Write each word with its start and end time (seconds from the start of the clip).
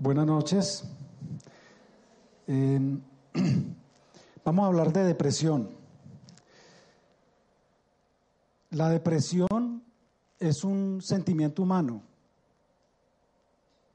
Buenas 0.00 0.26
noches. 0.28 0.84
Eh, 2.46 2.78
vamos 4.44 4.62
a 4.62 4.66
hablar 4.68 4.92
de 4.92 5.02
depresión. 5.02 5.70
La 8.70 8.90
depresión 8.90 9.82
es 10.38 10.62
un 10.62 11.02
sentimiento 11.02 11.64
humano. 11.64 12.02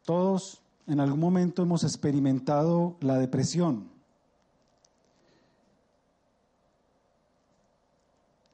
Todos 0.03 0.61
en 0.87 0.99
algún 0.99 1.21
momento 1.21 1.61
hemos 1.61 1.85
experimentado 1.85 2.97
la 2.99 3.17
depresión. 3.17 3.89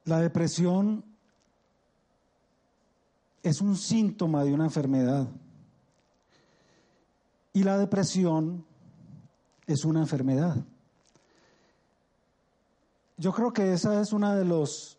La 0.04 0.20
depresión 0.20 1.04
es 3.42 3.60
un 3.60 3.76
síntoma 3.76 4.44
de 4.44 4.54
una 4.54 4.66
enfermedad. 4.66 5.26
Y 7.52 7.64
la 7.64 7.78
depresión 7.78 8.64
es 9.66 9.84
una 9.84 10.00
enfermedad. 10.00 10.56
Yo 13.16 13.32
creo 13.32 13.52
que 13.52 13.72
esa 13.72 14.00
es 14.00 14.12
una 14.12 14.34
de 14.34 14.44
las 14.44 14.98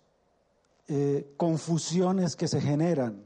eh, 0.87 1.33
confusiones 1.37 2.35
que 2.35 2.47
se 2.47 2.61
generan 2.61 3.23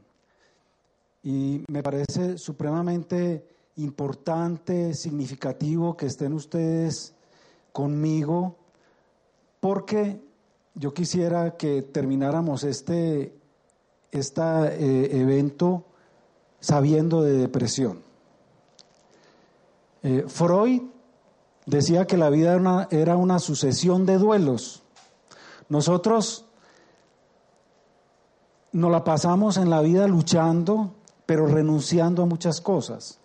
y 1.22 1.64
me 1.68 1.82
parece 1.82 2.38
supremamente 2.38 3.46
importante, 3.76 4.94
significativo 4.94 5.96
que 5.96 6.06
estén 6.06 6.32
ustedes 6.32 7.14
conmigo 7.72 8.56
porque 9.60 10.22
yo 10.74 10.94
quisiera 10.94 11.56
que 11.56 11.82
termináramos 11.82 12.62
este, 12.62 13.34
este 14.12 15.20
evento 15.20 15.84
sabiendo 16.60 17.22
de 17.22 17.38
depresión. 17.38 18.05
Eh, 20.06 20.24
Freud 20.28 20.82
decía 21.66 22.06
que 22.06 22.16
la 22.16 22.30
vida 22.30 22.54
era 22.92 23.16
una, 23.16 23.38
sucesión 23.40 24.06
de 24.06 24.18
duelos. 24.18 24.84
Nosotros 25.68 26.44
nos 28.70 28.92
la 28.92 29.02
pasamos 29.02 29.56
en 29.56 29.68
la 29.68 29.80
vida 29.80 30.06
luchando, 30.06 30.94
pero 31.26 31.48
renunciando 31.48 32.22
a 32.22 32.26
muchas 32.26 32.60
cosas. 32.60 33.18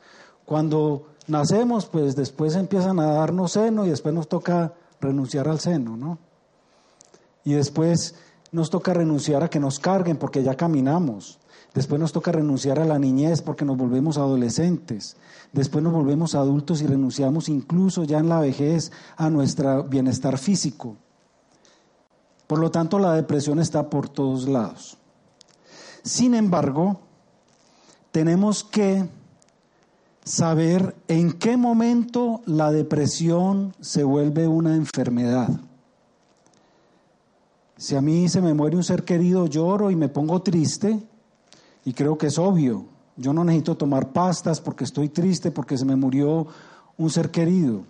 Cuando 0.43 1.05
nacemos, 1.27 1.85
pues 1.85 2.15
después 2.15 2.55
empiezan 2.55 2.99
a 2.99 3.13
darnos 3.13 3.51
seno 3.51 3.85
y 3.85 3.91
después 3.91 4.15
nos 4.15 4.27
toca 4.27 4.73
renunciar 4.99 5.47
al 5.49 5.59
seno, 5.59 5.95
¿no? 5.95 6.17
Y 7.43 7.53
después 7.53 8.15
nos 8.51 8.71
toca 8.71 8.95
renunciar 8.95 9.43
a 9.43 9.51
que 9.51 9.59
nos 9.59 9.77
carguen 9.77 10.17
porque 10.17 10.41
ya 10.41 10.55
caminamos. 10.55 11.37
Después 11.73 12.01
nos 12.01 12.11
toca 12.11 12.33
renunciar 12.33 12.79
a 12.79 12.85
la 12.85 12.99
niñez 12.99 13.41
porque 13.41 13.63
nos 13.63 13.77
volvemos 13.77 14.17
adolescentes. 14.17 15.15
Después 15.53 15.83
nos 15.83 15.93
volvemos 15.93 16.35
adultos 16.35 16.81
y 16.81 16.87
renunciamos 16.87 17.47
incluso 17.47 18.03
ya 18.03 18.19
en 18.19 18.27
la 18.27 18.41
vejez 18.41 18.91
a 19.15 19.29
nuestro 19.29 19.85
bienestar 19.85 20.37
físico. 20.37 20.97
Por 22.47 22.59
lo 22.59 22.71
tanto, 22.71 22.99
la 22.99 23.13
depresión 23.13 23.59
está 23.59 23.89
por 23.89 24.09
todos 24.09 24.49
lados. 24.49 24.97
Sin 26.03 26.35
embargo, 26.35 26.99
tenemos 28.11 28.65
que 28.65 29.07
saber 30.25 30.95
en 31.07 31.31
qué 31.31 31.55
momento 31.55 32.41
la 32.45 32.71
depresión 32.71 33.73
se 33.79 34.03
vuelve 34.03 34.47
una 34.47 34.75
enfermedad. 34.75 35.49
Si 37.77 37.95
a 37.95 38.01
mí 38.01 38.27
se 38.27 38.41
me 38.41 38.53
muere 38.53 38.75
un 38.75 38.83
ser 38.83 39.05
querido, 39.05 39.47
lloro 39.47 39.89
y 39.89 39.95
me 39.95 40.09
pongo 40.09 40.41
triste, 40.41 41.01
y 41.85 41.93
creo 41.93 42.17
que 42.17 42.27
es 42.27 42.37
obvio. 42.37 42.85
Yo 43.17 43.33
no 43.33 43.43
necesito 43.43 43.75
tomar 43.75 44.11
pastas 44.11 44.61
porque 44.61 44.83
estoy 44.83 45.09
triste, 45.09 45.51
porque 45.51 45.77
se 45.77 45.85
me 45.85 45.95
murió 45.95 46.47
un 46.97 47.09
ser 47.09 47.31
querido. 47.31 47.83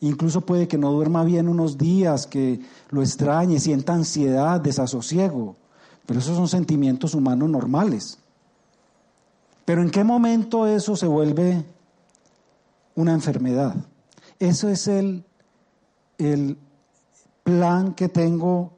Incluso 0.00 0.42
puede 0.42 0.68
que 0.68 0.78
no 0.78 0.92
duerma 0.92 1.24
bien 1.24 1.48
unos 1.48 1.76
días, 1.76 2.26
que 2.26 2.60
lo 2.90 3.02
extrañe, 3.02 3.58
sienta 3.58 3.94
ansiedad, 3.94 4.60
desasosiego. 4.60 5.56
Pero 6.06 6.20
esos 6.20 6.36
son 6.36 6.48
sentimientos 6.48 7.14
humanos 7.14 7.50
normales. 7.50 8.18
Pero 9.64 9.82
¿en 9.82 9.90
qué 9.90 10.04
momento 10.04 10.66
eso 10.66 10.96
se 10.96 11.06
vuelve 11.06 11.64
una 12.94 13.12
enfermedad? 13.12 13.74
Eso 14.38 14.68
es 14.68 14.88
el, 14.88 15.24
el 16.16 16.56
plan 17.42 17.94
que 17.94 18.08
tengo 18.08 18.72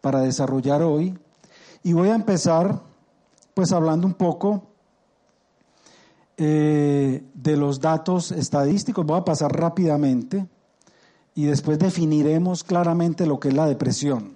para 0.00 0.20
desarrollar 0.20 0.82
hoy. 0.82 1.16
Y 1.84 1.92
voy 1.92 2.08
a 2.08 2.14
empezar 2.14 2.80
pues 3.54 3.72
hablando 3.72 4.06
un 4.06 4.14
poco 4.14 4.62
eh, 6.36 7.22
de 7.34 7.56
los 7.56 7.80
datos 7.80 8.32
estadísticos, 8.32 9.04
voy 9.04 9.18
a 9.18 9.24
pasar 9.24 9.52
rápidamente 9.52 10.46
y 11.34 11.44
después 11.44 11.78
definiremos 11.78 12.64
claramente 12.64 13.26
lo 13.26 13.38
que 13.38 13.48
es 13.48 13.54
la 13.54 13.66
depresión. 13.66 14.34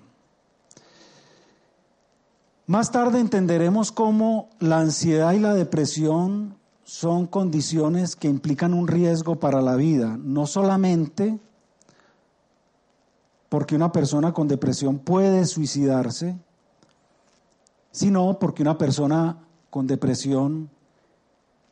Más 2.67 2.91
tarde 2.91 3.21
entenderemos 3.21 3.93
cómo 3.93 4.51
la 4.59 4.81
ansiedad 4.81 5.33
y 5.33 5.39
la 5.39 5.55
depresión 5.55 6.57
son 6.85 7.27
condiciones 7.27 8.17
que 8.17 8.29
implican 8.29 8.75
un 8.75 8.89
riesgo 8.89 9.37
para 9.37 9.61
la 9.61 9.77
vida, 9.77 10.19
no 10.21 10.47
solamente 10.47 11.39
porque 13.49 13.77
una 13.77 13.93
persona 13.93 14.33
con 14.33 14.49
depresión 14.49 14.99
puede 14.99 15.47
suicidarse, 15.47 16.37
sino 17.97 18.39
porque 18.39 18.61
una 18.61 18.77
persona 18.77 19.39
con 19.71 19.87
depresión 19.87 20.69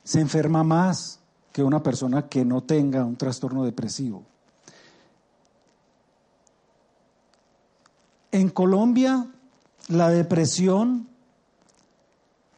se 0.02 0.22
enferma 0.22 0.64
más 0.64 1.20
que 1.52 1.62
una 1.62 1.82
persona 1.82 2.28
que 2.28 2.46
no 2.46 2.62
tenga 2.62 3.04
un 3.04 3.16
trastorno 3.16 3.62
depresivo. 3.62 4.22
En 8.32 8.48
Colombia, 8.48 9.26
la 9.88 10.08
depresión 10.08 11.08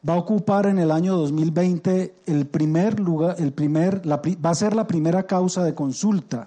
va 0.09 0.15
a 0.15 0.19
ocupar 0.19 0.67
en 0.67 0.79
el 0.79 0.93
año 0.93 1.17
2020 1.17 2.15
el 2.27 2.47
primer 2.47 3.01
lugar, 3.01 3.35
el 3.41 3.53
primer, 3.53 4.01
va 4.09 4.51
a 4.51 4.55
ser 4.55 4.77
la 4.77 4.87
primera 4.87 5.25
causa 5.25 5.65
de 5.65 5.75
consulta. 5.75 6.47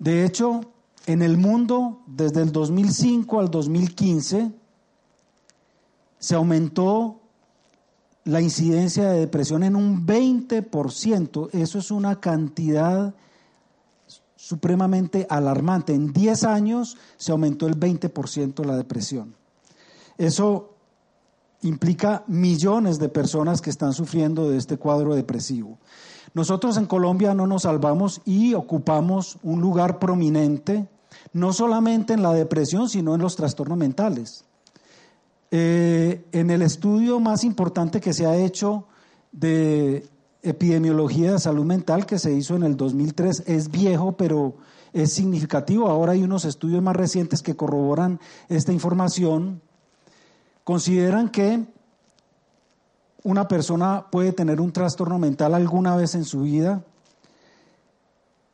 De 0.00 0.24
hecho, 0.24 0.62
en 1.08 1.22
el 1.22 1.38
mundo, 1.38 2.02
desde 2.06 2.42
el 2.42 2.52
2005 2.52 3.40
al 3.40 3.50
2015, 3.50 4.52
se 6.18 6.34
aumentó 6.34 7.18
la 8.24 8.42
incidencia 8.42 9.08
de 9.08 9.20
depresión 9.20 9.62
en 9.62 9.74
un 9.74 10.06
20%. 10.06 11.48
Eso 11.52 11.78
es 11.78 11.90
una 11.90 12.20
cantidad 12.20 13.14
supremamente 14.36 15.26
alarmante. 15.30 15.94
En 15.94 16.12
10 16.12 16.44
años 16.44 16.98
se 17.16 17.32
aumentó 17.32 17.66
el 17.66 17.80
20% 17.80 18.66
la 18.66 18.76
depresión. 18.76 19.34
Eso 20.18 20.74
implica 21.62 22.22
millones 22.26 22.98
de 22.98 23.08
personas 23.08 23.62
que 23.62 23.70
están 23.70 23.94
sufriendo 23.94 24.50
de 24.50 24.58
este 24.58 24.76
cuadro 24.76 25.14
depresivo. 25.14 25.78
Nosotros 26.34 26.76
en 26.76 26.84
Colombia 26.84 27.32
no 27.32 27.46
nos 27.46 27.62
salvamos 27.62 28.20
y 28.26 28.52
ocupamos 28.52 29.38
un 29.42 29.62
lugar 29.62 29.98
prominente 29.98 30.86
no 31.32 31.52
solamente 31.52 32.12
en 32.12 32.22
la 32.22 32.32
depresión, 32.32 32.88
sino 32.88 33.14
en 33.14 33.20
los 33.20 33.36
trastornos 33.36 33.78
mentales. 33.78 34.44
Eh, 35.50 36.24
en 36.32 36.50
el 36.50 36.62
estudio 36.62 37.20
más 37.20 37.44
importante 37.44 38.00
que 38.00 38.12
se 38.12 38.26
ha 38.26 38.36
hecho 38.36 38.86
de 39.32 40.06
epidemiología 40.42 41.32
de 41.32 41.38
salud 41.38 41.64
mental, 41.64 42.06
que 42.06 42.18
se 42.18 42.32
hizo 42.32 42.56
en 42.56 42.62
el 42.62 42.76
2003, 42.76 43.44
es 43.46 43.70
viejo, 43.70 44.12
pero 44.12 44.56
es 44.92 45.12
significativo. 45.12 45.88
Ahora 45.88 46.12
hay 46.12 46.22
unos 46.22 46.44
estudios 46.44 46.82
más 46.82 46.96
recientes 46.96 47.42
que 47.42 47.56
corroboran 47.56 48.20
esta 48.48 48.72
información. 48.72 49.60
Consideran 50.64 51.30
que 51.30 51.66
una 53.22 53.48
persona 53.48 54.06
puede 54.10 54.32
tener 54.32 54.60
un 54.60 54.72
trastorno 54.72 55.18
mental 55.18 55.54
alguna 55.54 55.96
vez 55.96 56.14
en 56.14 56.24
su 56.24 56.42
vida 56.42 56.84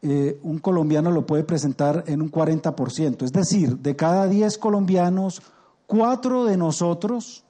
eh, 0.07 0.39
un 0.43 0.59
colombiano 0.59 1.11
lo 1.11 1.25
puede 1.25 1.45
presentar 1.45 2.05
en 2.07 2.21
un 2.21 2.31
40%. 2.31 3.23
Es 3.23 3.33
decir, 3.33 3.79
de 3.79 3.97
cada 3.97 4.29
10 4.29 4.59
colombianos, 4.59 5.41
cuatro 5.87 6.45
de 6.45 6.59
nosotros, 6.59 7.43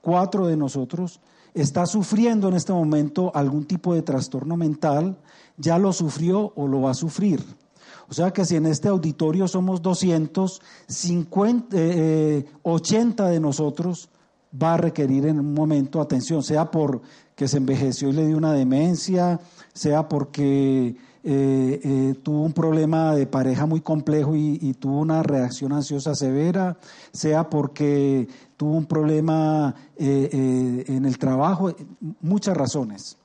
cuatro 0.00 0.46
de 0.46 0.56
nosotros, 0.56 1.20
está 1.52 1.84
sufriendo 1.84 2.48
en 2.48 2.54
este 2.54 2.72
momento 2.72 3.30
algún 3.34 3.66
tipo 3.66 3.92
de 3.92 4.00
trastorno 4.00 4.56
mental, 4.56 5.18
ya 5.58 5.78
lo 5.78 5.92
sufrió 5.92 6.54
o 6.56 6.66
lo 6.66 6.80
va 6.80 6.92
a 6.92 6.94
sufrir. 6.94 7.44
O 8.08 8.14
sea 8.14 8.30
que 8.30 8.46
si 8.46 8.56
en 8.56 8.64
este 8.64 8.88
auditorio 8.88 9.46
somos 9.46 9.82
200, 9.82 10.62
80 10.88 11.76
eh, 11.76 13.30
de 13.30 13.40
nosotros 13.40 14.08
va 14.50 14.72
a 14.72 14.78
requerir 14.78 15.26
en 15.26 15.38
un 15.38 15.52
momento 15.52 16.00
atención, 16.00 16.42
sea 16.42 16.70
porque 16.70 17.46
se 17.46 17.58
envejeció 17.58 18.08
y 18.08 18.12
le 18.12 18.26
dio 18.26 18.38
una 18.38 18.54
demencia, 18.54 19.38
sea 19.74 20.08
porque 20.08 20.96
eh, 21.24 21.80
eh, 21.82 22.14
tuvo 22.22 22.42
un 22.42 22.52
problema 22.52 23.14
de 23.14 23.26
pareja 23.26 23.66
muy 23.66 23.80
complejo 23.80 24.36
y, 24.36 24.74
tuvo 24.74 25.00
una 25.00 25.22
reacción 25.22 25.72
ansiosa 25.72 26.14
severa, 26.14 26.78
sea 27.12 27.50
porque 27.50 28.28
tuvo 28.56 28.76
un 28.76 28.86
problema 28.86 29.74
eh, 29.96 30.84
en 30.86 31.04
el 31.04 31.18
trabajo, 31.18 31.74
muchas 32.20 32.56
razones. 32.56 33.16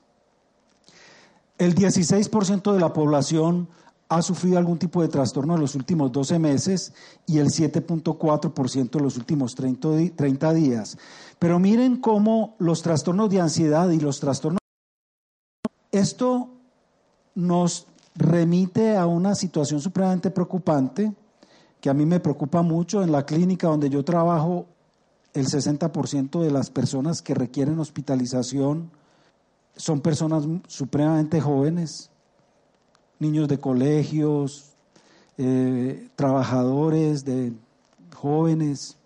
El 1.56 1.74
16% 1.74 2.72
de 2.72 2.80
la 2.80 2.92
población 2.92 3.68
ha 4.08 4.22
sufrido 4.22 4.58
algún 4.58 4.78
tipo 4.78 5.00
de 5.00 5.08
trastorno 5.08 5.54
en 5.54 5.60
los 5.60 5.74
últimos 5.74 6.10
12 6.12 6.38
meses 6.38 6.92
y 7.26 7.38
el 7.38 7.46
7.4% 7.46 8.96
en 8.96 9.02
los 9.02 9.16
últimos 9.16 9.54
30 9.54 10.52
días. 10.52 10.98
Pero 11.38 11.58
miren 11.58 11.96
cómo 11.96 12.56
los 12.58 12.82
trastornos 12.82 13.30
de 13.30 13.40
ansiedad 13.40 13.88
y 13.90 14.00
los 14.00 14.20
trastornos... 14.20 14.58
Esto 15.92 16.53
nos 17.34 17.86
remite 18.14 18.96
a 18.96 19.06
una 19.06 19.34
situación 19.34 19.80
supremamente 19.80 20.30
preocupante 20.30 21.12
que 21.80 21.90
a 21.90 21.94
mí 21.94 22.06
me 22.06 22.20
preocupa 22.20 22.62
mucho. 22.62 23.02
En 23.02 23.12
la 23.12 23.26
clínica 23.26 23.68
donde 23.68 23.90
yo 23.90 24.04
trabajo, 24.04 24.66
el 25.34 25.46
60% 25.46 26.40
de 26.40 26.50
las 26.50 26.70
personas 26.70 27.20
que 27.20 27.34
requieren 27.34 27.78
hospitalización 27.78 28.90
son 29.76 30.00
personas 30.00 30.46
supremamente 30.68 31.40
jóvenes, 31.40 32.10
niños 33.18 33.48
de 33.48 33.58
colegios, 33.58 34.70
eh, 35.36 36.08
trabajadores, 36.14 37.24
de 37.24 37.52
jóvenes. 38.14 38.96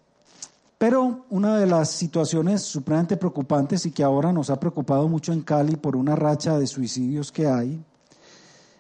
Pero 0.77 1.25
una 1.31 1.57
de 1.57 1.67
las 1.67 1.91
situaciones 1.91 2.63
supremamente 2.63 3.17
preocupantes 3.17 3.87
y 3.87 3.91
que 3.91 4.05
ahora 4.05 4.33
nos 4.33 4.51
ha 4.51 4.61
preocupado 4.61 5.09
mucho 5.09 5.33
en 5.33 5.41
Cali 5.41 5.77
por 5.77 5.97
una 5.97 6.15
racha 6.15 6.59
de 6.59 6.67
suicidios 6.67 7.33
que 7.33 7.49
hay, 7.49 7.83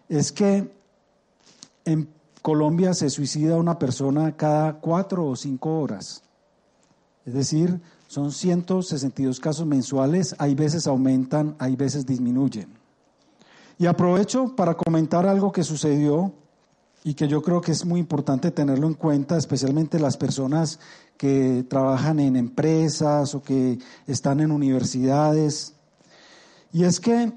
es 0.09 0.33
que 0.33 0.71
en 1.85 2.09
Colombia 2.43 2.95
se 2.95 3.11
suicida 3.11 3.57
una 3.57 3.79
persona 3.79 4.37
cada 4.37 4.75
cuatro 4.75 5.27
o 5.27 5.37
cinco 5.37 5.81
horas. 5.81 6.23
Es 7.27 7.35
decir, 7.35 7.81
son 8.07 8.33
162 8.33 9.39
casos 9.39 9.67
mensuales, 9.67 10.35
hay 10.39 10.55
veces 10.55 10.87
aumentan, 10.87 11.57
hay 11.59 11.77
veces 11.77 12.07
disminuyen. 12.07 12.73
Y 13.79 13.87
aprovecho 13.87 14.57
para 14.57 14.75
comentar 14.75 15.27
algo 15.27 15.53
que 15.53 15.63
sucedió 15.63 16.33
y 17.05 17.15
que 17.15 17.29
yo 17.29 17.43
creo 17.43 17.61
que 17.61 17.73
es 17.73 17.85
muy 17.85 18.01
importante 18.01 18.51
tenerlo 18.51 18.87
en 18.87 18.95
cuenta, 18.95 19.37
especialmente 19.37 20.01
las 20.01 20.17
personas 20.17 20.81
que 21.17 21.65
trabajan 21.69 22.19
en 22.19 22.37
empresas 22.37 23.35
o 23.35 23.43
que 23.43 23.79
están 24.07 24.41
en 24.41 24.51
universidades. 24.51 25.75
Y 26.73 26.85
es 26.85 26.99
que 26.99 27.33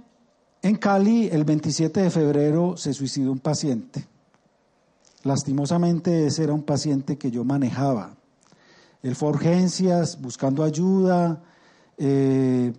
en 0.62 0.76
Cali 0.76 1.28
el 1.32 1.44
27 1.44 2.02
de 2.02 2.10
febrero 2.10 2.78
se 2.78 2.94
suicidó 2.94 3.32
un 3.32 3.40
paciente. 3.40 4.06
Lastimosamente 5.24 6.26
ese 6.28 6.44
era 6.44 6.54
un 6.54 6.64
paciente 6.64 7.18
que 7.18 7.32
yo 7.32 7.44
manejaba. 7.44 8.16
Él 9.04 9.16
fue 9.16 9.30
a 9.30 9.32
urgencias 9.32 10.20
buscando 10.22 10.64
ayuda. 10.64 11.42
Eh, 11.98 12.74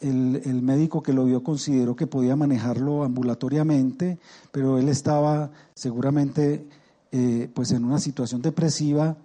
el, 0.00 0.62
médico 0.62 1.02
que 1.02 1.12
lo 1.12 1.24
vio 1.24 1.42
consideró 1.42 1.94
que 1.94 2.06
podía 2.06 2.34
manejarlo 2.34 3.04
ambulatoriamente, 3.04 4.18
pero 4.50 4.78
él 4.78 4.88
estaba 4.88 5.50
seguramente 5.74 6.66
eh, 7.12 7.48
pues 7.54 7.70
en 7.70 7.84
una 7.84 7.98
situación 7.98 8.42
depresiva. 8.42 9.16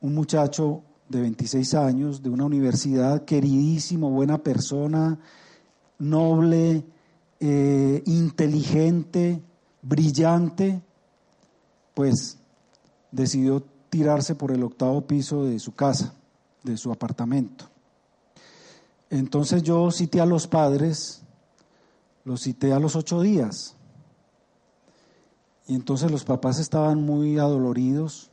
Un 0.00 0.14
muchacho 0.14 0.82
de 1.08 1.20
26 1.20 1.74
años, 1.74 2.22
de 2.22 2.30
una 2.30 2.44
universidad, 2.44 3.24
queridísimo, 3.24 4.10
buena 4.10 4.38
persona, 4.38 5.18
noble, 5.98 6.84
eh, 7.40 8.02
inteligente, 8.06 9.42
brillante, 9.82 10.82
pues 11.94 12.38
decidió 13.10 13.62
tirarse 13.90 14.34
por 14.34 14.52
el 14.52 14.62
octavo 14.62 15.06
piso 15.06 15.44
de 15.44 15.58
su 15.58 15.74
casa, 15.74 16.14
de 16.62 16.76
su 16.76 16.92
apartamento. 16.92 17.66
Entonces 19.10 19.62
yo 19.62 19.90
cité 19.90 20.20
a 20.20 20.26
los 20.26 20.46
padres, 20.46 21.22
los 22.24 22.42
cité 22.42 22.72
a 22.72 22.80
los 22.80 22.96
ocho 22.96 23.20
días. 23.20 23.76
Y 25.68 25.74
entonces 25.74 26.10
los 26.10 26.24
papás 26.24 26.58
estaban 26.58 27.02
muy 27.02 27.38
adoloridos, 27.38 28.30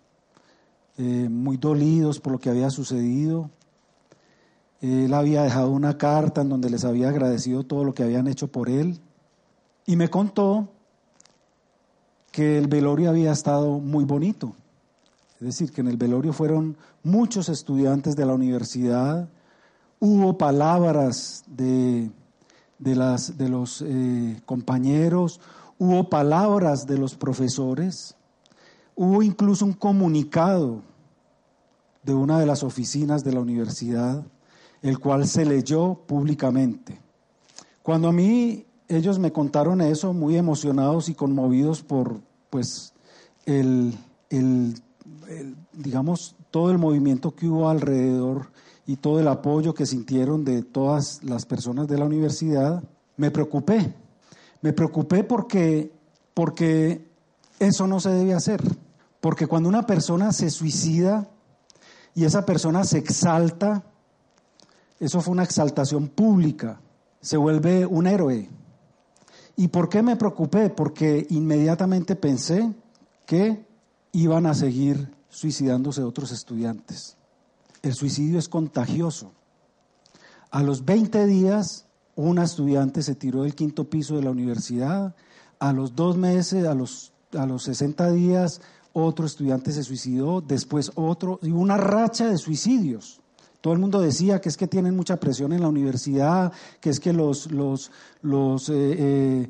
eh, 0.97 1.27
muy 1.29 1.57
dolidos 1.57 2.19
por 2.19 2.33
lo 2.33 2.39
que 2.39 2.50
había 2.50 2.69
sucedido. 2.69 3.50
Él 4.83 5.13
había 5.13 5.44
dejado 5.44 5.71
una 5.71 5.97
carta 5.97 6.41
en 6.41 6.50
donde 6.50 6.69
les 6.69 6.83
había 6.83 7.07
agradecido 7.07 7.63
todo 7.63 7.85
lo 7.85 7.94
que 7.94 8.03
habían 8.03 8.27
hecho 8.27 8.50
por 8.50 8.68
él. 8.68 9.00
Y 9.85 9.95
me 9.95 10.09
contó 10.09 10.68
que 12.33 12.57
el 12.57 12.68
velorio 12.68 13.09
había 13.09 13.31
estado 13.31 13.80
muy 13.80 14.03
bonito. 14.03 14.53
Es 15.35 15.47
decir, 15.47 15.71
que 15.71 15.80
en 15.80 15.88
el 15.88 15.95
velorio 15.95 16.33
fueron 16.33 16.75
muchos 17.01 17.47
estudiantes 17.47 18.18
de 18.18 18.25
la 18.25 18.33
universidad, 18.33 19.30
hubo 20.01 20.38
palabras 20.38 21.45
de, 21.47 22.12
las, 22.79 23.38
de 23.38 23.47
los 23.47 23.81
eh, 23.88 24.41
compañeros, 24.45 25.39
hubo 25.79 26.09
palabras 26.09 26.88
de 26.88 26.97
los 26.97 27.15
profesores, 27.15 28.15
hubo 28.95 29.24
incluso 29.24 29.63
un 29.63 29.74
comunicado 29.74 30.81
de 32.03 32.13
una 32.13 32.38
de 32.38 32.45
las 32.45 32.63
oficinas 32.63 33.24
de 33.24 33.31
la 33.31 33.39
universidad, 33.39 34.25
el 34.83 35.00
cual 35.00 35.27
se 35.27 35.45
leyó 35.45 35.95
públicamente. 35.95 37.00
Cuando 37.81 38.09
a 38.09 38.13
mí 38.13 38.65
ellos 38.88 39.18
me 39.18 39.31
contaron 39.31 39.81
eso, 39.81 40.13
muy 40.13 40.38
emocionados 40.38 41.09
y 41.09 41.15
conmovidos 41.15 41.81
por 41.81 42.19
pues 42.50 42.94
el, 43.45 43.97
el 44.30 44.75
digamos, 45.74 46.35
todo 46.51 46.69
el 46.69 46.77
movimiento 46.77 47.33
que 47.33 47.47
hubo 47.47 47.69
alrededor 47.69 48.51
y 48.85 48.97
todo 48.97 49.19
el 49.19 49.27
apoyo 49.27 49.74
que 49.74 49.85
sintieron 49.85 50.44
de 50.44 50.62
todas 50.62 51.24
las 51.24 51.45
personas 51.45 51.88
de 51.88 51.97
la 51.97 52.06
universidad, 52.06 52.83
me 53.18 53.31
preocupé. 53.31 53.94
Me 54.62 54.74
preocupé 54.74 55.24
porque, 55.24 55.91
porque 56.33 57.07
eso 57.59 57.88
no 57.88 58.00
se 58.00 58.09
debe 58.09 58.33
hacer. 58.33 58.62
Porque 59.21 59.47
cuando 59.47 59.69
una 59.69 59.86
persona 59.86 60.31
se 60.33 60.50
suicida 60.50 61.29
y 62.13 62.25
esa 62.25 62.45
persona 62.45 62.83
se 62.83 62.97
exalta, 62.97 63.83
eso 65.00 65.22
fue 65.22 65.31
una 65.31 65.44
exaltación 65.44 66.07
pública, 66.07 66.80
se 67.22 67.38
vuelve 67.38 67.86
un 67.86 68.07
héroe. 68.07 68.50
¿Y 69.56 69.68
por 69.68 69.90
qué 69.90 70.01
me 70.01 70.16
preocupé? 70.16 70.69
Porque 70.69 71.28
inmediatamente 71.30 72.16
pensé 72.16 72.74
que 73.25 73.66
iban 74.12 74.45
a 74.45 74.54
seguir 74.54 75.13
suicidándose 75.30 76.04
otros 76.04 76.31
estudiantes. 76.31 77.18
El 77.81 77.94
suicidio 77.94 78.40
es 78.40 78.48
contagioso. 78.48 79.31
A 80.51 80.62
los 80.63 80.86
20 80.86 81.25
días, 81.25 81.88
una 82.16 82.44
estudiante 82.44 83.01
se 83.01 83.16
tiró 83.16 83.44
del 83.44 83.56
quinto 83.56 83.89
piso 83.89 84.16
de 84.16 84.24
la 84.24 84.30
universidad. 84.30 85.15
A 85.60 85.74
los 85.74 85.96
dos 85.96 86.15
meses, 86.15 86.65
a 86.65 86.75
los, 86.75 87.12
a 87.38 87.46
los 87.46 87.63
60 87.63 88.12
días, 88.12 88.62
otro 88.94 89.25
estudiante 89.25 89.72
se 89.72 89.84
suicidó. 89.84 90.41
Después 90.41 90.91
otro. 90.96 91.39
Y 91.41 91.50
una 91.50 91.77
racha 91.77 92.27
de 92.27 92.38
suicidios. 92.38 93.23
Todo 93.63 93.72
el 93.72 93.79
mundo 93.79 94.01
decía 94.01 94.41
que 94.41 94.50
es 94.50 94.58
que 94.58 94.67
tienen 94.67 94.93
mucha 94.93 95.22
presión 95.22 95.53
en 95.53 95.62
la 95.62 95.70
universidad, 95.70 96.51
que 96.82 96.89
es 96.89 97.00
que 97.00 97.13
los, 97.13 97.50
los, 97.50 97.91
los 98.22 98.67
eh, 98.67 98.74
eh, 98.75 99.50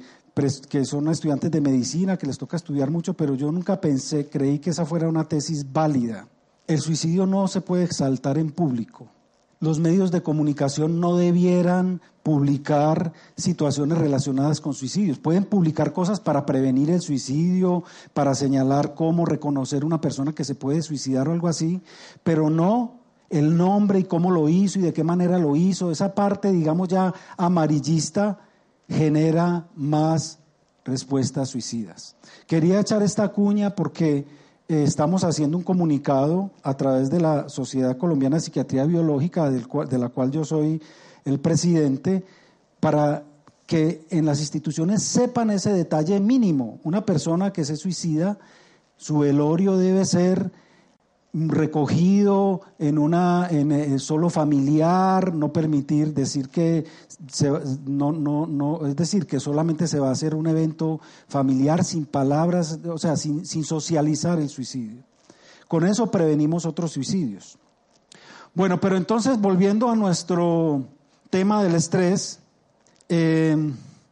que 0.70 0.86
son 0.86 1.08
estudiantes 1.08 1.50
de 1.50 1.60
medicina, 1.60 2.15
que 2.15 2.27
les 2.27 2.38
toca 2.38 2.55
estudiar 2.55 2.91
mucho, 2.91 3.15
pero 3.15 3.34
yo 3.34 3.51
nunca 3.51 3.82
pensé, 3.82 4.29
creí 4.29 4.60
que 4.60 4.70
esa 4.70 4.86
fuera 4.86 5.10
una 5.10 5.27
tesis 5.27 5.65
válida. 5.74 6.27
El 6.67 6.79
suicidio 6.79 7.25
no 7.25 7.48
se 7.48 7.62
puede 7.62 7.86
exaltar 7.86 8.38
en 8.38 8.51
público. 8.51 9.08
Los 9.60 9.79
medios 9.79 10.12
de 10.12 10.22
comunicación 10.22 11.00
no 11.00 11.17
debieran 11.17 12.00
publicar 12.22 13.13
situaciones 13.36 13.98
relacionadas 13.98 14.62
con 14.62 14.75
suicidios. 14.75 15.17
Pueden 15.17 15.46
publicar 15.46 15.91
cosas 15.91 16.20
para 16.20 16.46
prevenir 16.46 16.91
el 16.91 17.01
suicidio, 17.01 17.84
para 18.13 18.36
señalar 18.36 18.93
cómo 18.93 19.25
reconocer 19.25 19.84
una 19.84 20.00
persona 20.00 20.34
que 20.34 20.43
se 20.43 20.53
puede 20.53 20.84
suicidar 20.84 21.27
o 21.27 21.32
algo 21.32 21.48
así, 21.48 21.82
pero 22.24 22.51
no 22.51 23.02
el 23.34 23.58
nombre 23.58 24.00
y 24.00 24.04
cómo 24.04 24.30
lo 24.30 24.48
hizo 24.48 24.78
y 24.78 24.84
de 24.84 24.94
qué 24.94 25.04
manera 25.04 25.40
lo 25.40 25.56
hizo. 25.56 25.90
Esa 25.90 26.13
parte, 26.13 26.52
digamos 26.52 26.88
ya 26.88 27.13
amarillista, 27.36 28.38
genera 28.88 29.66
más 29.75 30.38
respuestas 30.86 31.50
suicidas. 31.50 32.16
Quería 32.46 32.80
echar 32.80 33.02
esta 33.02 33.30
cuña 33.30 33.74
porque 33.74 34.28
eh, 34.68 34.84
estamos 34.84 35.24
haciendo 35.24 35.58
un 35.58 35.63
comunicado 35.63 36.52
a 36.62 36.78
través 36.78 37.10
de 37.10 37.22
la 37.22 37.50
Sociedad 37.50 37.98
Colombiana 37.98 38.36
de 38.36 38.42
Psiquiatría 38.42 38.86
Biológica, 38.86 39.50
de 39.50 39.98
la 39.98 40.10
cual 40.10 40.30
yo 40.30 40.46
soy 40.46 40.80
el 41.25 41.40
presidente, 41.40 42.24
para 42.80 43.24
que 43.66 44.06
en 44.12 44.25
las 44.25 44.42
instituciones 44.42 45.02
sepan 45.02 45.50
ese 45.50 45.74
detalle 45.74 46.20
mínimo. 46.20 46.80
Una 46.84 47.04
persona 47.04 47.52
que 47.52 47.66
se 47.66 47.78
suicida, 47.78 48.38
su 48.96 49.20
velorio 49.20 49.78
debe 49.78 50.06
ser 50.06 50.52
recogido 51.34 52.62
en 52.78 53.00
una 53.00 53.48
en, 53.50 53.72
eh, 53.72 54.00
solo 54.00 54.30
familiar, 54.30 55.34
no 55.34 55.52
permitir 55.52 56.13
decir 56.13 56.50
que 56.50 56.86
no, 57.86 58.12
no, 58.12 58.46
no, 58.46 58.86
es 58.86 58.96
decir, 58.96 59.25
que 59.25 59.40
solamente 59.40 59.88
se 59.88 60.00
va 60.00 60.10
a 60.10 60.12
hacer 60.12 60.36
un 60.36 60.46
evento 60.46 61.02
familiar 61.28 61.84
sin 61.84 62.06
palabras, 62.06 62.80
o 62.88 63.00
sea, 63.00 63.16
sin, 63.16 63.46
sin 63.46 63.63
socializar 63.63 64.40
el 64.40 64.50
suicidio. 64.50 65.04
Con 65.68 65.88
eso 65.88 66.12
prevenimos 66.12 66.68
otros 66.68 66.92
suicidios. 66.92 67.58
Bueno, 68.54 68.80
pero 68.80 68.96
entonces 68.96 69.42
volviendo 69.42 69.90
a 69.90 69.96
nuestro 69.96 70.86
tema 71.32 71.63
del 71.63 71.74
estrés, 71.74 72.42
eh, 73.10 73.58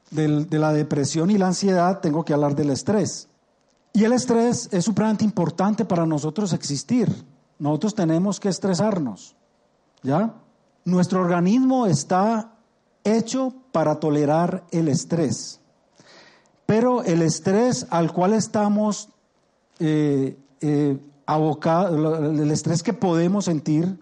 de 0.10 0.60
la 0.60 0.74
depresión 0.74 1.30
y 1.30 1.38
la 1.38 1.48
ansiedad, 1.48 2.00
tengo 2.02 2.26
que 2.26 2.34
hablar 2.34 2.56
del 2.56 2.72
estrés. 2.72 3.30
Y 3.94 4.04
el 4.04 4.14
estrés 4.14 4.70
es 4.72 4.86
supremamente 4.86 5.26
importante 5.26 5.86
para 5.86 6.06
nosotros 6.06 6.54
existir. 6.54 7.10
Nosotros 7.60 7.94
tenemos 7.94 8.40
que 8.40 8.50
estresarnos. 8.50 9.36
¿Ya? 10.04 10.34
Nuestro 10.86 11.22
organismo 11.22 11.86
está 11.86 12.54
hecho 13.04 13.54
para 13.72 14.00
tolerar 14.00 14.64
el 14.72 14.88
estrés. 14.88 15.60
Pero 16.66 17.04
el 17.04 17.22
estrés 17.22 17.86
al 17.90 18.14
cual 18.14 18.34
estamos 18.34 19.10
eh, 19.80 20.38
eh, 20.62 20.98
abocados, 21.26 22.40
el 22.40 22.52
estrés 22.52 22.82
que 22.84 22.94
podemos 22.94 23.46
sentir, 23.46 24.00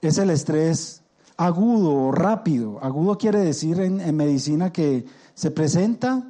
es 0.00 0.18
el 0.18 0.30
estrés 0.30 1.02
agudo 1.36 1.94
o 1.94 2.12
rápido. 2.12 2.78
Agudo 2.82 3.16
quiere 3.16 3.40
decir 3.40 3.80
en, 3.80 4.16
medicina 4.16 4.72
que 4.72 5.06
se 5.34 5.50
presenta 5.50 6.22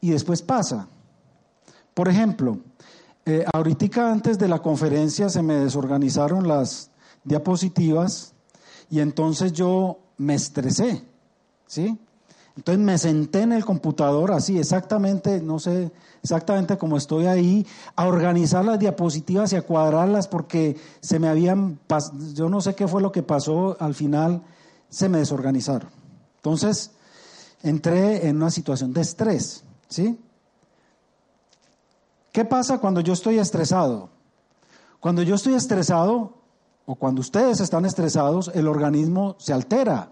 y 0.00 0.10
después 0.10 0.42
pasa. 0.42 0.88
Por 2.00 2.08
ejemplo, 2.08 2.58
eh, 3.26 3.44
ahorita 3.52 4.10
antes 4.10 4.38
de 4.38 4.48
la 4.48 4.60
conferencia 4.60 5.28
se 5.28 5.42
me 5.42 5.56
desorganizaron 5.56 6.48
las 6.48 6.90
diapositivas 7.24 8.32
y 8.88 9.00
entonces 9.00 9.52
yo 9.52 9.98
me 10.16 10.34
estresé, 10.34 11.04
¿sí? 11.66 11.98
Entonces 12.56 12.82
me 12.82 12.96
senté 12.96 13.42
en 13.42 13.52
el 13.52 13.66
computador 13.66 14.32
así, 14.32 14.58
exactamente, 14.58 15.42
no 15.42 15.58
sé 15.58 15.92
exactamente 16.22 16.78
como 16.78 16.96
estoy 16.96 17.26
ahí, 17.26 17.66
a 17.96 18.06
organizar 18.06 18.64
las 18.64 18.78
diapositivas 18.78 19.52
y 19.52 19.56
a 19.56 19.60
cuadrarlas 19.60 20.26
porque 20.26 20.78
se 21.02 21.18
me 21.18 21.28
habían, 21.28 21.80
yo 22.32 22.48
no 22.48 22.62
sé 22.62 22.74
qué 22.74 22.88
fue 22.88 23.02
lo 23.02 23.12
que 23.12 23.22
pasó, 23.22 23.76
al 23.78 23.94
final 23.94 24.40
se 24.88 25.10
me 25.10 25.18
desorganizaron. 25.18 25.90
Entonces 26.36 26.92
entré 27.62 28.26
en 28.26 28.36
una 28.36 28.50
situación 28.50 28.94
de 28.94 29.02
estrés, 29.02 29.64
¿sí? 29.86 30.18
¿Qué 32.32 32.44
pasa 32.44 32.78
cuando 32.78 33.00
yo 33.00 33.12
estoy 33.12 33.38
estresado? 33.38 34.10
Cuando 35.00 35.22
yo 35.22 35.34
estoy 35.34 35.54
estresado, 35.54 36.34
o 36.86 36.94
cuando 36.94 37.20
ustedes 37.20 37.60
están 37.60 37.84
estresados, 37.84 38.50
el 38.54 38.68
organismo 38.68 39.36
se 39.38 39.52
altera. 39.52 40.10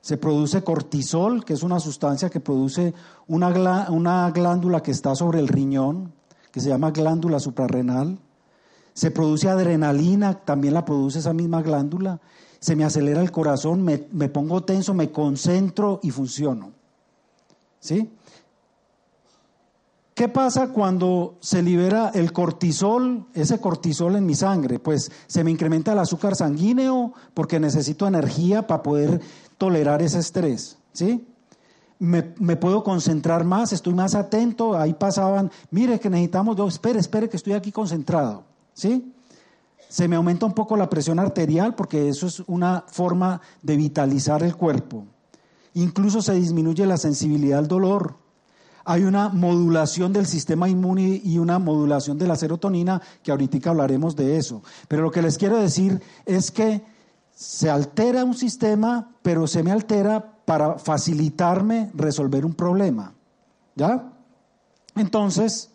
Se 0.00 0.16
produce 0.16 0.64
cortisol, 0.64 1.44
que 1.44 1.52
es 1.52 1.62
una 1.62 1.78
sustancia 1.78 2.30
que 2.30 2.40
produce 2.40 2.94
una, 3.28 3.50
glándula 4.30 4.82
que 4.82 4.90
está 4.90 5.14
sobre 5.14 5.40
el 5.40 5.48
riñón, 5.48 6.12
que 6.50 6.60
se 6.60 6.68
llama 6.68 6.90
glándula 6.90 7.38
suprarrenal. 7.38 8.18
Se 8.94 9.10
produce 9.10 9.48
adrenalina, 9.48 10.34
también 10.34 10.74
la 10.74 10.84
produce 10.84 11.18
esa 11.18 11.32
misma 11.32 11.60
glándula. 11.62 12.20
Se 12.58 12.74
me 12.76 12.84
acelera 12.84 13.20
el 13.20 13.30
corazón, 13.30 13.82
me, 13.82 14.06
me 14.10 14.28
pongo 14.28 14.62
tenso, 14.62 14.94
me 14.94 15.10
concentro 15.10 16.00
y 16.02 16.10
funciono. 16.10 16.72
¿Sí? 17.78 18.10
¿Qué 20.20 20.28
pasa 20.28 20.68
cuando 20.68 21.38
se 21.40 21.62
libera 21.62 22.10
el 22.12 22.30
cortisol, 22.30 23.24
ese 23.32 23.58
cortisol 23.58 24.16
en 24.16 24.26
mi 24.26 24.34
sangre? 24.34 24.78
Pues 24.78 25.10
se 25.26 25.42
me 25.42 25.50
incrementa 25.50 25.94
el 25.94 25.98
azúcar 25.98 26.36
sanguíneo 26.36 27.14
porque 27.32 27.58
necesito 27.58 28.06
energía 28.06 28.66
para 28.66 28.82
poder 28.82 29.22
tolerar 29.56 30.02
ese 30.02 30.18
estrés, 30.18 30.76
¿sí? 30.92 31.26
Me, 31.98 32.22
puedo 32.56 32.84
concentrar 32.84 33.44
más, 33.44 33.72
estoy 33.72 33.94
más 33.94 34.14
atento, 34.14 34.76
ahí 34.76 34.92
pasaban, 34.92 35.50
mire 35.70 35.98
que 35.98 36.10
necesitamos, 36.10 36.54
dos, 36.54 36.74
espere, 36.74 36.98
espere 36.98 37.30
que 37.30 37.38
estoy 37.38 37.54
aquí 37.54 37.72
concentrado, 37.72 38.44
¿sí? 38.74 39.14
Se 39.88 40.06
me 40.06 40.16
aumenta 40.16 40.44
un 40.44 40.52
poco 40.52 40.76
la 40.76 40.90
presión 40.90 41.18
arterial 41.18 41.74
porque 41.74 42.10
eso 42.10 42.26
es 42.26 42.40
una 42.40 42.84
forma 42.88 43.40
de 43.62 43.74
vitalizar 43.74 44.42
el 44.42 44.54
cuerpo. 44.54 45.06
Incluso 45.72 46.20
se 46.20 46.34
disminuye 46.34 46.84
la 46.84 46.98
sensibilidad 46.98 47.60
al 47.60 47.68
dolor, 47.68 48.16
hay 48.90 49.04
una 49.04 49.28
modulación 49.28 50.12
del 50.12 50.26
sistema 50.26 50.68
inmune 50.68 51.20
y 51.22 51.38
una 51.38 51.60
modulación 51.60 52.18
de 52.18 52.26
la 52.26 52.34
serotonina, 52.34 53.00
que 53.22 53.30
ahorita 53.30 53.70
hablaremos 53.70 54.16
de 54.16 54.36
eso. 54.36 54.64
Pero 54.88 55.02
lo 55.02 55.12
que 55.12 55.22
les 55.22 55.38
quiero 55.38 55.58
decir 55.58 56.02
es 56.26 56.50
que 56.50 56.82
se 57.32 57.70
altera 57.70 58.24
un 58.24 58.34
sistema, 58.34 59.12
pero 59.22 59.46
se 59.46 59.62
me 59.62 59.70
altera 59.70 60.42
para 60.44 60.76
facilitarme 60.76 61.92
resolver 61.94 62.44
un 62.44 62.54
problema. 62.54 63.14
¿Ya? 63.76 64.12
Entonces, 64.96 65.70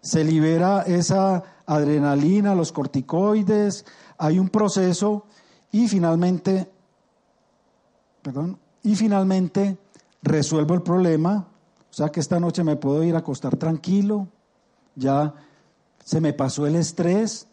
se 0.00 0.22
libera 0.22 0.82
esa 0.82 1.42
adrenalina, 1.66 2.54
los 2.54 2.70
corticoides, 2.70 3.84
hay 4.16 4.38
un 4.38 4.48
proceso 4.48 5.24
y 5.72 5.88
finalmente, 5.88 6.70
perdón, 8.22 8.60
y 8.84 8.94
finalmente 8.94 9.76
resuelvo 10.22 10.74
el 10.74 10.82
problema 10.82 11.48
o 11.94 11.96
sea 11.96 12.08
que 12.08 12.18
esta 12.18 12.40
noche 12.40 12.64
me 12.64 12.74
puedo 12.74 13.04
ir 13.04 13.14
a 13.14 13.18
acostar 13.18 13.56
tranquilo, 13.56 14.26
ya 14.96 15.32
se 16.04 16.20
me 16.20 16.32
pasó 16.32 16.66
el 16.66 16.74
estrés, 16.74 17.46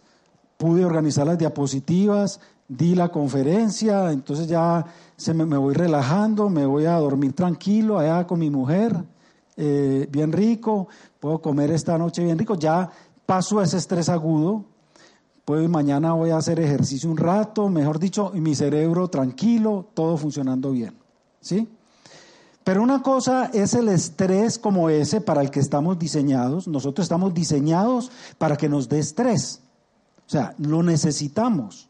pude 0.57 0.83
organizar 0.83 1.27
las 1.27 1.37
diapositivas, 1.37 2.39
di 2.67 2.95
la 2.95 3.09
conferencia, 3.09 4.11
entonces 4.11 4.47
ya 4.47 4.83
se 5.15 5.35
me, 5.35 5.45
voy 5.45 5.75
relajando, 5.75 6.49
me 6.49 6.65
voy 6.65 6.85
a 6.85 6.95
dormir 6.95 7.33
tranquilo 7.33 7.99
allá 7.99 8.25
con 8.25 8.39
mi 8.39 8.49
mujer, 8.49 9.03
eh, 9.57 10.07
bien 10.11 10.31
rico, 10.31 10.87
puedo 11.19 11.39
comer 11.39 11.69
esta 11.69 11.95
noche 11.99 12.23
bien 12.23 12.39
rico, 12.39 12.55
ya 12.55 12.89
paso 13.27 13.61
ese 13.61 13.77
estrés 13.77 14.09
agudo, 14.09 14.65
pues 15.45 15.69
mañana 15.69 16.13
voy 16.13 16.31
a 16.31 16.37
hacer 16.37 16.59
ejercicio 16.59 17.11
un 17.11 17.17
rato, 17.17 17.69
mejor 17.69 17.99
dicho, 17.99 18.31
y 18.33 18.41
mi 18.41 18.55
cerebro 18.55 19.07
tranquilo, 19.07 19.89
todo 19.93 20.17
funcionando 20.17 20.71
bien, 20.71 20.95
¿sí? 21.41 21.69
Pero 22.63 22.83
una 22.83 23.01
cosa 23.01 23.49
es 23.53 23.73
el 23.73 23.87
estrés 23.89 24.59
como 24.59 24.89
ese 24.89 25.19
para 25.19 25.41
el 25.41 25.49
que 25.49 25.59
estamos 25.59 25.97
diseñados. 25.97 26.67
Nosotros 26.67 27.05
estamos 27.05 27.33
diseñados 27.33 28.11
para 28.37 28.55
que 28.55 28.69
nos 28.69 28.87
dé 28.87 28.99
estrés. 28.99 29.61
O 30.27 30.29
sea, 30.29 30.53
lo 30.59 30.83
necesitamos. 30.83 31.89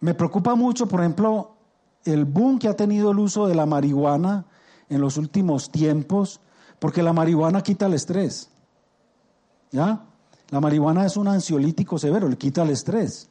Me 0.00 0.14
preocupa 0.14 0.54
mucho, 0.54 0.88
por 0.88 1.00
ejemplo, 1.00 1.52
el 2.04 2.24
boom 2.24 2.58
que 2.58 2.68
ha 2.68 2.76
tenido 2.76 3.12
el 3.12 3.18
uso 3.18 3.46
de 3.46 3.54
la 3.54 3.64
marihuana 3.64 4.44
en 4.88 5.00
los 5.00 5.16
últimos 5.16 5.70
tiempos, 5.70 6.40
porque 6.78 7.02
la 7.02 7.12
marihuana 7.12 7.62
quita 7.62 7.86
el 7.86 7.94
estrés. 7.94 8.50
¿Ya? 9.70 10.04
La 10.50 10.60
marihuana 10.60 11.06
es 11.06 11.16
un 11.16 11.28
ansiolítico 11.28 11.98
severo, 11.98 12.28
le 12.28 12.36
quita 12.36 12.62
el 12.62 12.70
estrés. 12.70 13.28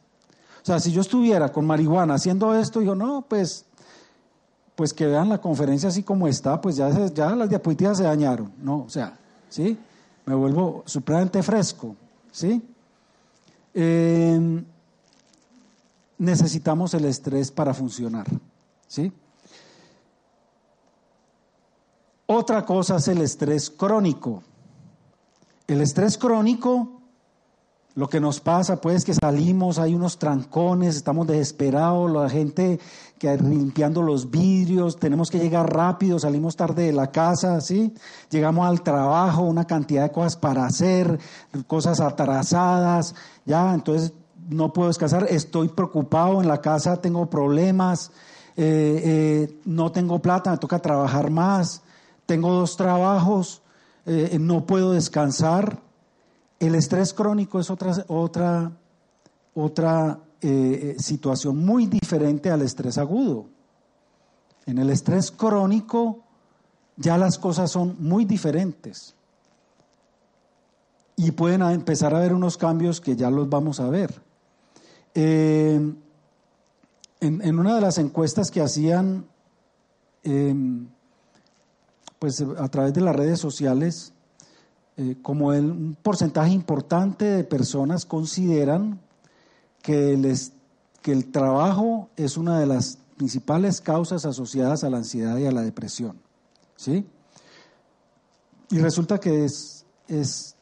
O 0.62 0.66
sea, 0.66 0.80
si 0.80 0.92
yo 0.92 1.02
estuviera 1.02 1.52
con 1.52 1.66
marihuana 1.66 2.16
haciendo 2.16 2.56
esto, 2.56 2.80
digo, 2.80 2.96
no, 2.96 3.26
pues 3.28 3.66
pues 4.76 4.94
que 4.94 5.08
vean 5.08 5.30
la 5.30 5.40
conferencia 5.40 5.90
así 5.90 6.04
como 6.04 6.28
está, 6.28 6.60
pues 6.60 6.76
ya, 6.76 7.08
ya 7.08 7.36
las 7.36 7.50
diapositivas 7.50 7.98
se 7.98 8.04
dañaron, 8.04 8.52
¿no? 8.62 8.84
O 8.84 8.90
sea, 8.90 9.18
¿sí? 9.50 9.78
Me 10.26 10.36
vuelvo 10.36 10.84
supremamente 10.86 11.42
fresco, 11.42 11.96
¿sí? 12.32 12.62
Em, 13.74 14.64
necesitamos 16.18 16.94
el 16.94 17.06
estrés 17.06 17.52
para 17.52 17.74
funcionar, 17.74 18.26
¿sí? 18.88 19.12
Otra 22.28 22.66
cosa 22.66 22.98
es 22.98 23.08
el 23.08 23.22
estrés 23.22 23.70
crónico. 23.70 24.44
El 25.68 25.82
estrés 25.82 26.18
crónico 26.18 27.02
lo 27.96 28.10
que 28.10 28.20
nos 28.20 28.42
pasa, 28.42 28.82
pues, 28.82 29.06
que 29.06 29.14
salimos, 29.14 29.80
hay 29.80 29.96
unos 29.96 30.20
trancones, 30.20 30.98
estamos 30.98 31.28
desesperados, 31.28 32.12
la 32.12 32.30
gente 32.30 32.80
que 33.18 33.38
limpiando 33.38 34.02
los 34.02 34.30
vidrios, 34.30 34.98
tenemos 34.98 35.32
que 35.32 35.40
llegar 35.40 35.74
rápido, 35.74 36.20
salimos 36.20 36.58
tarde 36.58 36.88
de 36.88 36.92
la 36.92 37.12
casa, 37.12 37.62
¿sí? 37.62 37.94
Llegamos 38.30 38.68
al 38.68 38.82
trabajo, 38.82 39.44
una 39.44 39.66
cantidad 39.66 40.04
de 40.04 40.12
cosas 40.12 40.36
para 40.36 40.66
hacer, 40.66 41.18
cosas 41.68 42.02
atrasadas, 42.02 43.16
ya, 43.46 43.74
entonces 43.74 44.14
no 44.50 44.74
puedo 44.74 44.90
descansar, 44.90 45.28
estoy 45.30 45.70
preocupado 45.70 46.42
en 46.42 46.50
la 46.50 46.60
casa, 46.60 46.98
tengo 46.98 47.30
problemas, 47.30 48.12
eh, 48.58 49.02
eh, 49.04 49.60
no 49.64 49.94
tengo 49.94 50.20
plata, 50.22 50.52
me 50.52 50.58
toca 50.58 50.80
trabajar 50.80 51.32
más, 51.32 51.82
tengo 52.26 52.52
dos 52.52 52.76
trabajos, 52.76 53.62
eh, 54.06 54.38
no 54.40 54.66
puedo 54.66 54.92
descansar, 54.92 55.80
el 56.60 56.76
estrés 56.76 57.14
crónico 57.14 57.60
es 57.60 57.70
otra, 57.70 58.06
otra, 58.08 58.72
otra 59.54 60.20
eh, 60.42 60.96
situación 61.00 61.58
muy 61.58 61.88
diferente 61.88 62.50
al 62.50 62.62
estrés 62.62 62.98
agudo. 62.98 63.48
En 64.66 64.78
el 64.78 64.90
estrés 64.90 65.32
crónico 65.32 66.24
ya 66.98 67.18
las 67.18 67.38
cosas 67.38 67.72
son 67.72 67.96
muy 68.00 68.26
diferentes. 68.26 69.16
Y 71.18 71.32
pueden 71.32 71.62
empezar 71.62 72.14
a 72.14 72.18
haber 72.18 72.34
unos 72.34 72.58
cambios 72.58 73.00
que 73.00 73.16
ya 73.16 73.30
los 73.30 73.50
vamos 73.50 73.80
a 73.80 73.90
ver. 73.90 74.22
Eh, 75.14 75.94
en, 77.22 77.60
una 77.60 77.76
de 77.76 77.82
las 77.82 77.98
encuestas 77.98 78.52
que 78.52 78.62
hacían 78.62 79.26
em, 80.24 80.88
pues 82.20 82.42
a 82.42 82.68
través 82.70 82.94
de 82.94 83.02
las 83.02 83.16
redes 83.16 83.40
sociales, 83.40 84.14
eh, 84.98 85.18
como 85.22 85.52
el, 85.52 85.66
un 85.66 85.98
porcentaje 86.02 86.52
importante 86.52 87.26
de 87.26 87.44
personas 87.44 88.06
consideran 88.06 89.02
que, 89.82 90.14
el 90.14 91.32
trabajo 91.32 92.10
es 92.16 92.38
una 92.38 92.60
de 92.60 92.66
las 92.66 92.98
principales 93.18 93.82
causas 93.82 94.26
asociadas 94.26 94.84
a 94.84 94.90
la 94.90 94.98
ansiedad 94.98 95.38
y 95.38 95.46
a 95.46 95.52
la 95.52 95.62
depresión. 95.62 96.18
¿Sí? 96.78 97.06
Y 98.72 98.80
resulta 98.80 99.20
que 99.20 99.46
es, 99.46 100.56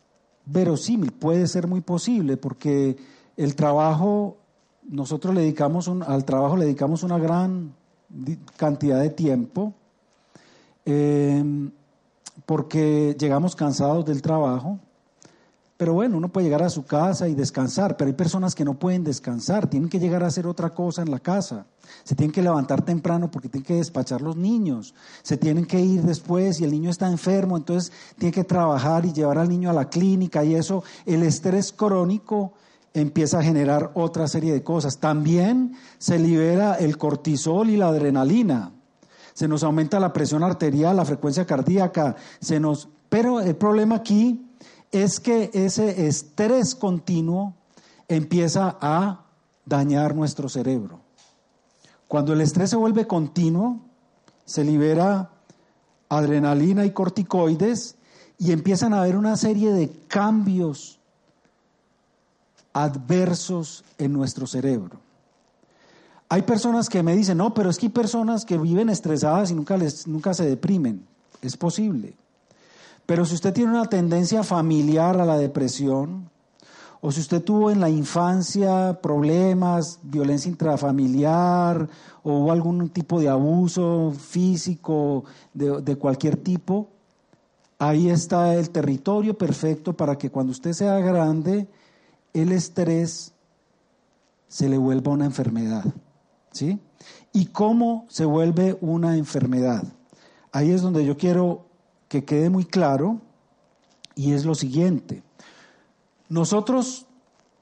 verosímil, 0.46 1.12
puede 1.12 1.48
ser 1.48 1.68
muy 1.68 1.82
posible, 1.82 2.36
porque 2.36 2.98
el 3.38 3.56
trabajo, 3.56 4.38
nosotros 4.84 5.34
le 5.34 5.42
dedicamos 5.42 5.88
al 5.88 6.26
trabajo 6.26 6.58
le 6.58 6.66
dedicamos 6.66 7.04
una 7.04 7.18
gran 7.18 7.74
cantidad 8.58 9.00
de 9.00 9.12
tiempo, 9.12 9.74
eh, 10.86 11.72
porque 12.46 13.16
llegamos 13.20 13.56
cansados 13.56 14.06
del 14.06 14.22
trabajo, 14.22 14.80
pero 15.76 15.94
bueno, 15.94 16.18
uno 16.18 16.30
puede 16.30 16.46
llegar 16.46 16.64
a 16.64 16.70
su 16.70 16.86
casa 16.86 17.28
y 17.28 17.36
descansar, 17.36 17.98
pero 17.98 18.08
hay 18.08 18.14
personas 18.14 18.56
que 18.56 18.64
no 18.64 18.76
pueden 18.76 19.04
descansar, 19.04 19.70
tienen 19.70 19.90
que 19.90 20.00
llegar 20.00 20.24
a 20.24 20.28
hacer 20.28 20.48
otra 20.48 20.70
cosa 20.70 21.02
en 21.02 21.12
la 21.12 21.20
casa. 21.20 21.66
Se 22.04 22.16
tienen 22.16 22.32
que 22.32 22.42
levantar 22.42 22.84
temprano 22.84 23.30
porque 23.30 23.50
tienen 23.50 23.66
que 23.66 23.76
despachar 23.76 24.22
los 24.22 24.38
niños, 24.38 24.94
se 25.24 25.36
tienen 25.36 25.66
que 25.66 25.82
ir 25.82 26.04
después 26.04 26.62
y 26.62 26.64
el 26.64 26.72
niño 26.72 26.90
está 26.90 27.10
enfermo, 27.10 27.58
entonces 27.58 27.92
tiene 28.18 28.32
que 28.32 28.44
trabajar 28.44 29.06
y 29.06 29.14
llevar 29.14 29.40
al 29.40 29.50
niño 29.50 29.70
a 29.70 29.74
la 29.74 29.90
clínica 29.90 30.44
y 30.46 30.56
eso, 30.56 30.84
el 31.06 31.24
estrés 31.24 31.74
crónico 31.74 32.54
empieza 32.94 33.40
a 33.40 33.44
generar 33.44 33.92
otra 33.96 34.28
serie 34.28 34.54
de 34.54 34.64
cosas. 34.64 35.00
También 35.00 35.76
se 35.98 36.20
libera 36.20 36.76
el 36.76 36.98
cortisol 36.98 37.70
y 37.70 37.78
la 37.78 37.88
adrenalina. 37.88 38.72
Se 39.34 39.48
nos 39.48 39.64
aumenta 39.64 40.00
la 40.00 40.14
presión 40.14 40.44
arterial, 40.44 40.96
la 40.96 41.06
frecuencia 41.06 41.46
cardíaca, 41.46 42.16
se 42.40 42.60
nos 42.60 42.90
pero 43.14 43.42
el 43.42 43.56
problema 43.56 43.98
aquí 43.98 44.44
es 44.92 45.20
que 45.20 45.52
ese 45.54 46.08
estrés 46.08 46.74
continuo 46.74 47.54
empieza 48.08 48.76
a 48.82 49.26
dañar 49.68 50.16
nuestro 50.16 50.50
cerebro. 50.50 51.00
Cuando 52.08 52.34
el 52.34 52.42
estrés 52.42 52.72
se 52.72 52.76
vuelve 52.76 53.06
continuo, 53.06 53.82
se 54.46 54.64
libera 54.64 55.30
adrenalina 56.10 56.88
y 56.88 56.90
corticoides 56.90 57.98
y 58.40 58.52
empiezan 58.52 58.96
a 58.96 59.02
haber 59.02 59.16
una 59.16 59.38
serie 59.38 59.72
de 59.74 59.92
cambios 60.08 61.00
adversos 62.74 63.86
en 64.00 64.12
nuestro 64.12 64.48
cerebro. 64.48 65.03
Hay 66.34 66.42
personas 66.42 66.90
que 66.90 67.04
me 67.04 67.16
dicen, 67.16 67.38
no, 67.38 67.54
pero 67.54 67.70
es 67.70 67.78
que 67.78 67.86
hay 67.86 67.92
personas 67.92 68.44
que 68.44 68.58
viven 68.58 68.90
estresadas 68.90 69.52
y 69.52 69.54
nunca, 69.54 69.78
les, 69.78 70.08
nunca 70.08 70.34
se 70.34 70.44
deprimen. 70.44 71.06
Es 71.44 71.56
posible. 71.56 72.16
Pero 73.06 73.24
si 73.24 73.36
usted 73.36 73.54
tiene 73.54 73.70
una 73.70 73.86
tendencia 73.86 74.42
familiar 74.42 75.22
a 75.22 75.26
la 75.26 75.38
depresión, 75.38 76.32
o 77.02 77.12
si 77.12 77.20
usted 77.20 77.44
tuvo 77.44 77.70
en 77.70 77.80
la 77.80 77.92
infancia 77.92 79.00
problemas, 79.00 80.00
violencia 80.02 80.50
intrafamiliar, 80.50 81.88
o 82.24 82.52
algún 82.52 82.90
tipo 82.90 83.20
de 83.20 83.30
abuso 83.30 84.12
físico 84.18 85.26
de 85.54 85.96
cualquier 85.98 86.38
tipo, 86.38 86.88
ahí 87.78 88.10
está 88.10 88.56
el 88.56 88.72
territorio 88.72 89.38
perfecto 89.38 89.94
para 89.94 90.18
que 90.18 90.32
cuando 90.32 90.52
usted 90.52 90.74
sea 90.74 90.98
grande, 90.98 91.68
el 92.34 92.52
estrés 92.54 93.34
se 94.48 94.68
le 94.68 94.80
vuelva 94.80 95.12
una 95.12 95.26
enfermedad. 95.26 95.94
¿Sí? 96.54 96.80
¿Y 97.34 97.48
cómo 97.48 98.06
se 98.10 98.26
vuelve 98.26 98.78
una 98.80 99.18
enfermedad? 99.18 99.84
Ahí 100.52 100.72
es 100.72 100.82
donde 100.82 101.06
yo 101.06 101.18
quiero 101.18 101.66
que 102.08 102.24
quede 102.24 102.50
muy 102.50 102.64
claro 102.64 103.20
y 104.16 104.34
es 104.34 104.46
lo 104.46 104.56
siguiente. 104.56 105.24
Nosotros, 106.30 107.08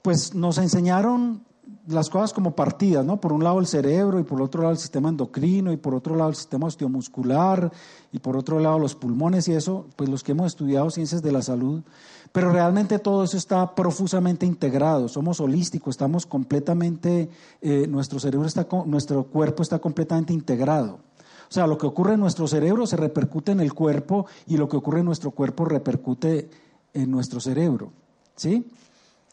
pues 0.02 0.34
nos 0.34 0.58
enseñaron 0.58 1.44
las 1.86 2.10
cosas 2.10 2.32
como 2.32 2.54
partidas, 2.54 3.04
¿no? 3.04 3.20
Por 3.20 3.32
un 3.32 3.42
lado 3.42 3.58
el 3.58 3.66
cerebro 3.66 4.20
y 4.20 4.24
por 4.24 4.40
otro 4.40 4.62
lado 4.62 4.72
el 4.72 4.78
sistema 4.78 5.08
endocrino 5.08 5.72
y 5.72 5.76
por 5.76 5.94
otro 5.94 6.14
lado 6.16 6.30
el 6.30 6.36
sistema 6.36 6.66
osteomuscular 6.66 7.72
y 8.12 8.18
por 8.18 8.36
otro 8.36 8.60
lado 8.60 8.78
los 8.78 8.94
pulmones 8.94 9.48
y 9.48 9.52
eso, 9.52 9.86
pues 9.96 10.08
los 10.08 10.22
que 10.22 10.32
hemos 10.32 10.46
estudiado 10.46 10.90
ciencias 10.90 11.22
de 11.22 11.32
la 11.32 11.42
salud, 11.42 11.82
pero 12.30 12.50
realmente 12.50 12.98
todo 12.98 13.24
eso 13.24 13.36
está 13.36 13.74
profusamente 13.74 14.46
integrado, 14.46 15.08
somos 15.08 15.40
holísticos, 15.40 15.94
estamos 15.94 16.26
completamente, 16.26 17.28
eh, 17.60 17.86
nuestro 17.88 18.18
cerebro 18.18 18.46
está, 18.46 18.66
nuestro 18.86 19.24
cuerpo 19.24 19.62
está 19.62 19.78
completamente 19.78 20.32
integrado. 20.32 21.00
O 21.48 21.54
sea, 21.54 21.66
lo 21.66 21.76
que 21.76 21.86
ocurre 21.86 22.14
en 22.14 22.20
nuestro 22.20 22.48
cerebro 22.48 22.86
se 22.86 22.96
repercute 22.96 23.52
en 23.52 23.60
el 23.60 23.74
cuerpo 23.74 24.26
y 24.46 24.56
lo 24.56 24.68
que 24.68 24.78
ocurre 24.78 25.00
en 25.00 25.06
nuestro 25.06 25.32
cuerpo 25.32 25.66
repercute 25.66 26.48
en 26.94 27.10
nuestro 27.10 27.40
cerebro. 27.40 27.92
¿Sí? 28.36 28.66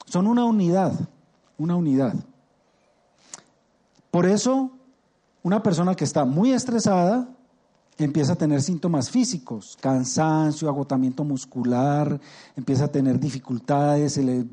Son 0.06 0.28
una 0.28 0.44
unidad, 0.44 0.92
una 1.60 1.76
unidad. 1.76 2.16
Por 4.10 4.26
eso, 4.26 4.72
una 5.44 5.62
persona 5.62 5.94
que 5.94 6.04
está 6.04 6.26
muy 6.26 6.52
estresada 6.52 7.30
empieza 8.04 8.34
a 8.34 8.36
tener 8.38 8.62
síntomas 8.62 9.10
físicos, 9.10 9.78
cansancio, 9.80 10.70
agotamiento 10.70 11.26
muscular, 11.26 12.20
empieza 12.56 12.86
a 12.86 12.88
tener 12.88 13.20
dificultades, 13.20 14.14
se 14.14 14.24
le, 14.24 14.46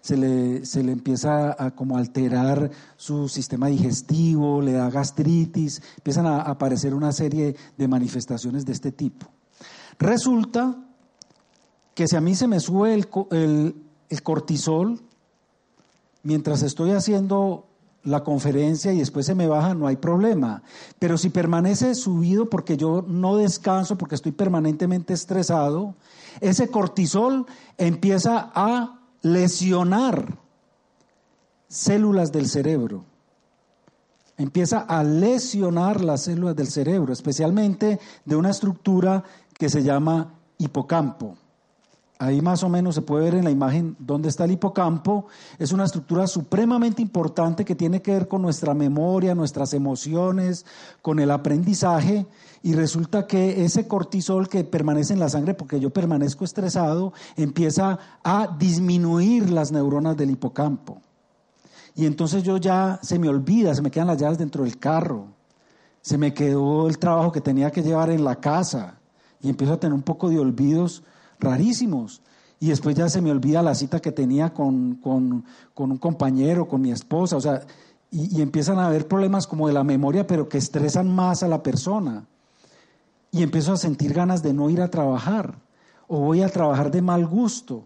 se 0.00 0.16
le, 0.16 0.66
se 0.66 0.82
le 0.82 0.92
empieza 0.92 1.52
a 1.52 1.72
alterar 1.94 2.70
su 2.96 3.28
sistema 3.28 3.68
digestivo, 3.68 4.60
le 4.60 4.72
da 4.72 4.90
gastritis, 4.90 5.80
empiezan 5.96 6.26
a 6.26 6.42
aparecer 6.42 6.92
una 6.92 7.12
serie 7.12 7.54
de 7.76 7.88
manifestaciones 7.88 8.66
de 8.66 8.72
este 8.72 8.90
tipo. 8.90 9.26
Resulta 9.98 10.76
que 11.94 12.08
si 12.08 12.16
a 12.16 12.20
mí 12.20 12.34
se 12.34 12.48
me 12.48 12.60
sube 12.60 12.94
el, 12.94 13.08
el, 13.30 13.76
el 14.08 14.22
cortisol, 14.22 15.00
mientras 16.26 16.62
estoy 16.62 16.90
haciendo 16.90 17.68
la 18.02 18.24
conferencia 18.24 18.92
y 18.92 18.98
después 18.98 19.26
se 19.26 19.34
me 19.34 19.46
baja, 19.46 19.74
no 19.74 19.86
hay 19.86 19.96
problema. 19.96 20.62
Pero 20.98 21.16
si 21.18 21.30
permanece 21.30 21.94
subido 21.94 22.50
porque 22.50 22.76
yo 22.76 23.04
no 23.06 23.36
descanso, 23.36 23.96
porque 23.96 24.16
estoy 24.16 24.32
permanentemente 24.32 25.14
estresado, 25.14 25.94
ese 26.40 26.68
cortisol 26.68 27.46
empieza 27.78 28.50
a 28.54 29.00
lesionar 29.22 30.36
células 31.68 32.32
del 32.32 32.48
cerebro. 32.48 33.04
Empieza 34.36 34.80
a 34.80 35.04
lesionar 35.04 36.04
las 36.04 36.22
células 36.22 36.56
del 36.56 36.66
cerebro, 36.66 37.12
especialmente 37.12 38.00
de 38.24 38.36
una 38.36 38.50
estructura 38.50 39.22
que 39.54 39.68
se 39.68 39.82
llama 39.82 40.34
hipocampo. 40.58 41.36
Ahí 42.18 42.40
más 42.40 42.62
o 42.62 42.70
menos 42.70 42.94
se 42.94 43.02
puede 43.02 43.24
ver 43.24 43.34
en 43.34 43.44
la 43.44 43.50
imagen 43.50 43.94
dónde 43.98 44.30
está 44.30 44.44
el 44.44 44.52
hipocampo. 44.52 45.26
Es 45.58 45.72
una 45.72 45.84
estructura 45.84 46.26
supremamente 46.26 47.02
importante 47.02 47.64
que 47.64 47.74
tiene 47.74 48.00
que 48.00 48.12
ver 48.12 48.26
con 48.26 48.40
nuestra 48.40 48.72
memoria, 48.72 49.34
nuestras 49.34 49.74
emociones, 49.74 50.64
con 51.02 51.18
el 51.18 51.30
aprendizaje. 51.30 52.26
Y 52.62 52.72
resulta 52.72 53.26
que 53.26 53.64
ese 53.64 53.86
cortisol 53.86 54.48
que 54.48 54.64
permanece 54.64 55.12
en 55.12 55.20
la 55.20 55.28
sangre, 55.28 55.52
porque 55.52 55.78
yo 55.78 55.90
permanezco 55.90 56.44
estresado, 56.44 57.12
empieza 57.36 57.98
a 58.24 58.56
disminuir 58.58 59.50
las 59.50 59.70
neuronas 59.70 60.16
del 60.16 60.30
hipocampo. 60.30 61.02
Y 61.94 62.06
entonces 62.06 62.42
yo 62.42 62.56
ya 62.56 62.98
se 63.02 63.18
me 63.18 63.28
olvida, 63.28 63.74
se 63.74 63.82
me 63.82 63.90
quedan 63.90 64.06
las 64.06 64.18
llaves 64.18 64.38
dentro 64.38 64.64
del 64.64 64.78
carro, 64.78 65.26
se 66.00 66.16
me 66.16 66.32
quedó 66.32 66.88
el 66.88 66.98
trabajo 66.98 67.32
que 67.32 67.40
tenía 67.40 67.70
que 67.70 67.82
llevar 67.82 68.10
en 68.10 68.24
la 68.24 68.36
casa 68.36 68.98
y 69.42 69.50
empiezo 69.50 69.74
a 69.74 69.80
tener 69.80 69.94
un 69.94 70.02
poco 70.02 70.28
de 70.30 70.38
olvidos 70.38 71.02
rarísimos. 71.38 72.22
Y 72.58 72.68
después 72.68 72.96
ya 72.96 73.08
se 73.08 73.20
me 73.20 73.30
olvida 73.30 73.62
la 73.62 73.74
cita 73.74 74.00
que 74.00 74.12
tenía 74.12 74.54
con, 74.54 74.94
con, 74.96 75.44
un 75.76 75.98
compañero, 75.98 76.66
con 76.66 76.80
mi 76.80 76.90
esposa, 76.90 77.36
o 77.36 77.40
sea, 77.40 77.62
y, 78.10 78.40
empiezan 78.40 78.78
a 78.78 78.86
haber 78.86 79.06
problemas 79.06 79.46
como 79.46 79.68
de 79.68 79.74
la 79.74 79.84
memoria, 79.84 80.26
pero 80.26 80.48
que 80.48 80.58
estresan 80.58 81.14
más 81.14 81.42
a 81.42 81.48
la 81.48 81.62
persona. 81.62 82.24
Y 83.30 83.42
empiezo 83.42 83.74
a 83.74 83.76
sentir 83.76 84.14
ganas 84.14 84.42
de 84.42 84.54
no 84.54 84.70
ir 84.70 84.80
a 84.80 84.90
trabajar, 84.90 85.58
o 86.08 86.20
voy 86.20 86.42
a 86.42 86.48
trabajar 86.48 86.90
de 86.90 87.02
mal 87.02 87.26
gusto, 87.26 87.84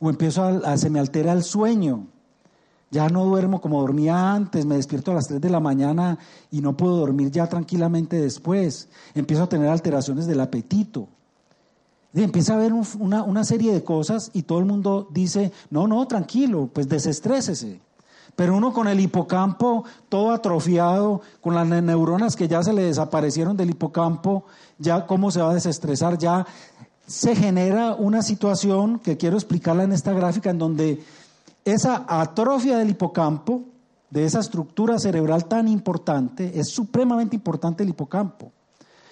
o 0.00 0.10
empiezo 0.10 0.42
a, 0.42 0.76
se 0.76 0.90
me 0.90 0.98
altera 0.98 1.32
el 1.32 1.44
sueño. 1.44 2.06
Ya 2.90 3.08
no 3.08 3.24
duermo 3.26 3.60
como 3.60 3.82
dormía 3.82 4.32
antes, 4.32 4.64
me 4.64 4.76
despierto 4.76 5.10
a 5.10 5.14
las 5.14 5.28
3 5.28 5.40
de 5.42 5.50
la 5.50 5.60
mañana 5.60 6.18
y 6.50 6.62
no 6.62 6.76
puedo 6.76 6.96
dormir 6.96 7.30
ya 7.30 7.46
tranquilamente 7.46 8.18
después. 8.20 8.88
Empiezo 9.14 9.44
a 9.44 9.48
tener 9.48 9.68
alteraciones 9.68 10.26
del 10.26 10.40
apetito. 10.40 11.08
Y 12.14 12.22
empieza 12.22 12.54
a 12.54 12.56
haber 12.56 12.72
una, 12.72 13.22
una, 13.22 13.44
serie 13.44 13.72
de 13.72 13.84
cosas 13.84 14.30
y 14.32 14.42
todo 14.42 14.58
el 14.58 14.64
mundo 14.64 15.08
dice, 15.10 15.52
no, 15.70 15.86
no, 15.86 16.06
tranquilo, 16.06 16.70
pues 16.72 16.88
desestrésese. 16.88 17.80
Pero 18.34 18.56
uno 18.56 18.72
con 18.72 18.88
el 18.88 19.00
hipocampo 19.00 19.84
todo 20.08 20.30
atrofiado, 20.30 21.20
con 21.40 21.54
las 21.54 21.66
neuronas 21.66 22.36
que 22.36 22.48
ya 22.48 22.62
se 22.62 22.72
le 22.72 22.84
desaparecieron 22.84 23.56
del 23.56 23.70
hipocampo, 23.70 24.44
ya 24.78 25.06
cómo 25.06 25.30
se 25.30 25.42
va 25.42 25.50
a 25.50 25.54
desestresar, 25.54 26.16
ya 26.18 26.46
se 27.06 27.34
genera 27.34 27.94
una 27.94 28.22
situación 28.22 29.00
que 29.00 29.16
quiero 29.16 29.36
explicarla 29.36 29.82
en 29.82 29.92
esta 29.92 30.12
gráfica, 30.12 30.50
en 30.50 30.58
donde 30.58 31.02
esa 31.64 32.04
atrofia 32.06 32.78
del 32.78 32.90
hipocampo, 32.90 33.64
de 34.10 34.24
esa 34.24 34.40
estructura 34.40 34.98
cerebral 34.98 35.46
tan 35.46 35.66
importante, 35.68 36.58
es 36.58 36.68
supremamente 36.68 37.34
importante 37.34 37.82
el 37.82 37.88
hipocampo. 37.88 38.52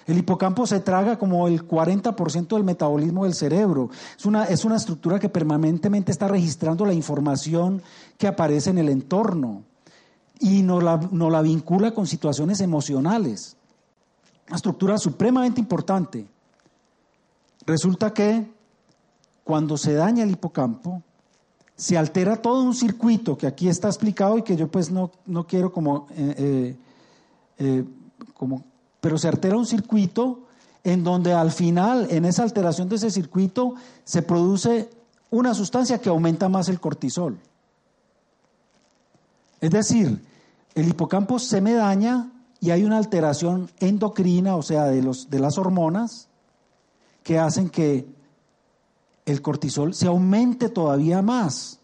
El 0.07 0.19
hipocampo 0.19 0.67
se 0.67 0.81
traga 0.81 1.19
como 1.19 1.49
el 1.49 1.67
40% 1.67 2.55
del 2.55 2.65
metabolismo 2.65 3.25
del 3.25 3.35
cerebro. 3.35 3.91
Es 4.17 4.25
una, 4.25 4.45
es 4.45 4.65
una 4.65 4.77
estructura 4.77 5.19
que 5.19 5.29
permanentemente 5.29 6.13
está 6.13 6.29
registrando 6.29 6.87
la 6.87 6.95
información 6.95 7.83
que 8.17 8.29
aparece 8.29 8.71
en 8.71 8.79
el 8.79 8.89
entorno. 8.89 9.63
y 10.39 10.63
nos 10.63 10.83
la, 10.83 11.01
la 11.13 11.43
vincula 11.43 11.93
con 11.93 12.07
situaciones 12.07 12.61
emocionales. 12.61 13.57
Una 14.49 14.57
estructura 14.57 14.99
supremamente 14.99 15.61
importante. 15.61 16.27
Resulta 17.67 18.13
que 18.13 18.47
cuando 19.43 19.77
se 19.77 19.95
daña 19.95 20.23
el 20.23 20.31
hipocampo, 20.31 21.03
se 21.77 21.99
altera 21.99 22.41
todo 22.41 22.63
un 22.63 22.75
circuito 22.75 23.37
que 23.37 23.47
aquí 23.47 23.69
está 23.69 23.89
explicado 23.89 24.39
y 24.39 24.43
que 24.43 24.57
yo 24.57 24.69
pues 24.69 24.91
no, 24.91 25.11
no 25.27 25.47
quiero 25.47 25.73
como, 25.73 26.07
eh, 26.11 26.35
eh, 26.39 26.77
eh, 27.59 27.85
como, 28.35 28.65
pero 29.07 29.19
se 29.19 29.29
altera 29.29 29.57
un 29.57 29.67
circuito 29.67 30.49
en 30.83 31.05
donde 31.05 31.33
al 31.33 31.53
final, 31.53 32.09
en 32.11 32.25
esa 32.25 32.43
alteración 32.43 32.89
de 32.89 32.97
ese 32.97 33.13
circuito, 33.13 33.77
se 34.03 34.21
produce 34.21 34.91
una 35.31 35.55
sustancia 35.55 36.01
que 36.01 36.09
aumenta 36.09 36.49
más 36.49 36.69
el 36.69 36.81
cortisol. 36.81 37.39
Es 39.61 39.71
decir, 39.71 40.21
el 40.75 40.89
hipocampo 40.89 41.39
se 41.39 41.61
me 41.61 41.75
daña 41.75 42.33
y 42.59 42.73
hay 42.73 42.83
una 42.83 42.99
alteración 42.99 43.71
endocrina, 43.79 44.57
o 44.57 44.63
sea, 44.63 44.87
de, 44.87 45.01
los, 45.03 45.31
de 45.31 45.39
las 45.39 45.57
hormonas, 45.57 46.27
que 47.23 47.39
hacen 47.39 47.71
que 47.71 48.09
el 49.25 49.41
cortisol 49.41 49.95
se 49.95 50.09
aumente 50.09 50.69
todavía 50.69 51.23
más. 51.23 51.79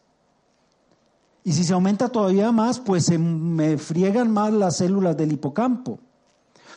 Y 1.45 1.53
si 1.53 1.63
se 1.63 1.73
aumenta 1.73 2.09
todavía 2.09 2.51
más, 2.51 2.81
pues 2.81 3.05
se 3.05 3.17
me 3.17 3.79
friegan 3.79 4.33
más 4.33 4.53
las 4.53 4.79
células 4.79 5.17
del 5.17 5.31
hipocampo. 5.31 6.01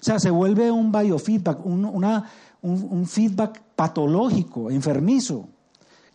O 0.06 0.08
sea, 0.08 0.20
se 0.20 0.30
vuelve 0.30 0.70
un 0.70 0.92
biofeedback, 0.92 1.66
un, 1.66 1.84
una, 1.84 2.30
un, 2.62 3.08
feedback 3.08 3.60
patológico, 3.76 4.70
enfermizo. 4.70 5.48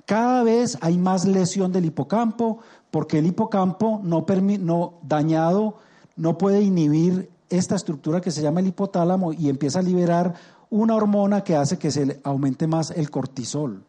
Cada 0.07 0.44
vez 0.44 0.79
hay 0.81 0.96
más 0.96 1.24
lesión 1.24 1.72
del 1.72 1.87
hipocampo 1.87 2.61
porque 2.92 3.18
el 3.18 3.26
hipocampo 3.26 4.00
no, 4.05 4.24
no 4.61 4.94
dañado 5.03 5.79
no 6.14 6.38
puede 6.38 6.62
inhibir 6.62 7.31
esta 7.48 7.74
estructura 7.74 8.20
que 8.20 8.31
se 8.31 8.42
llama 8.42 8.61
el 8.61 8.68
hipotálamo 8.68 9.33
y 9.33 9.48
empieza 9.48 9.81
a 9.81 9.83
liberar 9.83 10.35
una 10.70 10.94
hormona 10.94 11.42
que 11.42 11.57
hace 11.57 11.76
que 11.76 11.90
se 11.90 12.20
aumente 12.22 12.68
más 12.68 12.92
el 12.92 13.11
cortisol. 13.11 13.83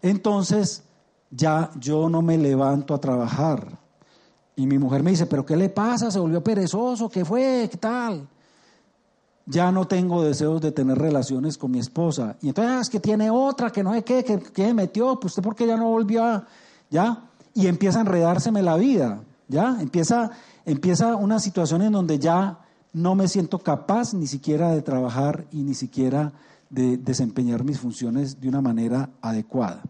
Entonces, 0.00 0.84
ya 1.30 1.70
yo 1.78 2.08
no 2.08 2.22
me 2.22 2.38
levanto 2.38 2.94
a 2.94 2.98
trabajar. 2.98 3.78
Y 4.56 4.66
mi 4.66 4.78
mujer 4.78 5.02
me 5.02 5.10
dice, 5.10 5.26
pero 5.26 5.44
¿qué 5.44 5.54
le 5.54 5.68
pasa? 5.68 6.10
¿Se 6.10 6.18
volvió 6.18 6.42
perezoso? 6.42 7.10
¿Qué 7.10 7.26
fue? 7.26 7.68
¿Qué 7.70 7.76
tal? 7.76 8.26
Ya 9.50 9.72
no 9.72 9.86
tengo 9.86 10.22
deseos 10.22 10.60
de 10.60 10.72
tener 10.72 10.98
relaciones 10.98 11.56
con 11.56 11.70
mi 11.70 11.78
esposa. 11.78 12.36
Y 12.42 12.48
entonces 12.48 12.74
ah, 12.76 12.80
es 12.82 12.90
que 12.90 13.00
tiene 13.00 13.30
otra, 13.30 13.70
que 13.70 13.82
no 13.82 13.94
sé 13.94 14.04
qué, 14.04 14.22
que, 14.22 14.38
que 14.40 14.74
metió, 14.74 15.18
pues 15.18 15.32
usted 15.32 15.42
por 15.42 15.56
qué 15.56 15.66
ya 15.66 15.76
no 15.76 15.88
volvió 15.88 16.22
a... 16.22 16.46
¿Ya? 16.90 17.24
Y 17.54 17.66
empieza 17.66 17.98
a 17.98 18.02
enredárseme 18.02 18.62
la 18.62 18.76
vida, 18.76 19.22
¿ya? 19.48 19.78
Empieza, 19.80 20.30
empieza 20.64 21.16
una 21.16 21.40
situación 21.40 21.82
en 21.82 21.92
donde 21.92 22.18
ya 22.18 22.58
no 22.92 23.14
me 23.14 23.26
siento 23.26 23.58
capaz 23.58 24.12
ni 24.14 24.26
siquiera 24.26 24.70
de 24.70 24.82
trabajar 24.82 25.46
y 25.50 25.62
ni 25.62 25.74
siquiera 25.74 26.32
de 26.70 26.98
desempeñar 26.98 27.64
mis 27.64 27.78
funciones 27.78 28.40
de 28.40 28.48
una 28.48 28.60
manera 28.60 29.10
adecuada. 29.22 29.82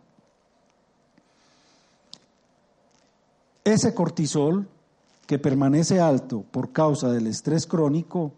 Ese 3.65 3.93
cortisol 3.93 4.69
que 5.27 5.39
permanece 5.39 6.01
alto 6.01 6.45
por 6.51 6.73
causa 6.73 7.11
del 7.11 7.27
estrés 7.27 7.67
crónico 7.67 8.33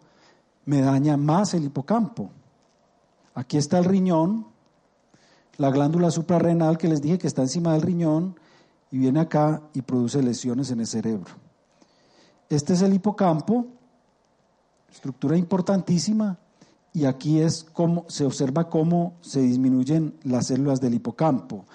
me 0.65 0.81
daña 0.81 1.17
más 1.17 1.53
el 1.53 1.65
hipocampo. 1.65 2.31
Aquí 3.33 3.57
está 3.57 3.79
el 3.79 3.85
riñón, 3.85 4.47
la 5.57 5.69
glándula 5.69 6.11
suprarrenal 6.11 6.77
que 6.77 6.87
les 6.87 7.01
dije 7.01 7.17
que 7.17 7.27
está 7.27 7.41
encima 7.41 7.73
del 7.73 7.81
riñón 7.81 8.35
y 8.91 8.97
viene 8.97 9.21
acá 9.21 9.61
y 9.73 9.81
produce 9.81 10.21
lesiones 10.21 10.71
en 10.71 10.81
el 10.81 10.87
cerebro. 10.87 11.31
Este 12.49 12.73
es 12.73 12.81
el 12.81 12.93
hipocampo, 12.93 13.67
estructura 14.89 15.37
importantísima, 15.37 16.37
y 16.93 17.05
aquí 17.05 17.39
es 17.39 17.63
como 17.71 18.05
se 18.09 18.25
observa 18.25 18.69
cómo 18.69 19.13
se 19.21 19.41
disminuyen 19.41 20.15
las 20.23 20.47
células 20.47 20.81
del 20.81 20.93
hipocampo. 20.93 21.65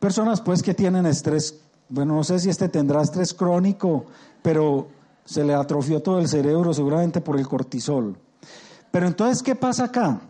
Personas 0.00 0.40
pues 0.40 0.62
que 0.62 0.74
tienen 0.74 1.06
estrés, 1.06 1.60
bueno, 1.88 2.16
no 2.16 2.24
sé 2.24 2.40
si 2.40 2.50
este 2.50 2.68
tendrá 2.68 3.02
estrés 3.02 3.32
crónico, 3.32 4.06
pero 4.42 4.88
se 5.24 5.44
le 5.44 5.54
atrofió 5.54 6.02
todo 6.02 6.18
el 6.18 6.28
cerebro 6.28 6.74
seguramente 6.74 7.20
por 7.20 7.38
el 7.38 7.46
cortisol. 7.46 8.18
Pero 8.94 9.08
entonces, 9.08 9.42
¿qué 9.42 9.56
pasa 9.56 9.86
acá? 9.86 10.20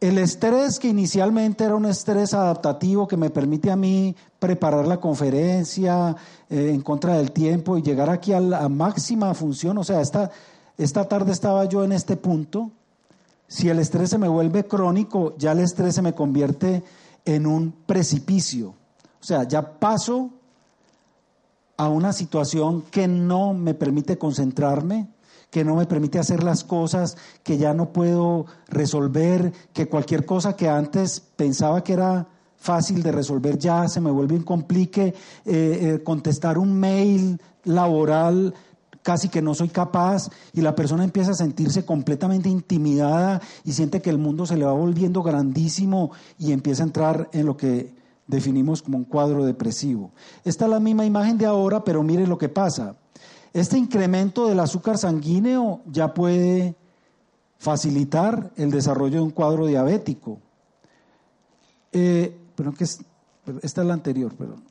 El 0.00 0.18
estrés 0.18 0.80
que 0.80 0.88
inicialmente 0.88 1.62
era 1.62 1.76
un 1.76 1.86
estrés 1.86 2.34
adaptativo 2.34 3.06
que 3.06 3.16
me 3.16 3.30
permite 3.30 3.70
a 3.70 3.76
mí 3.76 4.16
preparar 4.40 4.88
la 4.88 4.98
conferencia 4.98 6.16
eh, 6.48 6.72
en 6.74 6.80
contra 6.80 7.14
del 7.14 7.30
tiempo 7.30 7.78
y 7.78 7.82
llegar 7.82 8.10
aquí 8.10 8.32
a 8.32 8.40
la 8.40 8.68
máxima 8.68 9.32
función, 9.34 9.78
o 9.78 9.84
sea, 9.84 10.00
esta, 10.00 10.32
esta 10.76 11.06
tarde 11.06 11.30
estaba 11.30 11.64
yo 11.66 11.84
en 11.84 11.92
este 11.92 12.16
punto, 12.16 12.72
si 13.46 13.68
el 13.68 13.78
estrés 13.78 14.10
se 14.10 14.18
me 14.18 14.26
vuelve 14.26 14.66
crónico, 14.66 15.36
ya 15.38 15.52
el 15.52 15.60
estrés 15.60 15.94
se 15.94 16.02
me 16.02 16.12
convierte 16.12 16.82
en 17.24 17.46
un 17.46 17.70
precipicio. 17.86 18.70
O 18.70 19.24
sea, 19.24 19.44
ya 19.44 19.78
paso 19.78 20.30
a 21.76 21.88
una 21.88 22.12
situación 22.12 22.82
que 22.90 23.06
no 23.06 23.54
me 23.54 23.74
permite 23.74 24.18
concentrarme, 24.18 25.06
que 25.50 25.64
no 25.64 25.76
me 25.76 25.86
permite 25.86 26.18
hacer 26.18 26.42
las 26.42 26.64
cosas, 26.64 27.16
que 27.42 27.58
ya 27.58 27.74
no 27.74 27.92
puedo 27.92 28.46
resolver, 28.68 29.52
que 29.72 29.88
cualquier 29.88 30.24
cosa 30.24 30.56
que 30.56 30.68
antes 30.68 31.20
pensaba 31.20 31.82
que 31.82 31.94
era 31.94 32.28
fácil 32.56 33.02
de 33.02 33.10
resolver 33.10 33.58
ya 33.58 33.88
se 33.88 34.00
me 34.00 34.10
vuelve 34.10 34.36
un 34.36 34.42
complique, 34.42 35.08
eh, 35.08 35.14
eh, 35.46 36.02
contestar 36.04 36.58
un 36.58 36.78
mail 36.78 37.40
laboral 37.64 38.54
casi 39.02 39.30
que 39.30 39.40
no 39.40 39.54
soy 39.54 39.68
capaz 39.68 40.28
y 40.52 40.60
la 40.60 40.74
persona 40.74 41.04
empieza 41.04 41.30
a 41.30 41.34
sentirse 41.34 41.86
completamente 41.86 42.48
intimidada 42.48 43.40
y 43.64 43.72
siente 43.72 44.02
que 44.02 44.10
el 44.10 44.18
mundo 44.18 44.44
se 44.44 44.56
le 44.56 44.66
va 44.66 44.72
volviendo 44.72 45.22
grandísimo 45.22 46.10
y 46.38 46.52
empieza 46.52 46.82
a 46.82 46.86
entrar 46.86 47.30
en 47.32 47.46
lo 47.46 47.56
que 47.56 47.94
definimos 48.26 48.82
como 48.82 48.98
un 48.98 49.04
cuadro 49.04 49.44
depresivo. 49.44 50.12
Esta 50.44 50.66
es 50.66 50.70
la 50.70 50.80
misma 50.80 51.06
imagen 51.06 51.38
de 51.38 51.46
ahora, 51.46 51.82
pero 51.82 52.02
mire 52.02 52.26
lo 52.26 52.38
que 52.38 52.48
pasa. 52.48 52.94
Este 53.52 53.76
incremento 53.76 54.46
del 54.46 54.60
azúcar 54.60 54.98
sanguíneo 54.98 55.80
ya 55.86 56.14
puede 56.14 56.76
facilitar 57.58 58.52
el 58.56 58.70
desarrollo 58.70 59.16
de 59.16 59.22
un 59.22 59.30
cuadro 59.30 59.66
diabético. 59.66 60.38
Eh, 61.92 62.36
pero 62.54 62.72
que 62.72 62.84
esta 62.84 63.02
es 63.62 63.76
la 63.76 63.94
anterior, 63.94 64.34
perdón. 64.34 64.64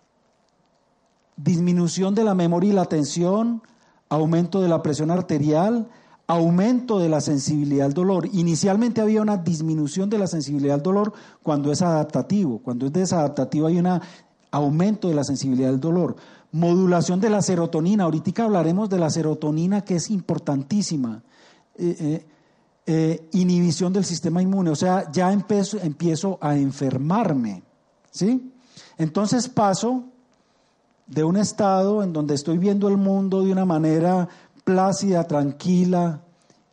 Disminución 1.36 2.16
de 2.16 2.24
la 2.24 2.36
memoria 2.36 2.72
y 2.72 2.74
la 2.74 2.82
atención, 2.82 3.62
aumento 4.10 4.62
de 4.62 4.70
la 4.70 4.82
presión 4.82 5.12
arterial, 5.12 5.88
aumento 6.28 7.00
de 7.00 7.10
la 7.10 7.22
sensibilidad 7.22 7.88
al 7.88 7.94
dolor. 7.94 8.28
Inicialmente 8.34 9.02
había 9.02 9.22
una 9.22 9.38
disminución 9.38 10.10
de 10.10 10.20
la 10.20 10.28
sensibilidad 10.28 10.76
al 10.76 10.84
dolor 10.84 11.14
cuando 11.42 11.72
es 11.72 11.82
adaptativo. 11.82 12.60
Cuando 12.60 12.86
es 12.86 12.94
desadaptativo 12.94 13.68
hay 13.68 13.80
un 13.80 14.00
aumento 14.52 15.08
de 15.10 15.16
la 15.16 15.24
sensibilidad 15.24 15.70
al 15.70 15.80
dolor. 15.80 16.16
Modulación 16.52 17.20
de 17.20 17.30
la 17.30 17.42
serotonina. 17.42 18.06
Ahorita 18.06 18.44
hablaremos 18.44 18.90
de 18.90 19.00
la 19.00 19.10
serotonina 19.10 19.82
que 19.82 19.96
es 19.96 20.10
importantísima. 20.10 21.22
Eh, 21.76 21.96
eh, 22.00 22.26
eh, 22.92 23.30
inhibición 23.34 23.94
del 23.94 24.04
sistema 24.04 24.42
inmune. 24.42 24.72
O 24.72 24.76
sea, 24.76 25.12
ya 25.12 25.32
empiezo, 25.32 26.40
a 26.42 26.56
enfermarme. 26.58 27.62
¿Sí? 28.10 28.52
Entonces 28.98 29.48
paso 29.48 30.06
de 31.06 31.24
un 31.24 31.38
estado 31.38 32.02
en 32.02 32.14
donde 32.14 32.34
estoy 32.34 32.58
viendo 32.58 32.88
el 32.88 32.98
mundo 32.98 33.44
de 33.44 33.52
una 33.52 33.66
manera 33.66 34.28
plácida, 34.64 35.28
tranquila 35.28 36.22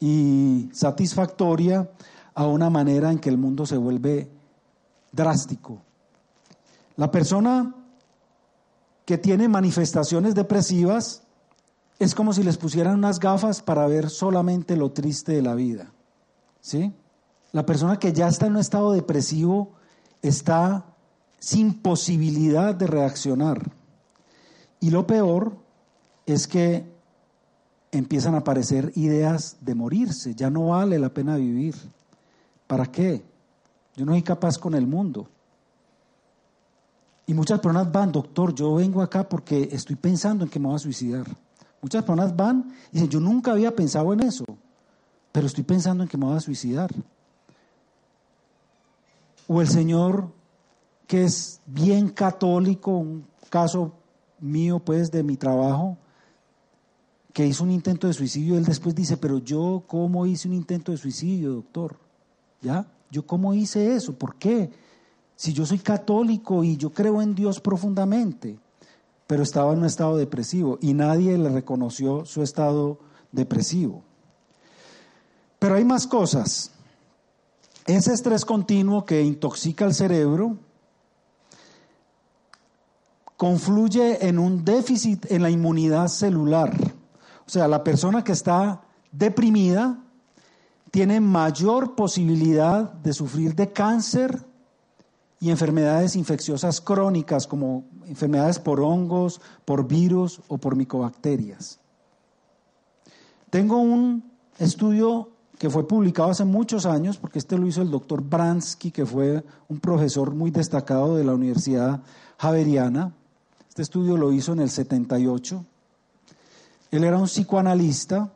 y 0.01 0.71
satisfactoria, 0.73 1.91
a 2.35 2.47
una 2.47 2.71
manera 2.71 3.13
en 3.13 3.19
que 3.19 3.29
el 3.29 3.37
mundo 3.37 3.67
se 3.67 3.77
vuelve 3.77 4.31
drástico. 5.13 5.83
La 6.97 7.11
persona 7.11 7.75
que 9.07 9.17
tiene 9.17 9.49
manifestaciones 9.49 10.35
depresivas 10.35 11.23
es 11.99 12.15
como 12.15 12.35
si 12.35 12.43
les 12.43 12.59
pusieran 12.59 12.99
unas 12.99 13.21
gafas 13.21 13.63
para 13.63 13.87
ver 13.87 14.11
solamente 14.11 14.77
lo 14.77 14.93
triste 14.93 15.33
de 15.33 15.43
la 15.43 15.55
vida. 15.55 15.93
¿Sí? 16.61 16.93
La 17.53 17.65
persona 17.65 17.99
que 17.99 18.13
ya 18.13 18.29
está 18.29 18.47
en 18.47 18.53
un 18.53 18.59
estado 18.59 18.93
depresivo 18.93 19.73
está 20.21 20.85
sin 21.39 21.81
posibilidad 21.81 22.75
de 22.75 22.89
reaccionar. 22.89 23.71
Y 24.81 24.91
lo 24.91 25.07
peor 25.07 25.57
es 26.27 26.49
que 26.49 26.85
empiezan 27.93 28.35
a 28.35 28.39
aparecer 28.39 28.93
ideas 28.97 29.57
de 29.61 29.75
morirse, 29.75 30.35
ya 30.35 30.51
no 30.51 30.69
vale 30.69 30.99
la 30.99 31.11
pena 31.11 31.37
vivir. 31.37 31.77
¿Para 32.67 32.87
qué? 32.87 33.25
Yo 33.95 34.05
no 34.05 34.13
soy 34.13 34.23
capaz 34.23 34.59
con 34.59 34.75
el 34.75 34.87
mundo. 34.87 35.29
Y 37.27 37.35
muchas 37.35 37.59
personas 37.59 37.91
van, 37.91 38.13
doctor, 38.13 38.55
yo 38.55 38.77
vengo 38.77 39.03
acá 39.03 39.29
porque 39.29 39.69
estoy 39.73 39.97
pensando 39.97 40.45
en 40.45 40.51
que 40.51 40.61
me 40.61 40.67
voy 40.67 40.77
a 40.77 40.79
suicidar. 40.79 41.27
Muchas 41.83 42.05
personas 42.05 42.35
van 42.35 42.73
y 42.91 42.95
dicen, 42.95 43.09
yo 43.09 43.21
nunca 43.21 43.53
había 43.53 43.75
pensado 43.75 44.13
en 44.13 44.21
eso, 44.21 44.45
pero 45.33 45.47
estoy 45.47 45.65
pensando 45.65 46.05
en 46.05 46.09
que 46.09 46.17
me 46.17 46.27
voy 46.27 46.37
a 46.37 46.41
suicidar. 46.41 46.91
O 49.49 49.61
el 49.61 49.69
Señor, 49.69 50.33
que 51.07 51.25
es 51.25 51.61
bien 51.67 52.09
católico, 52.09 52.93
un 52.93 53.27
caso 53.51 53.93
mío, 54.41 54.79
pues, 54.79 55.11
de 55.11 55.23
mi 55.23 55.37
trabajo, 55.37 55.99
que 57.33 57.47
hizo 57.47 57.65
un 57.65 57.71
intento 57.71 58.07
de 58.07 58.15
suicidio, 58.15 58.57
él 58.57 58.65
después 58.65 58.95
dice, 58.95 59.17
pero 59.17 59.39
yo 59.39 59.85
cómo 59.87 60.27
hice 60.27 60.49
un 60.49 60.55
intento 60.55 60.93
de 60.93 60.99
suicidio, 60.99 61.53
doctor? 61.53 61.99
¿Ya? 62.63 62.87
¿Yo 63.11 63.27
cómo 63.27 63.53
hice 63.53 63.95
eso? 63.95 64.17
¿Por 64.17 64.37
qué? 64.37 64.71
Si 65.37 65.53
yo 65.53 65.67
soy 65.67 65.79
católico 65.79 66.65
y 66.65 66.77
yo 66.77 66.91
creo 66.91 67.21
en 67.21 67.35
Dios 67.35 67.61
profundamente, 67.61 68.59
pero 69.27 69.43
estaba 69.43 69.73
en 69.73 69.81
un 69.81 69.85
estado 69.85 70.17
depresivo 70.17 70.79
y 70.81 70.95
nadie 70.95 71.37
le 71.37 71.51
reconoció 71.51 72.25
su 72.25 72.43
estado 72.43 72.99
depresivo. 73.33 74.03
Pero 75.59 75.75
hay 75.75 75.85
más 75.85 76.07
cosas. 76.07 76.71
Ese 77.87 78.15
estrés 78.15 78.45
continuo 78.45 79.05
que 79.05 79.23
intoxica 79.23 79.85
el 79.85 79.95
cerebro 79.95 80.59
confluye 83.37 84.27
en 84.27 84.39
un 84.39 84.65
déficit 84.65 85.31
en 85.31 85.43
la 85.43 85.51
inmunidad 85.51 86.09
celular. 86.09 86.75
O 87.47 87.51
sea, 87.51 87.69
la 87.69 87.85
persona 87.85 88.25
que 88.25 88.33
está 88.33 88.83
deprimida 89.13 90.03
tiene 90.91 91.21
mayor 91.21 91.95
posibilidad 91.95 92.91
de 92.93 93.13
sufrir 93.13 93.55
de 93.55 93.73
cáncer 93.73 94.46
y 95.41 95.51
enfermedades 95.51 96.17
infecciosas 96.17 96.81
crónicas 96.81 97.47
como 97.47 97.85
enfermedades 98.07 98.59
por 98.59 98.81
hongos, 98.81 99.41
por 99.65 99.87
virus 99.87 100.41
o 100.49 100.59
por 100.59 100.77
micobacterias. 100.77 101.79
Tengo 103.51 103.79
un 103.79 104.25
estudio 104.59 105.31
que 105.59 105.71
fue 105.71 105.87
publicado 105.87 106.31
hace 106.31 106.45
muchos 106.45 106.85
años, 106.85 107.17
porque 107.17 107.39
este 107.39 107.57
lo 107.59 107.67
hizo 107.67 107.83
el 107.83 107.91
doctor 107.91 108.23
Bransky, 108.23 108.91
que 108.91 109.07
fue 109.07 109.45
un 109.69 109.81
profesor 109.81 110.35
muy 110.35 110.51
destacado 110.51 111.17
de 111.17 111.25
la 111.25 111.35
Universidad 111.35 112.03
Javeriana. 112.39 113.15
Este 113.69 113.83
estudio 113.83 114.17
lo 114.17 114.33
hizo 114.33 114.53
en 114.53 114.61
el 114.61 114.71
78 114.71 115.65
él 116.91 117.05
era 117.05 117.19
un 117.19 117.27
psicoanalista 117.27 118.33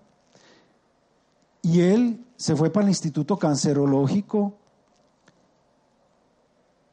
y 1.63 1.81
él 1.81 2.25
se 2.37 2.57
fue 2.57 2.71
para 2.71 2.85
el 2.85 2.91
Instituto 2.91 3.39
Cancerológico 3.39 4.55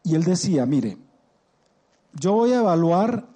y 0.08 0.16
él 0.16 0.24
decía, 0.24 0.66
mire, 0.66 0.98
yo 2.14 2.32
voy 2.32 2.54
a 2.54 2.60
evaluar 2.60 3.28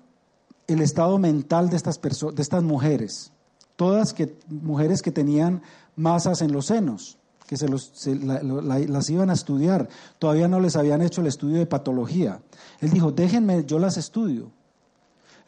el 0.68 0.82
estado 0.82 1.18
mental 1.18 1.70
de 1.70 1.76
estas, 1.76 2.00
de 2.02 2.42
estas 2.42 2.64
mujeres, 2.64 3.34
todas 3.76 4.14
que, 4.14 4.40
mujeres 4.48 5.02
que 5.02 5.12
tenían 5.12 5.64
masas 5.98 6.42
en 6.42 6.54
los 6.54 6.68
senos, 6.68 7.18
que 7.46 7.58
se, 7.58 7.68
las 7.68 9.10
iban 9.10 9.30
a 9.30 9.34
estudiar, 9.34 9.90
todavía 10.18 10.48
no 10.48 10.62
les 10.62 10.78
habían 10.78 11.02
hecho 11.02 11.20
el 11.20 11.28
estudio 11.28 11.58
de 11.58 11.66
patología. 11.66 12.42
Él 12.80 12.92
dijo, 12.92 13.12
déjenme, 13.12 13.66
yo 13.66 13.78
las 13.78 13.98
estudio. 13.98 14.50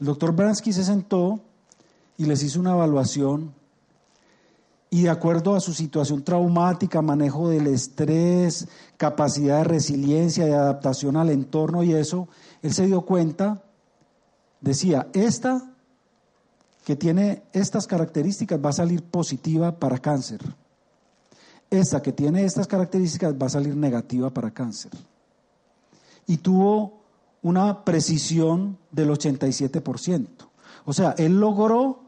El 0.01 0.07
doctor 0.07 0.35
Bransky 0.35 0.73
se 0.73 0.83
sentó 0.83 1.39
y 2.17 2.25
les 2.25 2.43
hizo 2.43 2.59
una 2.59 2.73
evaluación 2.73 3.53
y 4.93 5.01
de 5.01 5.09
acuerdo 5.09 5.55
a 5.55 5.59
su 5.59 5.73
situación 5.73 6.21
traumática, 6.21 7.01
manejo 7.01 7.49
del 7.49 7.65
estrés, 7.65 8.67
capacidad 8.95 9.57
de 9.57 9.63
resiliencia, 9.63 10.45
de 10.45 10.53
adaptación 10.53 11.17
al 11.17 11.31
entorno 11.31 11.81
y 11.81 11.95
eso, 11.95 12.27
él 12.61 12.75
se 12.75 12.85
dio 12.85 13.01
cuenta, 13.01 13.63
decía, 14.61 15.07
esta 15.13 15.67
que 16.85 16.95
tiene 16.95 17.41
estas 17.53 17.87
características 17.87 18.63
va 18.63 18.69
a 18.69 18.73
salir 18.73 19.01
positiva 19.01 19.79
para 19.79 19.97
cáncer. 19.97 20.41
Esta 21.71 21.99
que 22.03 22.11
tiene 22.11 22.45
estas 22.45 22.67
características 22.67 23.33
va 23.33 23.47
a 23.47 23.49
salir 23.49 23.75
negativa 23.75 24.29
para 24.29 24.51
cáncer. 24.51 24.91
Y 26.27 26.37
tuvo 26.37 27.01
una 27.41 27.83
precisión 27.83 28.77
del 28.91 29.09
87%. 29.09 30.27
O 30.85 30.93
sea, 30.93 31.15
él 31.17 31.39
logró 31.39 32.02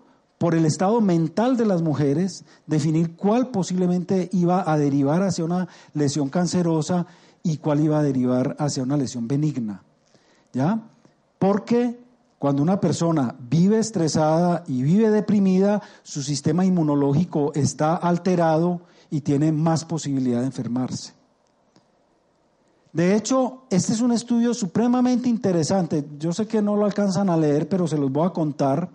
por 0.45 0.53
el 0.53 0.67
estado 0.67 1.01
mental 1.01 1.57
de 1.57 1.65
las 1.65 1.81
mujeres, 1.81 2.45
definir 2.67 3.15
cuál 3.15 3.47
posiblemente 3.47 4.29
iba 4.31 4.71
a 4.71 4.77
derivar 4.77 5.23
hacia 5.23 5.43
una 5.43 5.67
lesión 5.95 6.29
cancerosa 6.29 7.07
y 7.41 7.57
cuál 7.57 7.79
iba 7.79 7.97
a 7.97 8.03
derivar 8.03 8.55
hacia 8.59 8.83
una 8.83 8.95
lesión 8.95 9.27
benigna. 9.27 9.81
¿Ya? 10.53 10.83
Porque 11.39 11.99
cuando 12.37 12.61
una 12.61 12.79
persona 12.79 13.33
vive 13.39 13.79
estresada 13.79 14.63
y 14.67 14.83
vive 14.83 15.09
deprimida, 15.09 15.81
su 16.03 16.21
sistema 16.21 16.63
inmunológico 16.63 17.51
está 17.55 17.95
alterado 17.95 18.81
y 19.09 19.21
tiene 19.21 19.51
más 19.51 19.83
posibilidad 19.83 20.41
de 20.41 20.45
enfermarse. 20.45 21.13
De 22.93 23.15
hecho, 23.15 23.63
este 23.71 23.93
es 23.93 24.01
un 24.01 24.11
estudio 24.11 24.53
supremamente 24.53 25.27
interesante. 25.27 26.05
Yo 26.19 26.33
sé 26.33 26.45
que 26.45 26.61
no 26.61 26.75
lo 26.75 26.85
alcanzan 26.85 27.31
a 27.31 27.35
leer, 27.35 27.67
pero 27.67 27.87
se 27.87 27.97
los 27.97 28.11
voy 28.11 28.27
a 28.27 28.29
contar 28.29 28.91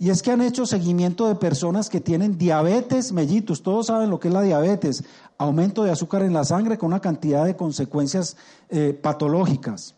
y 0.00 0.08
es 0.08 0.22
que 0.22 0.30
han 0.30 0.40
hecho 0.40 0.64
seguimiento 0.64 1.28
de 1.28 1.34
personas 1.34 1.90
que 1.90 2.00
tienen 2.00 2.38
diabetes 2.38 3.12
mellitus. 3.12 3.62
Todos 3.62 3.88
saben 3.88 4.08
lo 4.08 4.18
que 4.18 4.28
es 4.28 4.34
la 4.34 4.40
diabetes. 4.40 5.04
Aumento 5.36 5.84
de 5.84 5.90
azúcar 5.90 6.22
en 6.22 6.32
la 6.32 6.42
sangre 6.42 6.78
con 6.78 6.86
una 6.86 7.00
cantidad 7.00 7.44
de 7.44 7.54
consecuencias 7.54 8.38
eh, 8.70 8.98
patológicas. 9.00 9.94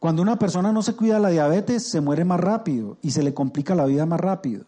Cuando 0.00 0.20
una 0.20 0.36
persona 0.36 0.72
no 0.72 0.82
se 0.82 0.96
cuida 0.96 1.14
de 1.14 1.20
la 1.20 1.28
diabetes, 1.28 1.84
se 1.84 2.00
muere 2.00 2.24
más 2.24 2.40
rápido 2.40 2.98
y 3.02 3.12
se 3.12 3.22
le 3.22 3.32
complica 3.32 3.76
la 3.76 3.86
vida 3.86 4.04
más 4.04 4.18
rápido. 4.18 4.64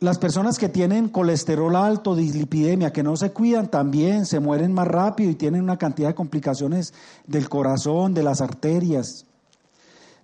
Las 0.00 0.16
personas 0.16 0.56
que 0.56 0.70
tienen 0.70 1.10
colesterol 1.10 1.76
alto, 1.76 2.16
dislipidemia, 2.16 2.90
que 2.90 3.02
no 3.02 3.18
se 3.18 3.32
cuidan, 3.32 3.68
también 3.70 4.24
se 4.24 4.40
mueren 4.40 4.72
más 4.72 4.88
rápido 4.88 5.30
y 5.30 5.34
tienen 5.34 5.62
una 5.62 5.76
cantidad 5.76 6.08
de 6.08 6.14
complicaciones 6.14 6.94
del 7.26 7.50
corazón, 7.50 8.14
de 8.14 8.22
las 8.22 8.40
arterias. 8.40 9.26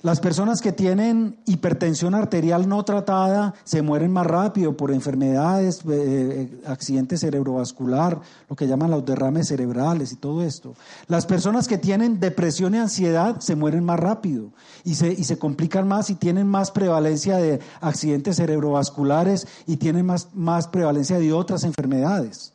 Las 0.03 0.21
personas 0.21 0.61
que 0.61 0.73
tienen 0.73 1.39
hipertensión 1.47 2.15
arterial 2.15 2.69
no 2.69 2.85
tratada 2.85 3.55
se 3.65 3.83
mueren 3.83 4.13
más 4.13 4.27
rápido 4.27 4.77
por 4.77 4.93
enfermedades, 4.93 5.81
eh, 5.81 5.89
eh, 5.91 6.63
accidentes 6.67 7.21
cerebrovascular, 7.21 8.21
lo 8.49 8.57
que 8.57 8.69
llaman 8.69 8.91
los 8.91 9.05
derrames 9.05 9.49
cerebrales 9.49 10.13
y 10.13 10.17
todo 10.17 10.43
esto. 10.43 10.75
Las 11.09 11.25
personas 11.25 11.67
que 11.67 11.79
tienen 11.79 12.21
depresión 12.21 12.75
y 12.75 12.79
ansiedad 12.79 13.41
se 13.41 13.57
mueren 13.57 13.85
más 13.85 13.99
rápido 13.99 14.51
y 14.85 14.97
se, 14.97 15.13
y 15.13 15.25
se 15.25 15.39
complican 15.39 15.89
más 15.89 16.11
y 16.11 16.15
tienen 16.15 16.47
más 16.47 16.71
prevalencia 16.71 17.39
de 17.39 17.61
accidentes 17.81 18.37
cerebrovasculares 18.37 19.47
y 19.67 19.79
tienen 19.79 20.05
más, 20.05 20.29
más 20.35 20.69
prevalencia 20.69 21.19
de 21.19 21.33
otras 21.33 21.65
enfermedades. 21.65 22.53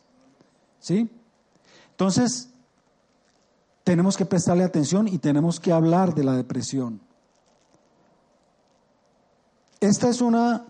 ¿Sí? 0.79 1.09
Entonces, 1.91 2.49
tenemos 3.83 4.15
que 4.15 4.25
prestarle 4.25 4.63
atención 4.63 5.07
y 5.07 5.17
tenemos 5.17 5.59
que 5.59 5.71
hablar 5.71 6.13
de 6.13 6.23
la 6.23 6.33
depresión. 6.33 7.01
Esta 9.81 10.09
es 10.09 10.21
una, 10.21 10.67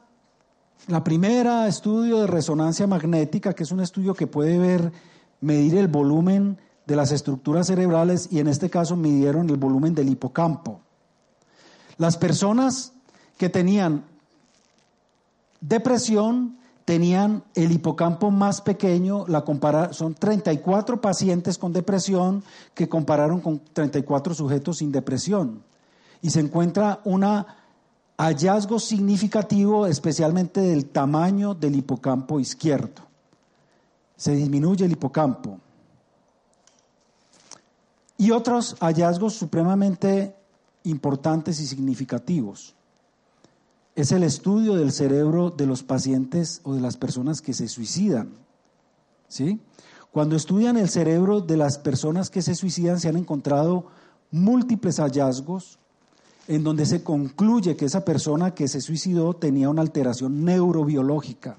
la 0.88 1.04
primera 1.04 1.67
estudio 1.67 2.21
de 2.21 2.28
resonancia 2.28 2.88
magnética, 2.88 3.52
que 3.52 3.63
es 3.63 3.71
un 3.74 3.82
estudio 3.82 4.13
que 4.13 4.26
puede 4.26 4.58
ver, 4.58 4.93
medir 5.41 5.76
el 5.76 5.89
volumen 5.89 6.58
de 6.86 6.95
las 6.95 7.12
estructuras 7.12 7.67
cerebrales 7.67 8.30
y 8.32 8.39
en 8.39 8.47
este 8.47 8.69
caso 8.69 8.95
midieron 8.95 9.50
el 9.50 9.58
volumen 9.58 9.93
del 9.93 10.08
hipocampo. 10.08 10.80
Las 11.97 12.15
personas 12.15 12.93
que 13.38 13.50
tenían 13.50 14.06
depresión 15.60 16.58
tenían 16.86 17.43
el 17.54 17.74
hipocampo 17.74 18.32
más 18.32 18.62
pequeño, 18.62 19.28
la 19.28 19.41
compara 19.41 19.91
son 19.91 20.13
34 20.13 21.02
pacientes 21.02 21.58
con 21.58 21.74
depresión 21.74 22.45
que 22.74 22.88
compararon 22.88 23.41
con 23.41 23.60
34 23.74 24.34
sujetos 24.36 24.78
sin 24.78 24.93
depresión. 24.93 25.63
Y 26.21 26.30
se 26.30 26.39
encuentra 26.39 27.02
una 27.04 27.58
hallazgo 28.22 28.80
significativo 28.80 29.88
especialmente 29.88 30.62
del 30.62 30.86
tamaño 30.86 31.56
del 31.56 31.76
hipocampo 31.76 32.40
izquierdo. 32.40 33.02
Se 34.16 34.36
disminuye 34.36 34.86
el 34.86 34.92
hipocampo. 34.92 35.60
Y 38.18 38.30
otros 38.30 38.76
hallazgos 38.80 39.34
supremamente 39.34 40.36
importantes 40.84 41.60
y 41.60 41.66
significativos. 41.66 42.76
Es 43.96 44.12
el 44.12 44.22
estudio 44.22 44.76
del 44.76 44.92
cerebro 44.92 45.50
de 45.50 45.66
los 45.66 45.82
pacientes 45.82 46.62
o 46.64 46.76
de 46.76 46.82
las 46.82 46.98
personas 46.98 47.42
que 47.42 47.54
se 47.54 47.68
suicidan. 47.68 48.34
¿Sí? 49.28 49.60
Cuando 50.12 50.36
estudian 50.36 50.78
el 50.78 50.90
cerebro 50.90 51.42
de 51.42 51.58
las 51.58 51.80
personas 51.80 52.30
que 52.30 52.44
se 52.44 52.54
suicidan 52.54 53.00
se 53.00 53.10
han 53.10 53.18
encontrado 53.18 53.88
múltiples 54.30 55.00
hallazgos 55.00 55.80
en 56.47 56.63
donde 56.63 56.86
se 56.86 57.04
concluye 57.04 57.75
que 57.75 57.86
esa 57.86 58.04
persona 58.04 58.54
que 58.54 58.67
se 58.67 58.82
suicidó 58.82 59.34
tenía 59.36 59.69
una 59.69 59.82
alteración 59.82 60.43
neurobiológica. 60.43 61.58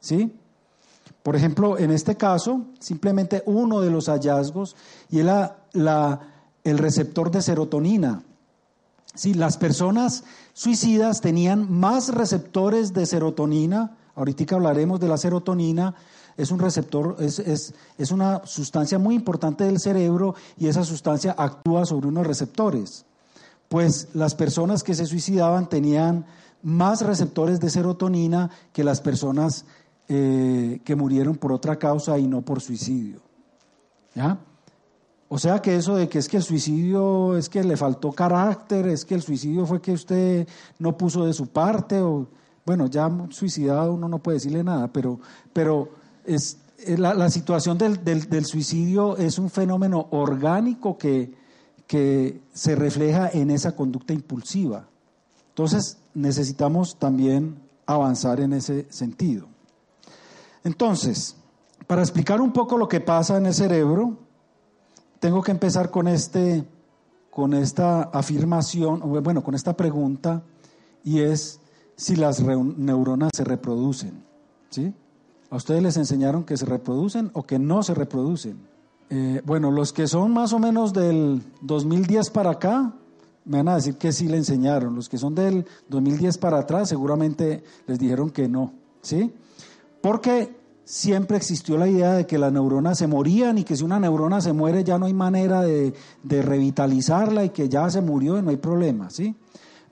¿Sí? 0.00 0.32
Por 1.22 1.36
ejemplo, 1.36 1.78
en 1.78 1.90
este 1.90 2.16
caso, 2.16 2.64
simplemente 2.78 3.42
uno 3.46 3.80
de 3.80 3.90
los 3.90 4.08
hallazgos 4.08 4.76
y 5.10 5.18
era 5.18 5.64
la, 5.72 6.20
el 6.64 6.78
receptor 6.78 7.30
de 7.30 7.42
serotonina. 7.42 8.22
Sí, 9.14 9.34
las 9.34 9.58
personas 9.58 10.24
suicidas 10.52 11.20
tenían 11.20 11.70
más 11.70 12.14
receptores 12.14 12.94
de 12.94 13.04
serotonina, 13.06 13.96
ahorita 14.14 14.54
hablaremos 14.54 15.00
de 15.00 15.08
la 15.08 15.18
serotonina, 15.18 15.94
es 16.36 16.50
un 16.50 16.60
receptor, 16.60 17.16
es, 17.18 17.38
es, 17.40 17.74
es 17.98 18.10
una 18.12 18.46
sustancia 18.46 18.98
muy 18.98 19.14
importante 19.14 19.64
del 19.64 19.80
cerebro 19.80 20.34
y 20.56 20.68
esa 20.68 20.84
sustancia 20.84 21.34
actúa 21.36 21.84
sobre 21.84 22.06
unos 22.06 22.26
receptores. 22.26 23.04
Pues 23.70 24.08
las 24.14 24.34
personas 24.34 24.82
que 24.82 24.96
se 24.96 25.06
suicidaban 25.06 25.68
tenían 25.68 26.26
más 26.60 27.02
receptores 27.02 27.60
de 27.60 27.70
serotonina 27.70 28.50
que 28.72 28.82
las 28.82 29.00
personas 29.00 29.64
eh, 30.08 30.80
que 30.84 30.96
murieron 30.96 31.36
por 31.36 31.52
otra 31.52 31.78
causa 31.78 32.18
y 32.18 32.26
no 32.26 32.42
por 32.42 32.60
suicidio. 32.60 33.20
¿Ya? 34.12 34.40
O 35.28 35.38
sea 35.38 35.62
que 35.62 35.76
eso 35.76 35.94
de 35.94 36.08
que 36.08 36.18
es 36.18 36.26
que 36.26 36.38
el 36.38 36.42
suicidio 36.42 37.36
es 37.36 37.48
que 37.48 37.62
le 37.62 37.76
faltó 37.76 38.10
carácter, 38.10 38.88
es 38.88 39.04
que 39.04 39.14
el 39.14 39.22
suicidio 39.22 39.64
fue 39.64 39.80
que 39.80 39.92
usted 39.92 40.48
no 40.80 40.98
puso 40.98 41.24
de 41.24 41.32
su 41.32 41.46
parte, 41.46 42.00
o 42.00 42.26
bueno, 42.66 42.88
ya 42.88 43.08
suicidado 43.30 43.94
uno 43.94 44.08
no 44.08 44.18
puede 44.18 44.38
decirle 44.38 44.64
nada, 44.64 44.88
pero, 44.88 45.20
pero 45.52 45.90
es, 46.24 46.58
la, 46.88 47.30
situación 47.30 47.78
del, 47.78 48.02
del, 48.02 48.44
suicidio 48.46 49.16
es 49.16 49.38
un 49.38 49.48
fenómeno 49.48 50.08
orgánico 50.10 50.98
que, 50.98 51.38
que 51.90 52.40
se 52.52 52.76
refleja 52.76 53.30
en 53.32 53.50
esa 53.50 53.74
conducta 53.74 54.12
impulsiva. 54.12 54.86
Entonces 55.48 55.98
necesitamos 56.14 56.94
también 57.00 57.60
avanzar 57.84 58.38
en 58.38 58.52
ese 58.52 58.86
sentido. 58.90 59.48
Entonces, 60.62 61.34
para 61.88 62.02
explicar 62.02 62.40
un 62.40 62.52
poco 62.52 62.78
lo 62.78 62.86
que 62.86 63.00
pasa 63.00 63.38
en 63.38 63.46
el 63.46 63.54
cerebro, 63.54 64.16
tengo 65.18 65.42
que 65.42 65.50
empezar 65.50 65.90
con, 65.90 66.06
este, 66.06 66.64
con 67.28 67.54
esta 67.54 68.02
afirmación, 68.02 69.00
bueno, 69.24 69.42
con 69.42 69.56
esta 69.56 69.76
pregunta, 69.76 70.44
y 71.02 71.22
es 71.22 71.58
si 71.96 72.14
las 72.14 72.40
neuronas 72.40 73.32
se 73.34 73.42
reproducen. 73.42 74.22
¿sí? 74.68 74.94
¿A 75.50 75.56
ustedes 75.56 75.82
les 75.82 75.96
enseñaron 75.96 76.44
que 76.44 76.56
se 76.56 76.66
reproducen 76.66 77.32
o 77.34 77.42
que 77.42 77.58
no 77.58 77.82
se 77.82 77.94
reproducen? 77.94 78.69
Eh, 79.10 79.42
bueno, 79.44 79.72
los 79.72 79.92
que 79.92 80.06
son 80.06 80.32
más 80.32 80.52
o 80.52 80.58
menos 80.58 80.92
del 80.92 81.42
2010 81.62 82.30
para 82.30 82.50
acá, 82.50 82.94
me 83.44 83.58
van 83.58 83.68
a 83.68 83.74
decir 83.74 83.96
que 83.96 84.12
sí 84.12 84.28
le 84.28 84.36
enseñaron. 84.36 84.94
Los 84.94 85.08
que 85.08 85.18
son 85.18 85.34
del 85.34 85.66
2010 85.88 86.38
para 86.38 86.60
atrás, 86.60 86.88
seguramente 86.88 87.64
les 87.86 87.98
dijeron 87.98 88.30
que 88.30 88.48
no. 88.48 88.72
¿Sí? 89.02 89.32
Porque 90.00 90.54
siempre 90.84 91.36
existió 91.36 91.76
la 91.76 91.88
idea 91.88 92.14
de 92.14 92.26
que 92.26 92.38
las 92.38 92.52
neuronas 92.52 92.98
se 92.98 93.06
morían 93.06 93.58
y 93.58 93.64
que 93.64 93.76
si 93.76 93.84
una 93.84 94.00
neurona 94.00 94.40
se 94.40 94.52
muere 94.52 94.82
ya 94.84 94.98
no 94.98 95.06
hay 95.06 95.14
manera 95.14 95.62
de, 95.62 95.94
revitalizarla 96.24 97.44
y 97.44 97.50
que 97.50 97.68
ya 97.68 97.88
se 97.90 98.00
murió 98.00 98.38
y 98.38 98.42
no 98.42 98.50
hay 98.50 98.56
problema, 98.56 99.10
¿sí? 99.10 99.34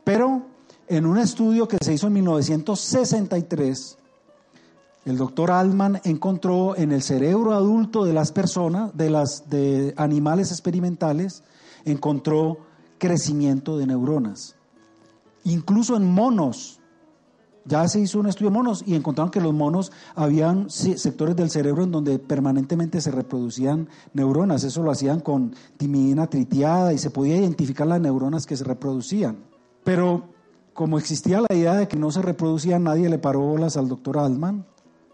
Pero 0.04 0.42
en 0.88 1.06
un 1.06 1.18
estudio 1.18 1.68
que 1.68 1.76
se 1.80 1.94
hizo 1.94 2.06
en 2.06 2.14
1963, 2.14 3.97
el 5.10 5.16
doctor 5.16 5.50
Altman 5.50 6.00
encontró 6.04 6.76
en 6.76 6.92
el 6.92 7.02
cerebro 7.02 7.54
adulto 7.54 8.04
de 8.04 8.12
las 8.12 8.32
personas, 8.32 8.96
de 8.96 9.10
las 9.10 9.48
de 9.48 9.94
animales 9.96 10.50
experimentales, 10.50 11.42
encontró 11.84 12.58
crecimiento 12.98 13.78
de 13.78 13.86
neuronas. 13.86 14.56
Incluso 15.44 15.96
en 15.96 16.04
monos 16.04 16.78
ya 17.64 17.86
se 17.86 18.00
hizo 18.00 18.18
un 18.18 18.26
estudio 18.26 18.50
de 18.50 18.56
monos 18.56 18.82
y 18.86 18.94
encontraron 18.94 19.30
que 19.30 19.40
los 19.40 19.52
monos 19.52 19.92
habían 20.14 20.70
sectores 20.70 21.36
del 21.36 21.50
cerebro 21.50 21.84
en 21.84 21.92
donde 21.92 22.18
permanentemente 22.18 23.00
se 23.00 23.10
reproducían 23.10 23.88
neuronas. 24.14 24.64
Eso 24.64 24.82
lo 24.82 24.90
hacían 24.90 25.20
con 25.20 25.54
timidina 25.76 26.28
tritiada 26.28 26.92
y 26.94 26.98
se 26.98 27.10
podía 27.10 27.36
identificar 27.36 27.86
las 27.86 28.00
neuronas 28.00 28.46
que 28.46 28.56
se 28.56 28.64
reproducían. 28.64 29.38
Pero 29.84 30.28
como 30.72 30.98
existía 30.98 31.40
la 31.40 31.54
idea 31.54 31.74
de 31.74 31.88
que 31.88 31.96
no 31.96 32.10
se 32.10 32.22
reproducían, 32.22 32.84
nadie 32.84 33.08
le 33.08 33.18
paró 33.18 33.40
bolas 33.40 33.76
al 33.76 33.88
doctor 33.88 34.18
Altman. 34.18 34.64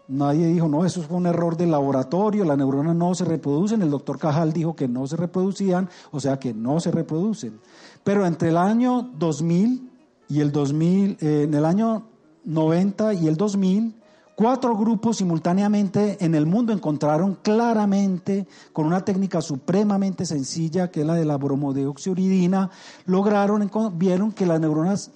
Nadie 0.07 0.47
dijo, 0.47 0.67
no, 0.67 0.85
eso 0.85 1.01
fue 1.01 1.17
un 1.17 1.25
error 1.25 1.57
del 1.57 1.71
laboratorio, 1.71 2.45
las 2.45 2.57
neuronas 2.57 2.95
no 2.95 3.15
se 3.15 3.25
reproducen. 3.25 3.81
El 3.81 3.89
doctor 3.89 4.19
Cajal 4.19 4.53
dijo 4.53 4.75
que 4.75 4.87
no 4.87 5.07
se 5.07 5.15
reproducían, 5.15 5.89
o 6.11 6.19
sea 6.19 6.37
que 6.37 6.53
no 6.53 6.79
se 6.79 6.91
reproducen. 6.91 7.59
Pero 8.03 8.25
entre 8.25 8.49
el 8.49 8.57
año 8.57 9.09
2000 9.17 9.89
y 10.29 10.39
el 10.41 10.51
2000, 10.51 11.17
eh, 11.19 11.43
en 11.43 11.53
el 11.53 11.65
año 11.65 12.03
90 12.43 13.15
y 13.15 13.27
el 13.27 13.35
2000, 13.35 13.95
cuatro 14.35 14.77
grupos 14.77 15.17
simultáneamente 15.17 16.23
en 16.23 16.35
el 16.35 16.45
mundo 16.45 16.73
encontraron 16.73 17.37
claramente, 17.41 18.47
con 18.73 18.85
una 18.85 19.03
técnica 19.03 19.41
supremamente 19.41 20.25
sencilla, 20.25 20.91
que 20.91 21.01
es 21.01 21.07
la 21.07 21.15
de 21.15 21.25
la 21.25 21.37
bromodeoxioridina, 21.37 22.69
lograron, 23.05 23.69
vieron 23.97 24.31
que 24.31 24.45
las 24.45 24.59
neuronas 24.59 25.11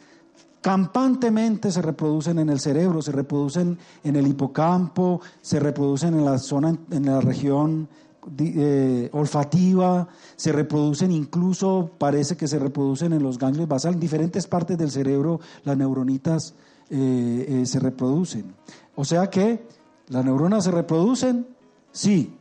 campantemente 0.62 1.72
se 1.72 1.82
reproducen 1.82 2.40
en 2.40 2.50
el 2.50 2.60
cerebro, 2.60 3.02
se 3.02 3.12
reproducen 3.12 3.78
en 4.04 4.16
el 4.16 4.28
hipocampo, 4.28 5.22
se 5.42 5.60
reproducen 5.60 6.14
en 6.14 6.26
la 6.26 6.38
zona, 6.38 6.78
en 6.92 7.06
la 7.06 7.22
región 7.22 7.88
eh, 8.38 9.10
olfativa, 9.14 10.08
se 10.36 10.52
reproducen 10.52 11.12
incluso, 11.12 11.92
parece 11.98 12.36
que 12.36 12.48
se 12.48 12.60
reproducen 12.60 13.14
en 13.14 13.24
los 13.24 13.40
ganglios 13.40 13.68
basales, 13.68 13.96
en 13.96 14.02
diferentes 14.02 14.48
partes 14.48 14.78
del 14.78 14.92
cerebro 14.92 15.40
las 15.64 15.78
neuronitas 15.78 16.54
eh, 16.90 17.46
eh, 17.48 17.66
se 17.66 17.80
reproducen. 17.80 18.54
O 18.96 19.06
sea 19.06 19.30
que 19.30 19.66
las 20.10 20.26
neuronas 20.26 20.66
se 20.66 20.72
reproducen, 20.72 21.48
sí. 21.92 22.36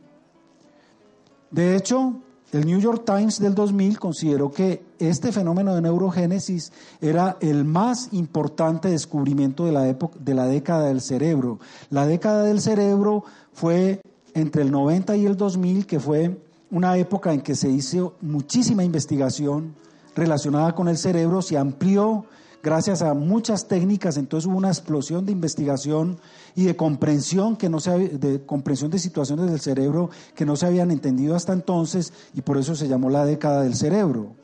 De 1.51 1.75
hecho, 1.75 2.15
el 2.51 2.65
New 2.65 2.79
York 2.79 3.03
Times 3.05 3.39
del 3.39 3.53
2000 3.53 3.99
consideró 3.99 4.51
que 4.51 4.83
este 4.97 5.31
fenómeno 5.31 5.75
de 5.75 5.81
neurogénesis 5.81 6.71
era 6.99 7.37
el 7.41 7.63
más 7.63 8.09
importante 8.11 8.89
descubrimiento 8.89 9.65
de 9.65 9.71
la, 9.71 9.87
época, 9.87 10.17
de 10.19 10.33
la 10.33 10.45
década 10.45 10.87
del 10.87 11.01
cerebro. 11.01 11.59
La 11.89 12.07
década 12.07 12.43
del 12.43 12.59
cerebro 12.59 13.23
fue 13.53 14.01
entre 14.33 14.63
el 14.63 14.71
90 14.71 15.15
y 15.17 15.25
el 15.25 15.37
2000, 15.37 15.85
que 15.85 15.99
fue 15.99 16.39
una 16.71 16.97
época 16.97 17.33
en 17.33 17.41
que 17.41 17.55
se 17.55 17.69
hizo 17.69 18.15
muchísima 18.21 18.83
investigación 18.83 19.75
relacionada 20.15 20.73
con 20.73 20.87
el 20.87 20.97
cerebro, 20.97 21.41
se 21.41 21.57
amplió 21.57 22.25
gracias 22.61 23.01
a 23.01 23.13
muchas 23.13 23.67
técnicas, 23.67 24.17
entonces 24.17 24.47
hubo 24.47 24.57
una 24.57 24.69
explosión 24.69 25.25
de 25.25 25.31
investigación 25.31 26.19
y 26.55 26.65
de 26.65 26.75
comprensión 26.75 27.55
que 27.55 27.69
no 27.69 27.79
se 27.79 27.91
de 27.97 28.45
comprensión 28.45 28.91
de 28.91 28.99
situaciones 28.99 29.49
del 29.49 29.59
cerebro 29.59 30.09
que 30.35 30.45
no 30.45 30.55
se 30.55 30.65
habían 30.65 30.91
entendido 30.91 31.35
hasta 31.35 31.53
entonces 31.53 32.13
y 32.33 32.41
por 32.41 32.57
eso 32.57 32.75
se 32.75 32.87
llamó 32.87 33.09
la 33.09 33.25
década 33.25 33.63
del 33.63 33.75
cerebro. 33.75 34.35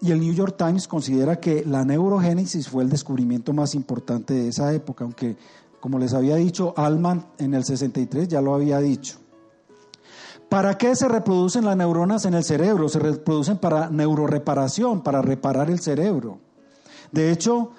Y 0.00 0.10
el 0.10 0.20
New 0.20 0.34
York 0.34 0.56
Times 0.58 0.88
considera 0.88 1.38
que 1.38 1.64
la 1.64 1.84
neurogénesis 1.84 2.68
fue 2.68 2.82
el 2.82 2.90
descubrimiento 2.90 3.52
más 3.52 3.74
importante 3.76 4.34
de 4.34 4.48
esa 4.48 4.72
época, 4.74 5.04
aunque 5.04 5.36
como 5.78 5.98
les 5.98 6.12
había 6.12 6.36
dicho 6.36 6.74
Alman 6.76 7.26
en 7.38 7.54
el 7.54 7.64
63 7.64 8.26
ya 8.28 8.40
lo 8.40 8.54
había 8.54 8.78
dicho. 8.78 9.18
¿Para 10.48 10.76
qué 10.76 10.94
se 10.94 11.08
reproducen 11.08 11.64
las 11.64 11.76
neuronas 11.76 12.26
en 12.26 12.34
el 12.34 12.44
cerebro? 12.44 12.88
Se 12.88 12.98
reproducen 12.98 13.56
para 13.56 13.88
neuroreparación, 13.88 15.02
para 15.02 15.22
reparar 15.22 15.70
el 15.70 15.80
cerebro. 15.80 16.40
De 17.12 17.30
hecho, 17.30 17.70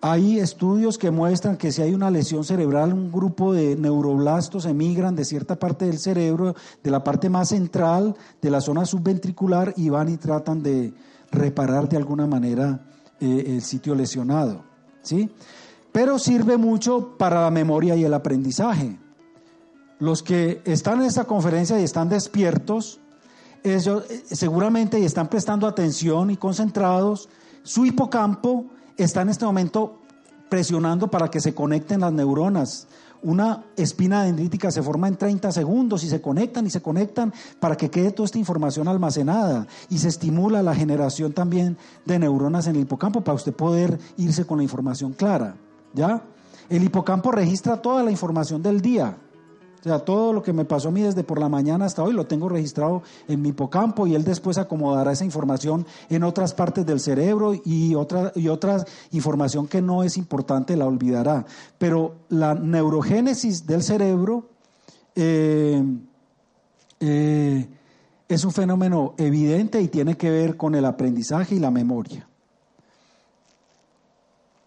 hay 0.00 0.38
estudios 0.38 0.96
que 0.96 1.10
muestran 1.10 1.56
que 1.56 1.72
si 1.72 1.82
hay 1.82 1.92
una 1.92 2.10
lesión 2.10 2.44
cerebral, 2.44 2.92
un 2.92 3.10
grupo 3.10 3.52
de 3.52 3.76
neuroblastos 3.76 4.64
emigran 4.64 5.16
de 5.16 5.24
cierta 5.24 5.56
parte 5.56 5.86
del 5.86 5.98
cerebro, 5.98 6.54
de 6.82 6.90
la 6.90 7.02
parte 7.02 7.28
más 7.28 7.48
central, 7.48 8.16
de 8.40 8.50
la 8.50 8.60
zona 8.60 8.86
subventricular, 8.86 9.74
y 9.76 9.88
van 9.88 10.08
y 10.08 10.16
tratan 10.16 10.62
de 10.62 10.94
reparar 11.30 11.88
de 11.88 11.96
alguna 11.96 12.26
manera 12.26 12.80
eh, 13.20 13.44
el 13.48 13.62
sitio 13.62 13.94
lesionado. 13.94 14.62
¿sí? 15.02 15.30
Pero 15.90 16.18
sirve 16.18 16.56
mucho 16.56 17.16
para 17.18 17.42
la 17.42 17.50
memoria 17.50 17.96
y 17.96 18.04
el 18.04 18.14
aprendizaje. 18.14 18.98
Los 19.98 20.22
que 20.22 20.62
están 20.64 21.00
en 21.00 21.06
esta 21.06 21.24
conferencia 21.24 21.80
y 21.80 21.82
están 21.82 22.08
despiertos, 22.08 23.00
eh, 23.64 23.80
seguramente 24.30 25.00
y 25.00 25.04
están 25.04 25.28
prestando 25.28 25.66
atención 25.66 26.30
y 26.30 26.36
concentrados, 26.36 27.28
su 27.64 27.84
hipocampo 27.84 28.66
está 28.98 29.22
en 29.22 29.30
este 29.30 29.44
momento 29.44 30.00
presionando 30.48 31.10
para 31.10 31.28
que 31.30 31.40
se 31.40 31.54
conecten 31.54 32.00
las 32.00 32.12
neuronas. 32.12 32.88
Una 33.22 33.64
espina 33.76 34.22
dendrítica 34.22 34.70
se 34.70 34.82
forma 34.82 35.08
en 35.08 35.16
30 35.16 35.50
segundos 35.50 36.04
y 36.04 36.08
se 36.08 36.20
conectan 36.20 36.66
y 36.66 36.70
se 36.70 36.80
conectan 36.80 37.32
para 37.58 37.76
que 37.76 37.90
quede 37.90 38.12
toda 38.12 38.26
esta 38.26 38.38
información 38.38 38.86
almacenada 38.86 39.66
y 39.88 39.98
se 39.98 40.08
estimula 40.08 40.62
la 40.62 40.74
generación 40.74 41.32
también 41.32 41.76
de 42.04 42.18
neuronas 42.18 42.66
en 42.68 42.76
el 42.76 42.82
hipocampo 42.82 43.22
para 43.22 43.34
usted 43.34 43.52
poder 43.52 43.98
irse 44.16 44.46
con 44.46 44.58
la 44.58 44.64
información 44.64 45.12
clara. 45.12 45.56
¿Ya? 45.94 46.22
El 46.68 46.84
hipocampo 46.84 47.32
registra 47.32 47.82
toda 47.82 48.04
la 48.04 48.10
información 48.10 48.62
del 48.62 48.80
día. 48.80 49.16
O 49.80 49.82
sea, 49.84 50.00
todo 50.00 50.32
lo 50.32 50.42
que 50.42 50.52
me 50.52 50.64
pasó 50.64 50.88
a 50.88 50.90
mí 50.90 51.02
desde 51.02 51.22
por 51.22 51.38
la 51.38 51.48
mañana 51.48 51.84
hasta 51.84 52.02
hoy 52.02 52.12
lo 52.12 52.26
tengo 52.26 52.48
registrado 52.48 53.02
en 53.28 53.40
mi 53.40 53.50
hipocampo 53.50 54.06
y 54.06 54.14
él 54.14 54.24
después 54.24 54.58
acomodará 54.58 55.12
esa 55.12 55.24
información 55.24 55.86
en 56.10 56.24
otras 56.24 56.52
partes 56.52 56.84
del 56.84 57.00
cerebro 57.00 57.54
y 57.64 57.94
otra, 57.94 58.32
y 58.34 58.48
otra 58.48 58.84
información 59.12 59.68
que 59.68 59.80
no 59.80 60.02
es 60.02 60.16
importante 60.16 60.76
la 60.76 60.86
olvidará. 60.86 61.46
Pero 61.78 62.16
la 62.28 62.54
neurogénesis 62.54 63.66
del 63.66 63.82
cerebro 63.82 64.48
eh, 65.14 65.82
eh, 67.00 67.68
es 68.28 68.44
un 68.44 68.52
fenómeno 68.52 69.14
evidente 69.16 69.80
y 69.80 69.88
tiene 69.88 70.16
que 70.16 70.30
ver 70.30 70.56
con 70.56 70.74
el 70.74 70.84
aprendizaje 70.84 71.54
y 71.54 71.58
la 71.60 71.70
memoria. 71.70 72.27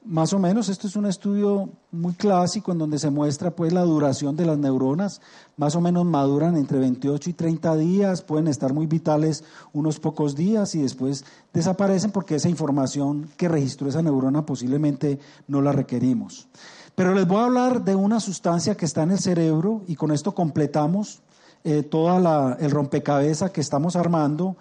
Más 0.03 0.33
o 0.33 0.39
menos, 0.39 0.67
esto 0.67 0.87
es 0.87 0.95
un 0.95 1.05
estudio 1.05 1.69
muy 1.91 2.13
clásico 2.13 2.71
en 2.71 2.79
donde 2.79 2.97
se 2.97 3.11
muestra 3.11 3.51
pues 3.51 3.71
la 3.71 3.81
duración 3.81 4.35
de 4.35 4.45
las 4.45 4.57
neuronas, 4.57 5.21
más 5.57 5.75
o 5.75 5.81
menos 5.81 6.05
maduran 6.05 6.57
entre 6.57 6.79
28 6.79 7.29
y 7.29 7.33
30 7.33 7.75
días, 7.77 8.21
pueden 8.23 8.47
estar 8.47 8.73
muy 8.73 8.87
vitales 8.87 9.43
unos 9.73 9.99
pocos 9.99 10.35
días 10.35 10.73
y 10.73 10.81
después 10.81 11.23
desaparecen 11.53 12.11
porque 12.11 12.35
esa 12.35 12.49
información 12.49 13.29
que 13.37 13.47
registró 13.47 13.89
esa 13.89 14.01
neurona 14.01 14.43
posiblemente 14.45 15.19
no 15.47 15.61
la 15.61 15.71
requerimos. 15.71 16.47
Pero 16.95 17.13
les 17.13 17.27
voy 17.27 17.37
a 17.37 17.45
hablar 17.45 17.83
de 17.83 17.95
una 17.95 18.19
sustancia 18.19 18.75
que 18.75 18.85
está 18.85 19.03
en 19.03 19.11
el 19.11 19.19
cerebro 19.19 19.83
y 19.87 19.95
con 19.95 20.11
esto 20.11 20.33
completamos 20.33 21.21
eh, 21.63 21.83
todo 21.83 22.57
el 22.59 22.71
rompecabezas 22.71 23.51
que 23.51 23.61
estamos 23.61 23.95
armando 23.95 24.57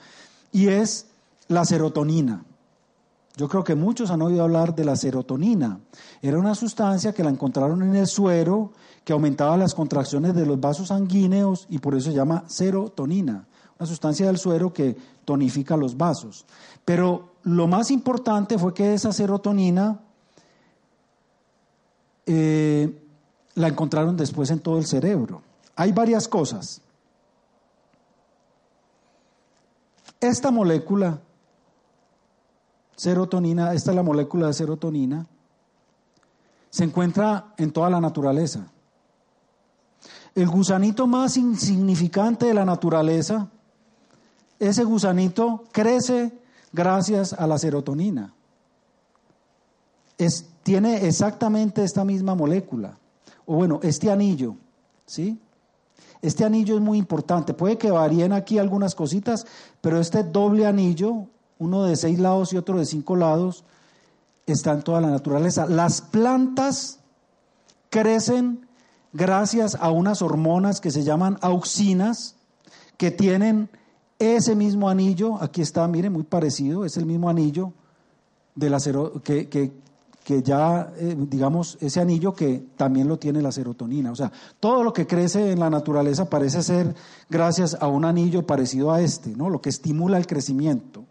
y 0.53 0.69
es 0.69 1.07
la 1.49 1.65
serotonina. 1.65 2.45
Yo 3.37 3.49
creo 3.49 3.65
que 3.65 3.75
muchos 3.75 4.11
han 4.11 4.23
oído 4.23 4.43
hablar 4.43 4.75
de 4.75 4.85
la 4.85 4.97
serotonina. 4.97 5.81
Era 6.21 6.39
una 6.39 6.55
sustancia 6.55 7.13
que 7.13 7.23
la 7.23 7.31
encontraron 7.31 7.83
en 7.83 7.95
el 7.95 8.07
suero, 8.07 8.73
que 9.05 9.13
aumentaba 9.13 9.57
las 9.57 9.75
contracciones 9.75 10.35
de 10.35 10.47
los 10.47 10.61
vasos 10.61 10.89
sanguíneos 10.89 11.67
y 11.71 11.79
por 11.79 11.95
eso 11.95 12.11
se 12.11 12.17
llama 12.17 12.45
serotonina. 12.49 13.47
Una 13.79 13.87
sustancia 13.87 14.27
del 14.27 14.39
suero 14.39 14.73
que 14.73 14.97
tonifica 15.25 15.77
los 15.77 15.97
vasos. 15.97 16.45
Pero 16.85 17.35
lo 17.45 17.67
más 17.67 17.91
importante 17.91 18.59
fue 18.59 18.75
que 18.75 18.95
esa 18.95 19.13
serotonina 19.13 20.01
eh, 22.27 23.03
la 23.55 23.69
encontraron 23.69 24.17
después 24.17 24.51
en 24.51 24.61
todo 24.61 24.79
el 24.79 24.87
cerebro. 24.87 25.43
Hay 25.77 25.93
varias 25.93 26.29
cosas. 26.29 26.83
Esta 30.21 30.51
molécula 30.51 31.21
serotonina, 33.01 33.73
esta 33.73 33.93
es 33.93 33.97
la 33.97 34.03
molécula 34.03 34.49
de 34.49 34.53
serotonina, 34.53 35.27
se 36.69 36.85
encuentra 36.85 37.55
en 37.57 37.73
toda 37.73 37.89
la 37.89 37.99
naturaleza. 37.99 38.67
El 40.35 40.47
gusanito 40.49 41.07
más 41.07 41.39
insignificante 41.39 42.45
de 42.45 42.53
la 42.53 42.67
naturaleza, 42.67 43.49
ese 44.59 44.85
gusanito 44.85 45.65
crece 45.73 46.31
gracias 46.75 47.33
a 47.33 47.47
la 47.47 47.57
serotonina. 47.57 48.35
Es, 50.19 50.51
tiene 50.63 51.07
exactamente 51.07 51.83
esta 51.83 52.05
misma 52.05 52.35
molécula, 52.35 52.99
o 53.47 53.55
bueno, 53.55 53.81
este 53.83 54.11
anillo, 54.11 54.57
¿sí? 55.07 55.41
Este 56.21 56.45
anillo 56.45 56.75
es 56.75 56.83
muy 56.83 56.99
importante. 56.99 57.55
Puede 57.55 57.79
que 57.79 57.91
varíen 57.91 58.35
aquí 58.35 58.59
algunas 58.59 58.95
cositas, 58.95 59.47
pero 59.81 59.99
este 59.99 60.23
doble 60.23 60.67
anillo 60.67 61.29
uno 61.61 61.85
de 61.85 61.95
seis 61.95 62.19
lados 62.19 62.53
y 62.53 62.57
otro 62.57 62.79
de 62.79 62.87
cinco 62.87 63.15
lados, 63.15 63.65
está 64.47 64.73
en 64.73 64.83
toda 64.83 65.01
la 65.01 65.11
naturaleza. 65.11 65.67
Las 65.67 66.01
plantas 66.01 66.99
crecen 67.91 68.67
gracias 69.13 69.77
a 69.79 69.91
unas 69.91 70.23
hormonas 70.23 70.81
que 70.81 70.91
se 70.91 71.05
llaman 71.05 71.39
auxinas, 71.43 72.35
que 72.97 73.11
tienen 73.11 73.69
ese 74.19 74.57
mismo 74.57 74.89
anillo, 74.89 75.41
aquí 75.41 75.63
está, 75.63 75.87
mire, 75.87 76.11
muy 76.11 76.25
parecido, 76.25 76.85
es 76.85 76.97
el 76.97 77.07
mismo 77.07 77.29
anillo 77.29 77.73
de 78.55 78.71
la 78.71 78.79
que 80.25 80.43
ya, 80.43 80.93
eh, 80.97 81.17
digamos, 81.19 81.79
ese 81.81 82.01
anillo 82.01 82.35
que 82.35 82.63
también 82.77 83.09
lo 83.09 83.19
tiene 83.19 83.43
la 83.43 83.51
serotonina. 83.51 84.13
O 84.13 84.17
sea, 84.17 84.31
todo 84.61 84.85
lo 84.85 84.93
que 84.93 85.07
crece 85.07 85.51
en 85.51 85.59
la 85.59 85.71
naturaleza 85.71 86.29
parece 86.29 86.63
ser 86.63 86.95
gracias 87.29 87.77
a 87.81 87.89
un 87.89 88.05
anillo 88.05 88.47
parecido 88.47 88.93
a 88.93 89.01
este, 89.01 89.31
¿no? 89.31 89.51
Lo 89.51 89.61
que 89.61 89.71
estimula 89.71 90.19
el 90.19 90.27
crecimiento. 90.27 91.05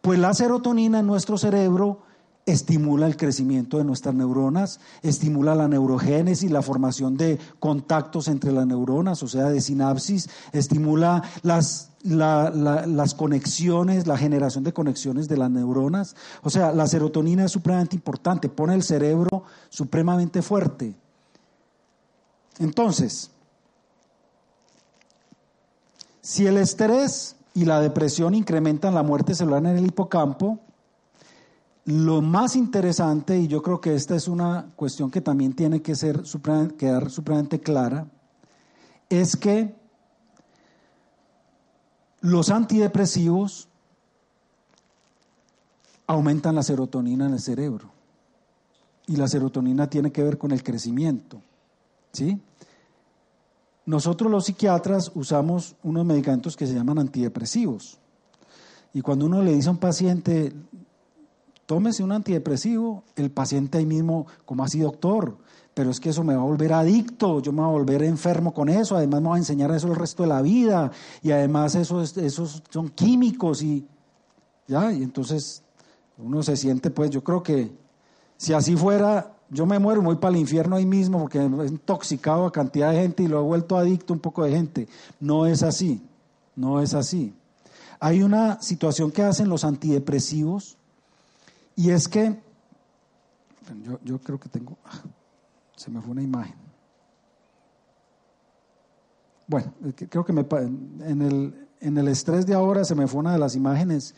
Pues 0.00 0.18
la 0.18 0.32
serotonina 0.34 1.00
en 1.00 1.06
nuestro 1.06 1.36
cerebro 1.36 2.02
estimula 2.46 3.06
el 3.06 3.16
crecimiento 3.16 3.78
de 3.78 3.84
nuestras 3.84 4.14
neuronas, 4.14 4.80
estimula 5.02 5.54
la 5.54 5.68
neurogénesis, 5.68 6.50
la 6.50 6.62
formación 6.62 7.16
de 7.16 7.38
contactos 7.58 8.28
entre 8.28 8.52
las 8.52 8.66
neuronas, 8.66 9.22
o 9.22 9.28
sea, 9.28 9.50
de 9.50 9.60
sinapsis, 9.60 10.28
estimula 10.52 11.22
las, 11.42 11.90
las 12.02 13.14
conexiones, 13.14 14.06
la 14.06 14.16
generación 14.16 14.64
de 14.64 14.72
conexiones 14.72 15.28
de 15.28 15.36
las 15.36 15.50
neuronas. 15.50 16.16
O 16.42 16.50
sea, 16.50 16.72
la 16.72 16.86
serotonina 16.86 17.44
es 17.44 17.52
supremamente 17.52 17.96
importante, 17.96 18.48
pone 18.48 18.74
el 18.74 18.82
cerebro 18.82 19.44
supremamente 19.68 20.42
fuerte. 20.42 20.94
Entonces, 22.58 23.30
si 26.20 26.46
el 26.46 26.58
estrés 26.58 27.36
y 27.60 27.66
la 27.66 27.78
depresión 27.78 28.34
incrementan 28.34 28.94
la 28.94 29.02
muerte 29.02 29.34
celular 29.34 29.60
en 29.66 29.76
el 29.76 29.86
hipocampo. 29.86 30.60
Lo 31.84 32.22
más 32.22 32.56
interesante, 32.56 33.38
y 33.38 33.48
yo 33.48 33.60
creo 33.60 33.82
que 33.82 33.94
esta 33.94 34.16
es 34.16 34.28
una 34.28 34.72
cuestión 34.76 35.10
que 35.10 35.20
también 35.20 35.52
tiene 35.52 35.82
que 35.82 35.94
ser, 35.94 36.22
quedar 36.78 37.10
supremamente 37.10 37.60
clara, 37.60 38.06
es 39.10 39.36
que 39.36 39.74
los 42.22 42.48
antidepresivos 42.48 43.68
aumentan 46.06 46.54
la 46.54 46.62
serotonina 46.62 47.26
en 47.26 47.34
el 47.34 47.40
cerebro. 47.40 47.90
Y 49.06 49.16
la 49.16 49.28
serotonina 49.28 49.90
tiene 49.90 50.10
que 50.10 50.22
ver 50.22 50.38
con 50.38 50.52
el 50.52 50.62
crecimiento. 50.62 51.42
¿Sí? 52.10 52.40
Nosotros 53.90 54.30
los 54.30 54.44
psiquiatras 54.44 55.10
usamos 55.16 55.74
unos 55.82 56.06
medicamentos 56.06 56.56
que 56.56 56.64
se 56.64 56.74
llaman 56.74 57.00
antidepresivos. 57.00 57.98
Y 58.94 59.00
cuando 59.00 59.26
uno 59.26 59.42
le 59.42 59.52
dice 59.52 59.66
a 59.66 59.72
un 59.72 59.78
paciente, 59.78 60.52
tómese 61.66 62.04
un 62.04 62.12
antidepresivo, 62.12 63.02
el 63.16 63.32
paciente 63.32 63.78
ahí 63.78 63.86
mismo, 63.86 64.28
como 64.44 64.62
así 64.62 64.78
doctor, 64.78 65.38
pero 65.74 65.90
es 65.90 65.98
que 65.98 66.10
eso 66.10 66.22
me 66.22 66.36
va 66.36 66.42
a 66.42 66.44
volver 66.44 66.72
adicto, 66.72 67.42
yo 67.42 67.50
me 67.50 67.62
voy 67.62 67.68
a 67.68 67.72
volver 67.72 68.04
enfermo 68.04 68.54
con 68.54 68.68
eso, 68.68 68.94
además 68.94 69.22
me 69.22 69.28
va 69.30 69.34
a 69.34 69.38
enseñar 69.38 69.72
eso 69.72 69.88
el 69.88 69.96
resto 69.96 70.22
de 70.22 70.28
la 70.28 70.40
vida, 70.40 70.92
y 71.20 71.32
además 71.32 71.74
esos, 71.74 72.16
esos 72.16 72.62
son 72.70 72.90
químicos 72.90 73.60
y 73.60 73.84
ya, 74.68 74.92
y 74.92 75.02
entonces 75.02 75.64
uno 76.16 76.44
se 76.44 76.56
siente, 76.56 76.92
pues 76.92 77.10
yo 77.10 77.24
creo 77.24 77.42
que 77.42 77.72
si 78.36 78.52
así 78.52 78.76
fuera, 78.76 79.32
yo 79.50 79.66
me 79.66 79.78
muero, 79.80 80.00
voy 80.00 80.16
para 80.16 80.34
el 80.34 80.40
infierno 80.40 80.76
ahí 80.76 80.86
mismo 80.86 81.18
porque 81.18 81.38
he 81.38 81.44
intoxicado 81.44 82.46
a 82.46 82.52
cantidad 82.52 82.92
de 82.92 83.00
gente 83.00 83.24
y 83.24 83.26
lo 83.26 83.40
he 83.40 83.42
vuelto 83.42 83.76
adicto 83.76 84.12
un 84.12 84.20
poco 84.20 84.44
de 84.44 84.52
gente. 84.52 84.88
No 85.18 85.44
es 85.46 85.64
así, 85.64 86.00
no 86.54 86.80
es 86.80 86.94
así. 86.94 87.34
Hay 87.98 88.22
una 88.22 88.62
situación 88.62 89.10
que 89.10 89.22
hacen 89.22 89.48
los 89.48 89.64
antidepresivos 89.64 90.78
y 91.74 91.90
es 91.90 92.08
que, 92.08 92.40
yo, 94.04 94.20
creo 94.20 94.38
que 94.38 94.48
tengo, 94.48 94.78
ah, 94.84 95.02
se 95.74 95.90
me 95.90 96.00
fue 96.00 96.12
una 96.12 96.22
imagen. 96.22 96.54
Bueno, 99.48 99.74
creo 100.08 100.24
que 100.24 100.32
me, 100.32 100.46
en, 101.04 101.22
el, 101.22 101.68
en 101.80 101.98
el 101.98 102.06
estrés 102.06 102.46
de 102.46 102.54
ahora 102.54 102.84
se 102.84 102.94
me 102.94 103.08
fue 103.08 103.18
una 103.18 103.32
de 103.32 103.38
las 103.38 103.56
imágenes, 103.56 104.14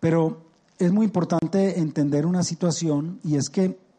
pero 0.00 0.50
es 0.78 0.92
muy 0.92 1.06
importante 1.06 1.78
entender 1.78 2.26
una 2.26 2.42
situación 2.42 3.20
y 3.24 3.36
es 3.36 3.48
que 3.48 3.89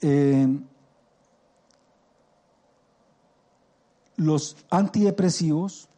eh, 0.00 0.48
los 4.16 4.56
antidepresivos 4.70 5.88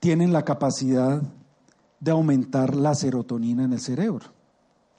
tienen 0.00 0.32
la 0.32 0.44
capacidad 0.44 1.22
de 2.00 2.10
aumentar 2.10 2.76
la 2.76 2.94
serotonina 2.94 3.64
en 3.64 3.72
el 3.72 3.80
cerebro. 3.80 4.26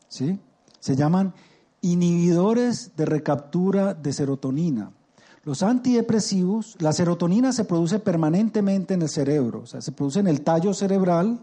¿sí? 0.08 0.40
Se 0.80 0.96
llaman 0.96 1.34
inhibidores 1.82 2.96
de 2.96 3.06
recaptura 3.06 3.94
de 3.94 4.12
serotonina. 4.12 4.92
Los 5.44 5.62
antidepresivos, 5.62 6.76
la 6.80 6.92
serotonina 6.92 7.54
se 7.54 7.66
produce 7.66 8.00
permanentemente 8.00 8.96
en 8.96 9.04
el 9.04 9.10
cerebro, 9.10 9.62
o 9.62 9.66
sea, 9.68 9.80
se 9.80 9.92
produce 9.92 10.20
en 10.20 10.28
el 10.28 10.42
tallo 10.42 10.74
cerebral, 10.74 11.40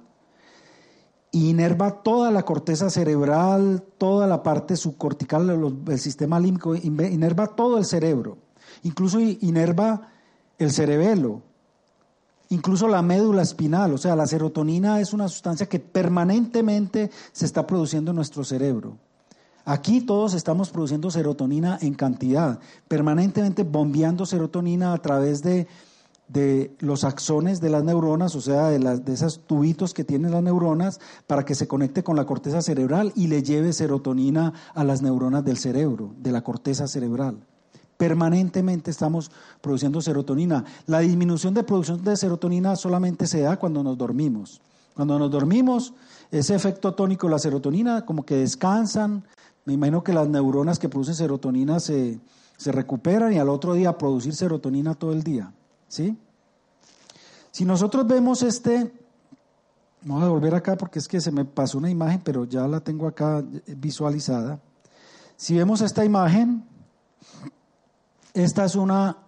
inerva 1.33 2.03
toda 2.03 2.31
la 2.31 2.43
corteza 2.43 2.91
cerebral, 2.91 3.83
toda 3.99 4.27
la 4.27 4.43
parte 4.43 4.77
subcortical 4.77 5.47
del 5.85 5.99
sistema 5.99 6.39
límbico, 6.39 6.75
inerva 6.75 7.49
todo 7.49 7.79
el 7.79 7.87
cerebro, 7.87 8.37
incluso 8.83 9.19
inerva 9.19 10.09
el 10.59 10.71
cerebelo, 10.71 11.41
incluso 12.51 12.87
la 12.87 13.01
médula 13.01 13.41
espinal, 13.41 13.95
o 13.95 13.99
sea, 13.99 14.15
la 14.15 14.27
serotonina 14.27 15.01
es 15.01 15.15
una 15.15 15.29
sustancia 15.29 15.69
que 15.69 15.81
permanentemente 15.81 17.11
se 17.33 17.47
está 17.47 17.67
produciendo 17.67 18.11
en 18.11 18.17
nuestro 18.17 18.45
cerebro. 18.45 18.99
Aquí 19.65 20.01
todos 20.01 20.35
estamos 20.35 20.71
produciendo 20.71 21.11
serotonina 21.11 21.79
en 21.81 21.95
cantidad, 21.95 22.59
permanentemente 22.89 23.63
bombeando 23.63 24.27
serotonina 24.27 24.93
a 24.93 24.99
través 24.99 25.43
de 25.43 25.67
de 26.33 26.75
los 26.79 27.05
axones 27.05 27.61
de 27.61 27.69
las 27.69 27.85
neuronas, 27.85 28.35
o 28.35 28.41
sea, 28.41 28.69
de, 28.69 28.79
las, 28.79 29.05
de 29.05 29.13
esos 29.13 29.41
tubitos 29.41 29.93
que 29.93 30.05
tienen 30.05 30.31
las 30.31 30.43
neuronas, 30.43 30.99
para 31.27 31.45
que 31.45 31.55
se 31.55 31.69
conecte 31.69 32.03
con 32.03 32.17
la 32.17 32.25
corteza 32.25 32.63
cerebral 32.63 33.13
y 33.15 33.27
le 33.27 33.43
lleve 33.43 33.73
serotonina 33.73 34.55
a 34.75 34.85
las 34.85 35.03
neuronas 35.03 35.45
del 35.45 35.59
cerebro, 35.59 36.15
de 36.19 36.33
la 36.33 36.43
corteza 36.43 36.89
cerebral. 36.89 37.37
Permanentemente 37.99 38.91
estamos 38.91 39.31
produciendo 39.61 40.01
serotonina. 40.01 40.65
La 40.87 41.01
disminución 41.01 41.53
de 41.55 41.65
producción 41.65 42.03
de 42.03 42.17
serotonina 42.17 42.77
solamente 42.77 43.27
se 43.27 43.43
da 43.43 43.59
cuando 43.59 43.83
nos 43.83 43.99
dormimos. 43.99 44.61
Cuando 44.95 45.19
nos 45.19 45.31
dormimos, 45.31 45.93
ese 46.31 46.55
efecto 46.55 46.95
tónico, 46.95 47.29
la 47.29 47.39
serotonina, 47.39 48.07
como 48.07 48.25
que 48.25 48.37
descansan. 48.37 49.23
Me 49.67 49.75
imagino 49.75 50.03
que 50.03 50.15
las 50.15 50.29
neuronas 50.29 50.79
que 50.79 50.89
producen 50.89 51.15
serotonina 51.15 51.79
se, 51.79 52.19
se 52.57 52.73
recuperan 52.73 53.35
y 53.35 53.39
al 53.39 53.51
otro 53.51 53.75
día 53.75 53.99
producir 53.99 54.35
serotonina 54.35 54.95
todo 54.95 55.13
el 55.13 55.23
día. 55.23 55.53
¿Sí? 55.93 56.17
Si 57.51 57.67
nosotros 57.67 58.07
vemos 58.07 58.43
este, 58.43 58.91
vamos 60.01 60.25
a 60.25 60.29
volver 60.29 60.55
acá 60.55 60.75
porque 60.75 60.99
es 60.99 61.07
que 61.07 61.21
se 61.21 61.31
me 61.31 61.45
pasó 61.45 61.77
una 61.77 61.91
imagen, 61.91 62.23
pero 62.25 62.47
ya 62.47 62.67
la 62.67 62.81
tengo 62.81 63.07
acá 63.07 63.45
visualizada. 63.67 64.59
Si 65.37 65.55
vemos 65.55 65.83
esta 65.83 66.03
imagen, 66.03 66.65
esta 68.33 68.65
es 68.65 68.75
una 68.75 69.19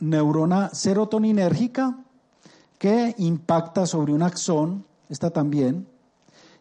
neurona 0.00 0.70
serotoninérgica 0.70 1.96
que 2.80 3.14
impacta 3.18 3.86
sobre 3.86 4.12
un 4.12 4.24
axón, 4.24 4.84
esta 5.08 5.30
también, 5.30 5.86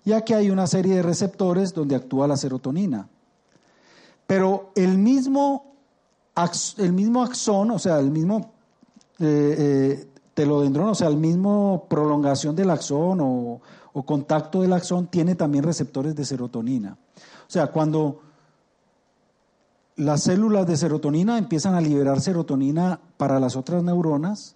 ya 0.06 0.22
que 0.22 0.36
hay 0.36 0.52
una 0.52 0.68
serie 0.68 0.98
de 0.98 1.02
receptores 1.02 1.74
donde 1.74 1.96
actúa 1.96 2.28
la 2.28 2.38
serotonina. 2.38 3.10
Pero 4.28 4.72
el 4.76 5.00
mismo, 5.00 5.74
el 6.78 6.94
mismo 6.94 7.24
axón, 7.24 7.72
o 7.72 7.80
sea, 7.80 7.98
el 7.98 8.12
mismo 8.12 8.51
eh, 9.22 9.56
eh, 9.58 10.08
telodendrón, 10.34 10.90
o 10.90 10.96
sea, 10.96 11.08
el 11.08 11.18
mismo 11.18 11.86
prolongación 11.90 12.56
del 12.56 12.70
axón 12.70 13.20
o, 13.22 13.62
o 13.94 14.04
contacto 14.04 14.62
del 14.62 14.74
axón, 14.74 15.08
tiene 15.08 15.36
también 15.36 15.64
receptores 15.64 16.16
de 16.16 16.26
serotonina. 16.26 16.98
O 17.18 17.52
sea, 17.52 17.68
cuando 17.68 18.22
las 19.96 20.24
células 20.24 20.66
de 20.68 20.78
serotonina 20.78 21.38
empiezan 21.38 21.76
a 21.76 21.82
liberar 21.82 22.22
serotonina 22.22 23.00
para 23.18 23.40
las 23.40 23.56
otras 23.56 23.84
neuronas, 23.84 24.56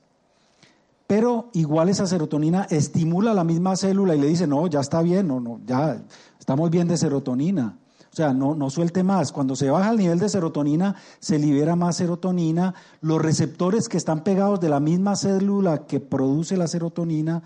pero 1.07 1.49
igual 1.53 1.89
esa 1.89 2.07
serotonina 2.07 2.65
estimula 2.69 3.31
a 3.31 3.35
la 3.35 3.43
misma 3.43 3.75
célula 3.75 4.15
y 4.15 4.19
le 4.19 4.27
dice, 4.27 4.47
no, 4.47 4.65
ya 4.67 4.79
está 4.79 5.01
bien, 5.01 5.27
no, 5.27 5.39
no, 5.39 5.59
ya 5.65 6.01
estamos 6.39 6.69
bien 6.71 6.87
de 6.87 6.97
serotonina. 6.97 7.77
O 8.15 8.17
sea, 8.17 8.33
no, 8.33 8.55
no 8.55 8.69
suelte 8.69 9.03
más. 9.03 9.33
Cuando 9.33 9.57
se 9.57 9.69
baja 9.69 9.89
el 9.89 9.97
nivel 9.97 10.19
de 10.19 10.29
serotonina, 10.29 10.95
se 11.19 11.37
libera 11.37 11.75
más 11.75 11.97
serotonina. 11.97 12.73
Los 13.01 13.21
receptores 13.21 13.89
que 13.89 13.97
están 13.97 14.23
pegados 14.23 14.61
de 14.61 14.69
la 14.69 14.79
misma 14.79 15.17
célula 15.17 15.85
que 15.85 15.99
produce 15.99 16.55
la 16.55 16.69
serotonina 16.69 17.43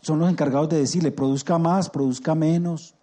son 0.00 0.20
los 0.20 0.30
encargados 0.30 0.70
de 0.70 0.78
decirle, 0.78 1.12
produzca 1.12 1.58
más, 1.58 1.90
produzca 1.90 2.34
menos. 2.34 2.94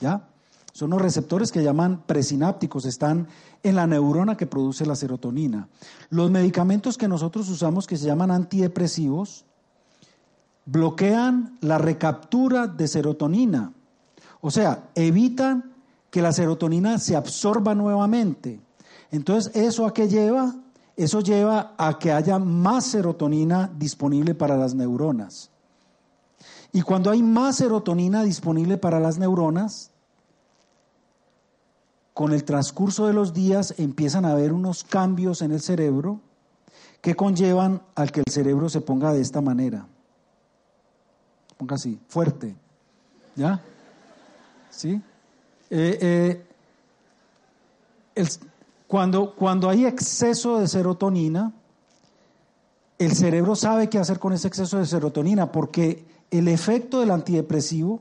¿Ya? 0.00 0.26
Son 0.72 0.88
los 0.88 1.02
receptores 1.02 1.52
que 1.52 1.62
llaman 1.62 2.02
presinápticos, 2.06 2.86
están 2.86 3.28
en 3.62 3.76
la 3.76 3.86
neurona 3.86 4.34
que 4.34 4.46
produce 4.46 4.86
la 4.86 4.96
serotonina. 4.96 5.68
Los 6.08 6.30
medicamentos 6.30 6.96
que 6.96 7.06
nosotros 7.06 7.50
usamos, 7.50 7.86
que 7.86 7.98
se 7.98 8.06
llaman 8.06 8.30
antidepresivos, 8.30 9.44
bloquean 10.64 11.58
la 11.60 11.76
recaptura 11.76 12.66
de 12.66 12.88
serotonina. 12.88 13.74
O 14.40 14.50
sea, 14.50 14.88
evitan 14.94 15.76
que 16.10 16.22
la 16.22 16.32
serotonina 16.32 16.98
se 16.98 17.16
absorba 17.16 17.74
nuevamente. 17.74 18.60
Entonces, 19.10 19.54
¿eso 19.54 19.86
a 19.86 19.92
qué 19.92 20.08
lleva? 20.08 20.54
Eso 20.96 21.20
lleva 21.20 21.74
a 21.78 21.98
que 21.98 22.12
haya 22.12 22.38
más 22.38 22.86
serotonina 22.86 23.70
disponible 23.76 24.34
para 24.34 24.56
las 24.56 24.74
neuronas. 24.74 25.50
Y 26.72 26.82
cuando 26.82 27.10
hay 27.10 27.22
más 27.22 27.56
serotonina 27.56 28.24
disponible 28.24 28.78
para 28.78 29.00
las 29.00 29.18
neuronas, 29.18 29.90
con 32.12 32.32
el 32.32 32.44
transcurso 32.44 33.06
de 33.06 33.12
los 33.12 33.32
días 33.32 33.74
empiezan 33.78 34.24
a 34.24 34.32
haber 34.32 34.52
unos 34.52 34.82
cambios 34.82 35.40
en 35.40 35.52
el 35.52 35.60
cerebro 35.60 36.20
que 37.00 37.14
conllevan 37.14 37.80
al 37.94 38.10
que 38.10 38.20
el 38.26 38.32
cerebro 38.32 38.68
se 38.68 38.80
ponga 38.80 39.12
de 39.12 39.20
esta 39.20 39.40
manera. 39.40 39.86
Ponga 41.56 41.76
así, 41.76 42.00
fuerte. 42.08 42.56
¿Ya? 43.36 43.60
¿Sí? 44.70 45.00
Eh, 45.70 46.44
eh, 48.16 48.26
cuando, 48.86 49.34
cuando 49.34 49.68
hay 49.68 49.84
exceso 49.84 50.58
de 50.58 50.66
serotonina, 50.66 51.52
el 52.98 53.12
cerebro 53.12 53.54
sabe 53.54 53.88
qué 53.88 53.98
hacer 53.98 54.18
con 54.18 54.32
ese 54.32 54.48
exceso 54.48 54.78
de 54.78 54.86
serotonina 54.86 55.52
porque 55.52 56.04
el 56.30 56.48
efecto 56.48 57.00
del 57.00 57.10
antidepresivo 57.10 58.00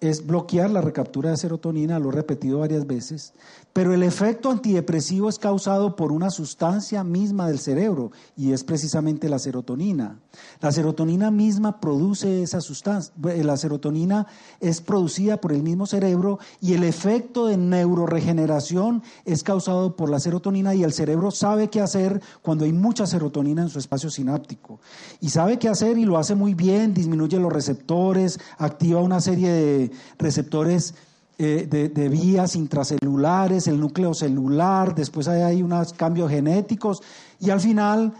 es 0.00 0.26
bloquear 0.26 0.70
la 0.70 0.80
recaptura 0.80 1.30
de 1.30 1.36
serotonina, 1.36 1.98
lo 1.98 2.10
he 2.10 2.12
repetido 2.12 2.60
varias 2.60 2.86
veces, 2.86 3.32
pero 3.72 3.92
el 3.92 4.02
efecto 4.02 4.50
antidepresivo 4.50 5.28
es 5.28 5.38
causado 5.38 5.96
por 5.96 6.12
una 6.12 6.30
sustancia 6.30 7.02
misma 7.04 7.48
del 7.48 7.58
cerebro 7.58 8.12
y 8.36 8.52
es 8.52 8.64
precisamente 8.64 9.28
la 9.28 9.38
serotonina. 9.38 10.18
La 10.60 10.72
serotonina 10.72 11.30
misma 11.30 11.80
produce 11.80 12.42
esa 12.42 12.60
sustancia, 12.60 13.12
eh, 13.28 13.42
la 13.42 13.56
serotonina 13.56 14.26
es 14.60 14.80
producida 14.80 15.40
por 15.40 15.52
el 15.52 15.62
mismo 15.62 15.86
cerebro 15.86 16.38
y 16.60 16.74
el 16.74 16.84
efecto 16.84 17.46
de 17.46 17.56
neuroregeneración 17.56 19.02
es 19.24 19.42
causado 19.42 19.96
por 19.96 20.10
la 20.10 20.20
serotonina 20.20 20.74
y 20.74 20.84
el 20.84 20.92
cerebro 20.92 21.30
sabe 21.30 21.68
qué 21.68 21.80
hacer 21.80 22.22
cuando 22.42 22.64
hay 22.64 22.72
mucha 22.72 23.06
serotonina 23.06 23.62
en 23.62 23.68
su 23.68 23.78
espacio 23.78 24.10
sináptico. 24.10 24.80
Y 25.20 25.30
sabe 25.30 25.58
qué 25.58 25.68
hacer 25.68 25.98
y 25.98 26.04
lo 26.04 26.18
hace 26.18 26.34
muy 26.34 26.54
bien, 26.54 26.94
disminuye 26.94 27.38
los 27.38 27.52
receptores, 27.52 28.38
activa 28.58 29.00
una 29.00 29.20
serie 29.20 29.50
de 29.50 29.87
receptores 30.18 30.94
eh, 31.40 31.68
de, 31.70 32.08
vías 32.08 32.56
intracelulares, 32.56 33.68
el 33.68 33.78
núcleo 33.78 34.12
celular, 34.12 34.92
después 34.96 35.28
hay, 35.28 35.62
unos 35.62 35.92
cambios 35.92 36.30
genéticos 36.30 37.00
y 37.38 37.50
al 37.50 37.60
final 37.60 38.12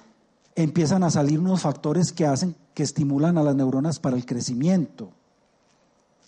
empiezan 0.55 1.03
a 1.03 1.11
salir 1.11 1.41
unos 1.41 1.63
factores 1.63 2.13
que 2.13 2.27
hacen, 2.27 2.55
que 2.75 2.85
estimulan 2.85 3.37
a 3.37 3.43
las 3.43 3.57
neuronas 3.57 3.99
para 3.99 4.15
el 4.15 4.25
crecimiento. 4.25 5.11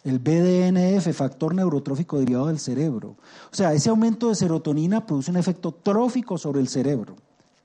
El 0.03 0.19
BDNF, 0.19 1.15
factor 1.15 1.55
neurotrófico 1.55 2.19
derivado 2.19 2.49
del 2.49 2.59
cerebro. 2.59 3.11
O 3.53 3.55
sea, 3.55 3.73
ese 3.73 3.91
aumento 3.91 4.29
de 4.29 4.35
serotonina 4.35 5.07
produce 5.07 5.31
un 5.31 5.37
efecto 5.37 5.71
trófico 5.71 6.39
sobre 6.39 6.61
el 6.61 6.67
cerebro. 6.67 7.15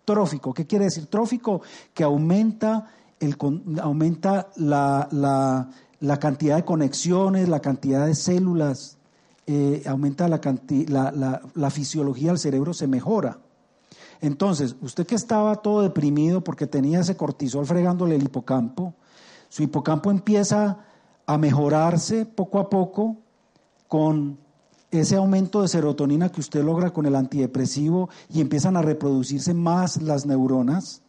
Trófico, 0.06 0.54
¿qué 0.54 0.68
quiere 0.68 0.86
decir 0.86 1.08
trófico? 1.08 1.64
Que 1.96 2.04
aumenta, 2.04 2.92
el, 3.20 3.36
aumenta 3.82 4.50
la, 4.58 5.08
la 5.12 5.68
cantidad 6.20 6.56
de 6.56 6.66
conexiones, 6.66 7.50
la 7.50 7.60
cantidad 7.60 8.06
de 8.06 8.16
células, 8.16 8.98
eh, 9.48 9.84
aumenta 9.86 10.28
la, 10.28 10.40
la, 10.88 11.42
la, 11.54 11.70
fisiología 11.70 12.30
del 12.30 12.40
cerebro, 12.40 12.74
se 12.74 12.88
mejora. 12.88 13.40
Entonces, 14.22 14.76
usted 14.82 15.06
que 15.06 15.16
estaba 15.16 15.56
todo 15.58 15.82
deprimido 15.82 16.44
porque 16.44 16.66
tenía 16.66 17.02
ese 17.02 17.16
cortisol 17.16 17.66
fregándole 17.66 18.16
el 18.16 18.24
hipocampo, 18.24 18.96
su 19.50 19.64
hipocampo 19.64 20.10
empieza 20.10 20.80
a 21.28 21.38
mejorarse 21.38 22.26
poco 22.26 22.60
a 22.60 22.70
poco 22.70 23.18
con 23.88 24.38
ese 24.92 25.16
aumento 25.16 25.62
de 25.62 25.68
serotonina 25.68 26.30
que 26.32 26.42
usted 26.42 26.64
logra 26.64 26.92
con 26.92 27.06
el 27.06 27.16
antidepresivo 27.16 28.10
y 28.34 28.42
empiezan 28.42 28.78
a 28.78 28.82
reproducirse 28.82 29.54
más 29.54 30.02
las 30.02 30.26
neuronas 30.26 31.02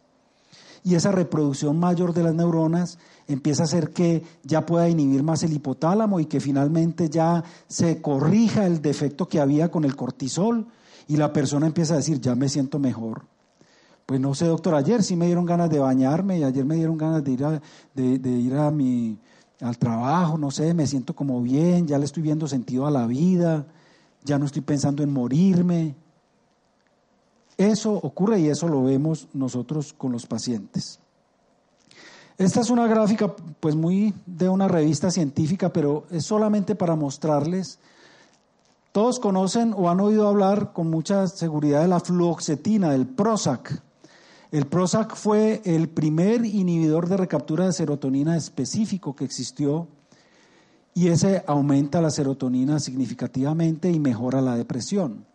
y 0.83 0.95
esa 0.95 1.11
reproducción 1.11 1.79
mayor 1.79 2.13
de 2.13 2.23
las 2.23 2.33
neuronas 2.33 2.97
empieza 3.27 3.63
a 3.63 3.65
hacer 3.65 3.91
que 3.91 4.23
ya 4.43 4.65
pueda 4.65 4.89
inhibir 4.89 5.23
más 5.23 5.43
el 5.43 5.53
hipotálamo 5.53 6.19
y 6.19 6.25
que 6.25 6.39
finalmente 6.39 7.09
ya 7.09 7.43
se 7.67 8.01
corrija 8.01 8.65
el 8.65 8.81
defecto 8.81 9.27
que 9.27 9.39
había 9.39 9.69
con 9.69 9.85
el 9.85 9.95
cortisol 9.95 10.67
y 11.07 11.17
la 11.17 11.33
persona 11.33 11.67
empieza 11.67 11.93
a 11.93 11.97
decir, 11.97 12.19
ya 12.19 12.35
me 12.35 12.49
siento 12.49 12.79
mejor. 12.79 13.23
Pues 14.05 14.19
no 14.21 14.33
sé, 14.33 14.45
doctor, 14.45 14.75
ayer 14.75 15.03
sí 15.03 15.15
me 15.15 15.25
dieron 15.25 15.45
ganas 15.45 15.69
de 15.69 15.79
bañarme 15.79 16.39
y 16.39 16.43
ayer 16.43 16.63
me 16.63 16.75
dieron 16.75 16.97
ganas 16.97 17.23
de 17.23 17.31
ir, 17.31 17.43
a, 17.43 17.61
de, 17.93 18.29
ir 18.29 18.55
a 18.55 18.71
mi, 18.71 19.17
al 19.59 19.77
trabajo, 19.77 20.37
no 20.37 20.49
sé, 20.49 20.73
me 20.73 20.87
siento 20.87 21.13
como 21.13 21.41
bien, 21.41 21.87
ya 21.87 21.97
le 21.97 22.05
estoy 22.05 22.23
viendo 22.23 22.47
sentido 22.47 22.87
a 22.87 22.91
la 22.91 23.05
vida, 23.05 23.65
ya 24.23 24.39
no 24.39 24.45
estoy 24.45 24.61
pensando 24.61 25.03
en 25.03 25.11
morirme. 25.11 25.95
Eso 27.57 27.93
ocurre 27.93 28.39
y 28.39 28.49
eso 28.49 28.67
lo 28.67 28.83
vemos 28.83 29.27
nosotros 29.33 29.93
con 29.93 30.11
los 30.11 30.27
pacientes. 30.27 30.99
Esta 32.37 32.61
es 32.61 32.69
una 32.69 32.85
gráfica 32.85 33.35
pues 33.59 33.75
muy 33.75 34.13
de 34.27 34.47
una 34.47 34.67
revista 34.67 35.09
científica, 35.09 35.73
pero 35.73 36.05
es 36.11 36.23
solamente 36.23 36.75
para 36.75 36.95
mostrarles. 36.95 37.79
Todos 38.91 39.19
conocen 39.19 39.73
o 39.75 39.89
han 39.89 39.99
oído 39.99 40.27
hablar 40.27 40.71
con 40.71 40.89
mucha 40.89 41.27
seguridad 41.27 41.81
de 41.81 41.87
la 41.87 41.99
fluoxetina, 41.99 42.91
del 42.91 43.07
Prozac. 43.07 43.81
El 44.51 44.67
Prozac 44.67 45.15
fue 45.15 45.61
el 45.65 45.89
primer 45.89 46.45
inhibidor 46.45 47.09
de 47.09 47.17
recaptura 47.17 47.65
de 47.65 47.73
serotonina 47.73 48.37
específico 48.37 49.15
que 49.15 49.25
existió 49.25 49.87
y 50.93 51.09
ese 51.09 51.43
aumenta 51.47 52.01
la 52.01 52.11
serotonina 52.11 52.79
significativamente 52.79 53.91
y 53.91 53.99
mejora 53.99 54.41
la 54.41 54.55
depresión. 54.55 55.25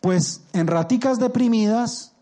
Pues 0.00 0.42
en 0.52 0.66
raticas 0.66 1.18
deprimidas, 1.18 2.12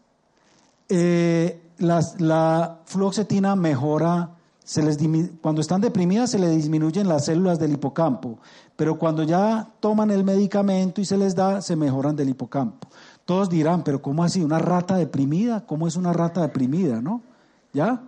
eh, 0.89 1.61
la 1.79 2.79
fluoxetina 2.87 3.57
mejora, 3.57 4.37
se 4.67 4.83
les 4.83 4.99
cuando 5.41 5.61
están 5.61 5.81
deprimidas 5.81 6.31
se 6.31 6.41
les 6.41 6.51
disminuyen 6.51 7.09
las 7.09 7.27
células 7.27 7.61
del 7.61 7.75
hipocampo, 7.75 8.39
pero 8.75 8.99
cuando 8.99 9.23
ya 9.23 9.69
toman 9.79 10.11
el 10.11 10.25
medicamento 10.25 11.01
y 11.01 11.05
se 11.05 11.17
les 11.17 11.37
da, 11.37 11.63
se 11.63 11.77
mejoran 11.77 12.17
del 12.17 12.31
hipocampo. 12.31 12.89
Todos 13.25 13.49
dirán, 13.49 13.85
pero 13.85 14.03
¿cómo 14.03 14.25
así? 14.25 14.43
¿Una 14.43 14.59
rata 14.59 14.97
deprimida? 14.97 15.65
¿Cómo 15.67 15.87
es 15.87 15.95
una 15.97 16.13
rata 16.13 16.43
deprimida? 16.43 17.01
¿No? 17.01 17.23
¿Ya? 17.73 18.03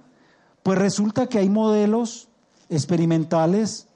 Pues 0.64 0.78
resulta 0.78 1.28
que 1.28 1.38
hay 1.38 1.48
modelos 1.48 2.28
experimentales 2.68 3.87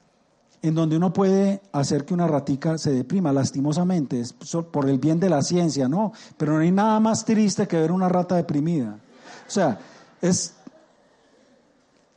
en 0.63 0.75
donde 0.75 0.95
uno 0.95 1.11
puede 1.11 1.61
hacer 1.73 2.05
que 2.05 2.13
una 2.13 2.25
ratica 2.25 2.77
se 2.77 2.91
deprima, 2.91 3.33
lastimosamente, 3.33 4.21
es 4.21 4.31
por 4.31 4.89
el 4.89 4.97
bien 4.97 5.19
de 5.19 5.29
la 5.29 5.41
ciencia, 5.41 5.89
¿no? 5.89 6.13
Pero 6.37 6.53
no 6.53 6.59
hay 6.59 6.71
nada 6.71 7.01
más 7.01 7.25
triste 7.25 7.67
que 7.67 7.77
ver 7.77 7.91
una 7.91 8.07
rata 8.07 8.35
deprimida. 8.35 8.97
O 9.45 9.51
sea, 9.51 9.77
es 10.21 10.53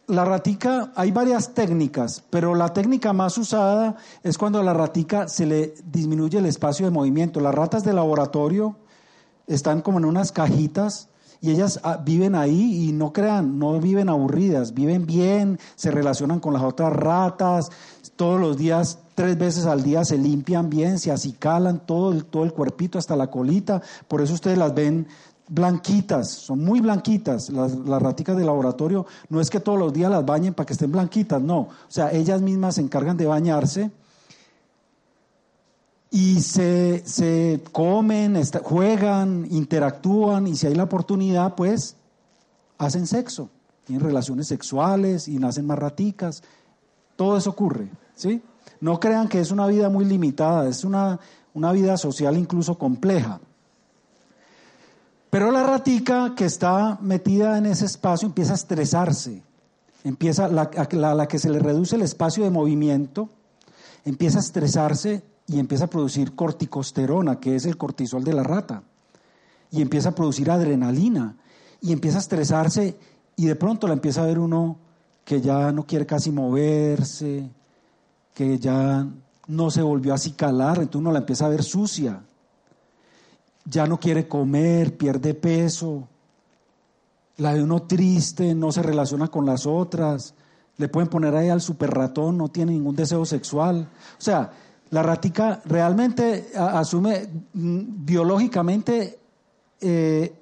la 0.07 0.25
ratica, 0.25 0.93
hay 0.95 1.11
varias 1.11 1.55
técnicas, 1.55 2.23
pero 2.31 2.55
la 2.55 2.73
técnica 2.73 3.13
más 3.13 3.37
usada 3.37 3.97
es 4.23 4.39
cuando 4.39 4.61
a 4.61 4.63
la 4.63 4.75
ratica 4.75 5.27
se 5.27 5.45
le 5.45 5.75
disminuye 5.85 6.39
el 6.39 6.47
espacio 6.47 6.87
de 6.87 6.93
movimiento. 6.93 7.41
Las 7.41 7.55
ratas 7.55 7.83
de 7.83 7.95
laboratorio 7.95 8.77
están 9.49 9.83
como 9.83 9.99
en 9.99 10.05
unas 10.05 10.31
cajitas 10.31 11.09
y 11.41 11.51
ellas 11.51 11.81
ah, 11.83 12.01
viven 12.03 12.35
ahí 12.35 12.89
y 12.89 12.93
no 12.93 13.13
crean, 13.13 13.59
no 13.59 13.79
viven 13.79 14.09
aburridas, 14.09 14.75
viven 14.75 15.07
bien, 15.07 15.59
se 15.75 15.91
relacionan 15.91 16.41
con 16.41 16.53
las 16.53 16.63
otras 16.63 16.93
ratas, 16.93 17.71
todos 18.17 18.41
los 18.41 18.57
días, 18.57 18.99
tres 19.15 19.39
veces 19.39 19.67
al 19.67 19.83
día 19.83 20.05
se 20.05 20.19
limpian 20.19 20.71
bien, 20.71 20.99
se 20.99 21.13
acicalan 21.13 21.87
todo 21.87 22.13
el, 22.13 22.25
todo 22.25 22.45
el 22.45 22.53
cuerpito 22.53 22.99
hasta 22.99 23.17
la 23.17 23.31
colita, 23.31 23.83
por 24.09 24.21
eso 24.21 24.35
ustedes 24.35 24.59
las 24.59 24.75
ven 24.75 25.07
blanquitas, 25.49 26.31
son 26.31 26.65
muy 26.65 26.81
blanquitas. 26.81 27.51
Las, 27.51 27.73
las 27.77 28.03
raticas 28.03 28.37
de 28.37 28.45
laboratorio 28.45 29.07
no 29.29 29.41
es 29.41 29.51
que 29.51 29.61
todos 29.61 29.79
los 29.79 29.93
días 29.93 30.11
las 30.11 30.25
bañen 30.25 30.55
para 30.55 30.67
que 30.67 30.73
estén 30.73 30.93
blanquitas, 30.93 31.41
no. 31.41 31.59
O 31.59 31.69
sea, 31.89 32.11
ellas 32.13 32.43
mismas 32.43 32.77
se 32.77 32.81
encargan 32.81 33.17
de 33.17 33.27
bañarse 33.27 33.91
y 36.11 36.41
se, 36.41 37.03
se 37.07 37.63
comen, 37.73 38.41
juegan, 38.63 39.47
interactúan 39.51 40.47
y 40.47 40.57
si 40.57 40.67
hay 40.67 40.75
la 40.75 40.85
oportunidad, 40.85 41.55
pues 41.55 41.97
hacen 42.79 43.07
sexo, 43.07 43.51
tienen 43.85 44.05
relaciones 44.05 44.49
sexuales 44.49 45.29
y 45.29 45.39
nacen 45.39 45.67
más 45.67 45.79
raticas. 45.79 46.43
Todo 47.17 47.37
eso 47.37 47.51
ocurre, 47.51 47.89
¿sí? 48.17 48.43
No 48.81 48.99
crean 48.99 49.29
que 49.29 49.41
es 49.41 49.53
una 49.53 49.67
vida 49.69 49.89
muy 49.89 50.05
limitada, 50.05 50.69
es 50.69 50.83
una, 50.83 51.21
una 51.55 51.71
vida 51.73 51.97
social 51.97 52.37
incluso 52.37 52.77
compleja. 52.77 53.41
Pero 55.31 55.51
la 55.51 55.63
ratica 55.63 56.35
que 56.35 56.47
está 56.47 56.99
metida 57.01 57.59
en 57.59 57.67
ese 57.67 57.85
espacio 57.85 58.27
empieza 58.27 58.53
a 58.53 58.57
estresarse, 58.57 59.43
empieza 60.03 60.49
la, 60.49 60.71
la, 60.91 61.15
la 61.15 61.29
que 61.29 61.39
se 61.39 61.51
le 61.51 61.59
reduce 61.59 61.97
el 61.97 62.03
espacio 62.03 62.45
de 62.45 62.51
movimiento, 62.51 63.29
empieza 64.05 64.39
a 64.39 64.41
estresarse 64.41 65.23
y 65.47 65.59
empieza 65.59 65.85
a 65.85 65.91
producir 65.91 66.35
corticosterona, 66.35 67.39
que 67.39 67.57
es 67.57 67.67
el 67.67 67.77
cortisol 67.77 68.25
de 68.25 68.35
la 68.35 68.43
rata, 68.43 68.83
y 69.71 69.83
empieza 69.83 70.11
a 70.11 70.15
producir 70.15 70.51
adrenalina, 70.51 71.37
y 71.81 71.93
empieza 71.93 72.19
a 72.19 72.21
estresarse, 72.21 72.97
y 73.37 73.47
de 73.47 73.57
pronto 73.57 73.87
la 73.87 73.93
empieza 73.95 74.23
a 74.23 74.27
ver 74.27 74.39
uno 74.39 74.79
que 75.25 75.41
ya 75.41 75.73
no 75.73 75.87
quiere 75.87 76.07
casi 76.07 76.31
moverse, 76.31 77.51
que 78.37 78.59
ya 78.59 79.09
no 79.47 79.71
se 79.71 79.81
volvió 79.81 80.13
a 80.13 80.17
acicalar, 80.17 80.77
entonces 80.77 81.01
uno 81.01 81.11
la 81.11 81.21
empieza 81.21 81.47
a 81.47 81.49
ver 81.49 81.63
sucia, 81.63 82.21
ya 83.65 83.87
no 83.87 83.99
quiere 83.99 84.29
comer, 84.29 84.95
pierde 84.99 85.33
peso, 85.33 86.07
la 87.39 87.55
de 87.55 87.63
uno 87.63 87.85
triste, 87.85 88.55
no 88.55 88.73
se 88.73 88.83
relaciona 88.83 89.29
con 89.29 89.47
las 89.47 89.65
otras, 89.65 90.35
le 90.77 90.89
pueden 90.89 91.09
poner 91.09 91.35
ahí 91.35 91.49
al 91.49 91.63
super 91.63 91.91
ratón, 91.91 92.37
no 92.37 92.49
tiene 92.49 92.73
ningún 92.73 92.95
deseo 92.95 93.25
sexual. 93.25 93.89
O 94.19 94.21
sea, 94.21 94.53
la 94.91 95.03
ratica 95.03 95.63
realmente 95.65 96.49
asume 96.55 97.27
mm, 97.55 98.05
biológicamente, 98.05 99.19
eh, 99.81 100.35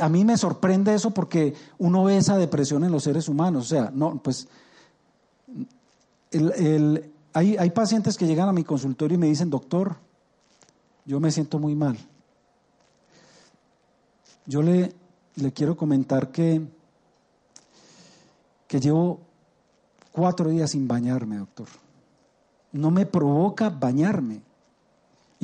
a 0.00 0.08
mí 0.08 0.24
me 0.24 0.36
sorprende 0.36 0.94
eso 0.94 1.10
porque 1.10 1.54
uno 1.78 2.04
ve 2.04 2.18
esa 2.18 2.36
depresión 2.36 2.84
en 2.84 2.92
los 2.92 3.02
seres 3.02 3.28
humanos. 3.28 3.66
O 3.66 3.68
sea, 3.68 3.90
no, 3.92 4.22
pues 4.22 4.46
hay, 7.32 7.56
hay 7.56 7.70
pacientes 7.70 8.16
que 8.16 8.26
llegan 8.26 8.48
a 8.48 8.52
mi 8.52 8.64
consultorio 8.64 9.16
y 9.16 9.18
me 9.18 9.26
dicen, 9.26 9.50
doctor, 9.50 9.96
yo 11.04 11.20
me 11.20 11.30
siento 11.30 11.58
muy 11.58 11.74
mal. 11.74 11.98
Yo 14.46 14.62
le, 14.62 14.92
le 15.36 15.52
quiero 15.52 15.76
comentar 15.76 16.30
que, 16.30 16.62
que 18.66 18.80
llevo 18.80 19.20
cuatro 20.12 20.50
días 20.50 20.70
sin 20.70 20.86
bañarme, 20.86 21.38
doctor. 21.38 21.68
No 22.72 22.90
me 22.90 23.06
provoca 23.06 23.70
bañarme. 23.70 24.42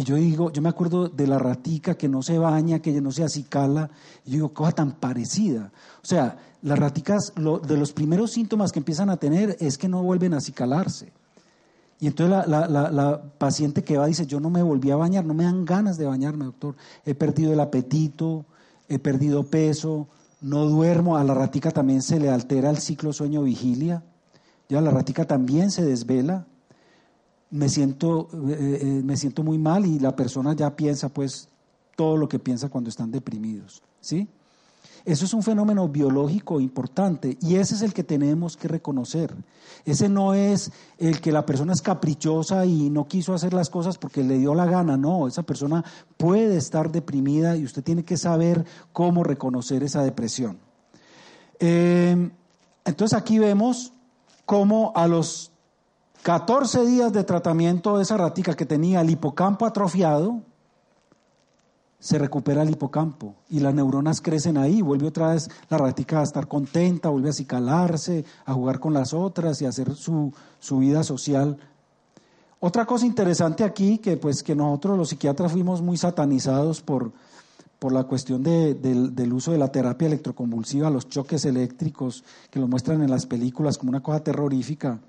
Y 0.01 0.03
yo 0.03 0.17
digo, 0.17 0.51
yo 0.51 0.63
me 0.63 0.71
acuerdo 0.71 1.11
de 1.11 1.27
la 1.27 1.39
ratica 1.39 1.95
que 1.95 2.09
no 2.09 2.23
se 2.23 2.39
baña, 2.39 2.79
que 2.79 2.99
no 3.03 3.13
se 3.13 3.23
acicala. 3.23 3.91
Y 4.25 4.31
yo 4.31 4.35
digo, 4.37 4.55
cosa 4.55 4.73
tan 4.73 4.93
parecida. 4.93 5.71
O 6.03 6.07
sea, 6.07 6.39
las 6.63 6.79
raticas, 6.79 7.35
de 7.37 7.77
los 7.77 7.93
primeros 7.93 8.31
síntomas 8.31 8.73
que 8.73 8.79
empiezan 8.79 9.11
a 9.11 9.19
tener 9.19 9.59
es 9.61 9.77
que 9.77 9.91
no 9.91 10.03
vuelven 10.03 10.33
a 10.33 10.39
acicalarse. 10.39 11.13
Y 12.01 12.07
entonces 12.07 12.49
la, 12.49 12.67
la, 12.67 12.91
la, 12.91 13.23
paciente 13.37 13.85
que 13.85 13.99
va 13.99 14.07
dice, 14.07 14.25
yo 14.25 14.41
no 14.41 14.49
me 14.49 14.63
volví 14.63 14.91
a 14.91 14.97
bañar, 14.97 15.27
no 15.27 15.35
me 15.35 15.45
dan 15.45 15.67
ganas 15.67 15.99
de 15.99 16.07
bañarme, 16.07 16.47
doctor. 16.47 16.77
He 17.05 17.15
perdido 17.15 17.53
el 17.53 17.61
apetito, 17.61 18.47
he 18.89 18.99
perdido 18.99 19.51
peso, 19.51 20.09
no 20.41 20.65
duermo, 20.65 21.19
a 21.19 21.25
la 21.25 21.35
ratica 21.35 21.73
también 21.73 22.01
se 22.01 22.19
le 22.19 22.31
altera 22.31 22.71
el 22.71 22.79
ciclo 22.79 23.13
sueño-vigilia, 23.13 24.03
ya 24.67 24.81
la 24.81 24.93
ratica 24.93 25.27
también 25.27 25.71
se 25.71 25.85
desvela, 25.85 26.47
me 27.51 27.69
siento, 27.69 28.29
eh, 28.49 28.79
eh, 28.83 29.03
me 29.05 29.17
siento 29.17 29.43
muy 29.43 29.59
mal 29.59 29.87
y 29.87 29.99
la 29.99 30.15
persona 30.15 30.55
ya 30.55 30.75
piensa 30.77 31.09
pues 31.09 31.49
todo 31.97 32.17
lo 32.17 32.29
que 32.29 32.39
piensa 32.39 32.69
cuando 32.69 32.89
están 32.89 33.11
deprimidos, 33.11 33.83
¿sí? 34.01 34.29
Eso 35.05 35.25
es 35.25 35.33
un 35.33 35.43
fenómeno 35.43 35.89
biológico 35.89 36.61
importante 36.61 37.39
y 37.41 37.57
ese 37.57 37.75
es 37.75 37.83
el 37.83 37.95
que 37.95 38.05
tenemos 38.05 38.57
que 38.57 38.69
reconocer. 38.69 39.35
Ese 39.87 40.09
no 40.11 40.35
es 40.35 40.73
el 40.99 41.21
que 41.21 41.33
la 41.33 41.47
persona 41.47 41.73
es 41.73 41.81
caprichosa 41.81 42.67
y 42.67 42.91
no 42.91 43.09
quiso 43.09 43.33
hacer 43.33 43.55
las 43.55 43.71
cosas 43.71 43.97
porque 43.97 44.23
le 44.23 44.39
dio 44.39 44.55
la 44.55 44.67
gana, 44.67 44.99
no, 44.99 45.27
esa 45.27 45.43
persona 45.43 45.85
puede 46.19 46.57
estar 46.57 46.93
deprimida 46.93 47.57
y 47.57 47.65
usted 47.65 47.83
tiene 47.83 48.05
que 48.05 48.19
saber 48.19 48.65
cómo 48.93 49.25
reconocer 49.25 49.83
esa 49.83 50.03
depresión. 50.03 50.59
Eh, 51.59 52.31
entonces 52.85 53.19
aquí 53.19 53.39
vemos 53.39 53.93
cómo 54.45 54.93
a 54.95 55.07
los 55.07 55.50
14 56.23 56.85
días 56.85 57.13
de 57.13 57.25
tratamiento 57.25 57.97
de 57.97 58.03
esa 58.03 58.19
ratica 58.19 58.55
que 58.55 58.67
tenía 58.67 59.01
el 59.01 59.09
hipocampo 59.09 59.65
atrofiado, 59.65 60.43
se 61.99 62.19
recupera 62.19 62.63
el 62.63 62.71
hipocampo 62.71 63.35
y 63.49 63.61
las 63.61 63.75
neuronas 63.75 64.21
crecen 64.21 64.59
ahí, 64.59 64.83
vuelve 64.83 65.09
otra 65.09 65.33
vez 65.33 65.49
la 65.69 65.79
ratica 65.79 66.21
a 66.21 66.23
estar 66.23 66.47
contenta, 66.47 67.09
vuelve 67.09 67.29
a 67.29 67.31
acicalarse, 67.31 68.25
a 68.45 68.53
jugar 68.53 68.81
con 68.81 68.93
las 68.93 69.15
otras 69.15 69.61
y 69.61 69.67
a 69.67 69.71
hacer 69.71 69.95
su, 69.95 70.33
su 70.59 70.79
vida 70.79 71.03
social. 71.05 71.59
Otra 72.59 72.85
cosa 72.85 73.07
interesante 73.07 73.65
aquí, 73.65 73.99
que 73.99 74.17
pues 74.17 74.43
que 74.43 74.55
nosotros 74.55 74.99
los 74.99 75.11
psiquiatras 75.11 75.53
fuimos 75.53 75.81
muy 75.81 75.97
satanizados 75.97 76.83
por, 76.83 77.13
por 77.79 77.93
la 77.93 78.05
cuestión 78.05 78.43
de, 78.43 78.75
del 78.75 79.33
uso 79.33 79.53
de 79.53 79.59
la 79.59 79.73
terapia 79.73 80.07
electroconvulsiva, 80.09 80.91
los 80.91 81.09
choques 81.09 81.47
eléctricos 81.47 82.25
que 82.51 82.61
lo 82.61 82.69
muestran 82.69 83.03
en 83.03 83.11
las 83.11 83.25
películas 83.25 83.79
como 83.79 83.91
una 83.91 84.03
cosa 84.03 84.23
terrorífica, 84.23 85.01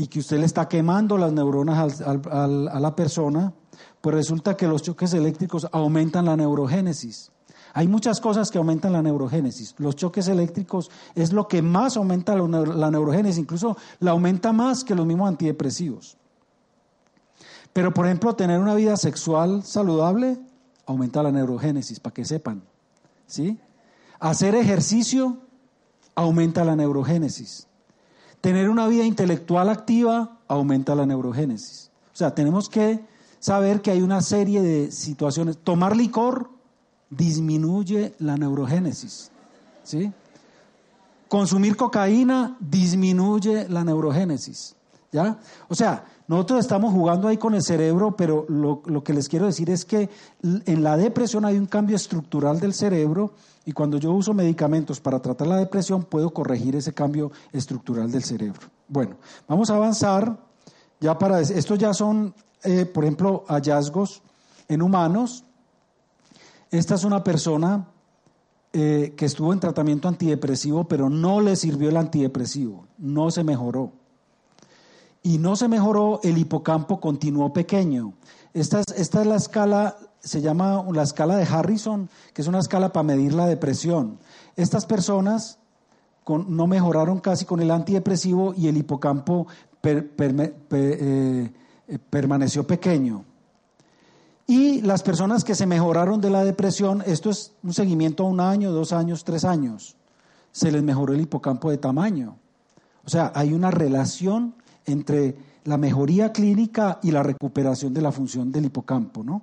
y 0.00 0.06
que 0.06 0.20
usted 0.20 0.38
le 0.38 0.46
está 0.46 0.66
quemando 0.66 1.18
las 1.18 1.30
neuronas 1.30 2.00
a 2.00 2.46
la 2.80 2.96
persona, 2.96 3.52
pues 4.00 4.14
resulta 4.14 4.56
que 4.56 4.66
los 4.66 4.80
choques 4.80 5.12
eléctricos 5.12 5.68
aumentan 5.72 6.24
la 6.24 6.38
neurogénesis. 6.38 7.30
Hay 7.74 7.86
muchas 7.86 8.18
cosas 8.18 8.50
que 8.50 8.56
aumentan 8.56 8.94
la 8.94 9.02
neurogénesis. 9.02 9.74
Los 9.76 9.96
choques 9.96 10.26
eléctricos 10.28 10.90
es 11.14 11.34
lo 11.34 11.48
que 11.48 11.60
más 11.60 11.98
aumenta 11.98 12.34
la 12.34 12.90
neurogénesis, 12.90 13.36
incluso 13.36 13.76
la 13.98 14.12
aumenta 14.12 14.54
más 14.54 14.84
que 14.84 14.94
los 14.94 15.04
mismos 15.04 15.28
antidepresivos. 15.28 16.16
Pero, 17.74 17.92
por 17.92 18.06
ejemplo, 18.06 18.34
tener 18.34 18.58
una 18.58 18.74
vida 18.74 18.96
sexual 18.96 19.64
saludable 19.64 20.40
aumenta 20.86 21.22
la 21.22 21.30
neurogénesis, 21.30 22.00
para 22.00 22.14
que 22.14 22.24
sepan. 22.24 22.62
¿Sí? 23.26 23.60
Hacer 24.18 24.54
ejercicio 24.54 25.36
aumenta 26.14 26.64
la 26.64 26.74
neurogénesis. 26.74 27.66
Tener 28.40 28.70
una 28.70 28.86
vida 28.88 29.04
intelectual 29.04 29.68
activa 29.68 30.38
aumenta 30.48 30.94
la 30.94 31.06
neurogénesis. 31.06 31.90
O 32.12 32.16
sea, 32.16 32.34
tenemos 32.34 32.68
que 32.68 33.00
saber 33.38 33.82
que 33.82 33.90
hay 33.90 34.02
una 34.02 34.22
serie 34.22 34.62
de 34.62 34.90
situaciones. 34.90 35.58
Tomar 35.58 35.96
licor 35.96 36.50
disminuye 37.10 38.14
la 38.18 38.36
neurogénesis. 38.36 39.30
¿sí? 39.82 40.12
Consumir 41.28 41.76
cocaína 41.76 42.56
disminuye 42.60 43.68
la 43.68 43.84
neurogénesis. 43.84 44.74
¿ya? 45.12 45.38
O 45.68 45.74
sea, 45.74 46.04
nosotros 46.28 46.60
estamos 46.60 46.92
jugando 46.92 47.28
ahí 47.28 47.36
con 47.36 47.54
el 47.54 47.62
cerebro, 47.62 48.16
pero 48.16 48.46
lo, 48.48 48.82
lo, 48.86 49.02
que 49.02 49.12
les 49.12 49.28
quiero 49.28 49.46
decir 49.46 49.68
es 49.68 49.84
que 49.84 50.08
en 50.42 50.82
la 50.82 50.96
depresión 50.96 51.44
hay 51.44 51.58
un 51.58 51.66
cambio 51.66 51.96
estructural 51.96 52.60
del 52.60 52.72
cerebro 52.72 53.32
y 53.70 53.72
cuando 53.72 53.98
yo 53.98 54.10
uso 54.10 54.34
medicamentos 54.34 54.98
para 54.98 55.22
tratar 55.22 55.46
la 55.46 55.58
depresión 55.58 56.02
puedo 56.02 56.30
corregir 56.30 56.74
ese 56.74 56.92
cambio 56.92 57.30
estructural 57.52 58.10
del 58.10 58.24
cerebro. 58.24 58.62
Bueno, 58.88 59.14
vamos 59.46 59.70
a 59.70 59.76
avanzar. 59.76 60.36
Ya 60.98 61.16
para 61.16 61.40
estos 61.40 61.78
ya 61.78 61.94
son 61.94 62.34
eh, 62.64 62.84
por 62.84 63.04
ejemplo, 63.04 63.44
hallazgos 63.46 64.22
en 64.66 64.82
humanos. 64.82 65.44
Esta 66.72 66.96
es 66.96 67.04
una 67.04 67.22
persona 67.22 67.86
eh, 68.72 69.14
que 69.16 69.26
estuvo 69.26 69.52
en 69.52 69.60
tratamiento 69.60 70.08
antidepresivo, 70.08 70.88
pero 70.88 71.08
no 71.08 71.40
le 71.40 71.54
sirvió 71.54 71.90
el 71.90 71.96
antidepresivo, 71.96 72.86
no 72.98 73.30
se 73.30 73.44
mejoró. 73.44 73.92
Y 75.22 75.38
no 75.38 75.54
se 75.54 75.68
mejoró, 75.68 76.18
el 76.24 76.38
hipocampo 76.38 76.98
continuó 76.98 77.52
pequeño. 77.52 78.14
Esta 78.52 78.80
es, 78.80 78.86
esta 78.96 79.20
es 79.20 79.26
la 79.26 79.36
escala, 79.36 79.96
se 80.20 80.40
llama 80.40 80.84
la 80.92 81.02
escala 81.02 81.36
de 81.36 81.44
Harrison, 81.44 82.08
que 82.32 82.42
es 82.42 82.48
una 82.48 82.58
escala 82.58 82.92
para 82.92 83.04
medir 83.04 83.34
la 83.34 83.46
depresión. 83.46 84.18
Estas 84.56 84.86
personas 84.86 85.58
no 86.28 86.66
mejoraron 86.66 87.18
casi 87.18 87.44
con 87.44 87.60
el 87.60 87.70
antidepresivo 87.70 88.54
y 88.56 88.68
el 88.68 88.76
hipocampo 88.76 89.46
eh, 89.82 91.50
permaneció 92.10 92.66
pequeño. 92.66 93.24
Y 94.46 94.82
las 94.82 95.02
personas 95.02 95.44
que 95.44 95.54
se 95.54 95.66
mejoraron 95.66 96.20
de 96.20 96.30
la 96.30 96.44
depresión, 96.44 97.02
esto 97.06 97.30
es 97.30 97.52
un 97.62 97.72
seguimiento 97.72 98.24
a 98.24 98.28
un 98.28 98.40
año, 98.40 98.72
dos 98.72 98.92
años, 98.92 99.24
tres 99.24 99.44
años, 99.44 99.96
se 100.52 100.72
les 100.72 100.82
mejoró 100.82 101.14
el 101.14 101.20
hipocampo 101.20 101.70
de 101.70 101.78
tamaño. 101.78 102.36
O 103.04 103.08
sea, 103.08 103.32
hay 103.34 103.52
una 103.52 103.70
relación 103.70 104.54
entre 104.86 105.36
la 105.64 105.76
mejoría 105.76 106.32
clínica 106.32 106.98
y 107.02 107.10
la 107.10 107.22
recuperación 107.22 107.94
de 107.94 108.02
la 108.02 108.12
función 108.12 108.50
del 108.50 108.66
hipocampo, 108.66 109.22
¿no? 109.22 109.42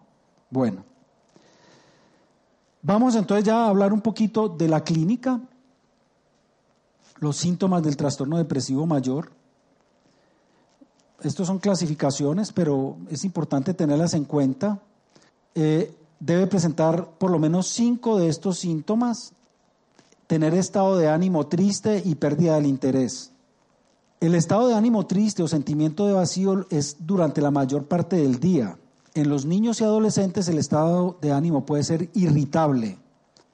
Bueno. 0.50 0.84
Vamos 2.82 3.16
entonces 3.16 3.46
ya 3.46 3.66
a 3.66 3.70
hablar 3.70 3.92
un 3.92 4.02
poquito 4.02 4.48
de 4.48 4.68
la 4.68 4.84
clínica, 4.84 5.42
los 7.20 7.36
síntomas 7.36 7.84
del 7.84 7.98
trastorno 7.98 8.38
depresivo 8.38 8.86
mayor. 8.86 9.32
Estos 11.22 11.48
son 11.48 11.60
clasificaciones, 11.60 12.54
pero 12.54 12.98
es 13.10 13.26
importante 13.26 13.74
tenerlas 13.74 14.14
en 14.14 14.26
cuenta. 14.26 14.80
Eh, 15.56 15.94
debe 16.20 16.48
presentar 16.48 17.10
por 17.18 17.32
lo 17.32 17.40
menos 17.40 17.68
cinco 17.68 18.18
de 18.18 18.30
estos 18.30 18.60
síntomas, 18.60 19.34
tener 20.28 20.54
estado 20.54 20.98
de 20.98 21.10
ánimo 21.10 21.48
triste 21.48 22.02
y 22.06 22.16
pérdida 22.16 22.56
del 22.56 22.68
interés. 22.68 23.32
El 24.20 24.36
estado 24.36 24.68
de 24.68 24.76
ánimo 24.76 25.06
triste 25.08 25.44
o 25.44 25.48
sentimiento 25.48 26.08
de 26.08 26.14
vacío 26.14 26.66
es 26.70 26.98
durante 27.00 27.42
la 27.42 27.52
mayor 27.52 27.86
parte 27.86 28.16
del 28.16 28.40
día. 28.40 28.78
En 29.18 29.30
los 29.30 29.48
niños 29.48 29.82
y 29.82 29.84
adolescentes 29.84 30.48
el 30.48 30.60
estado 30.60 31.18
de 31.24 31.32
ánimo 31.32 31.66
puede 31.66 31.82
ser 31.82 32.08
irritable, 32.14 33.00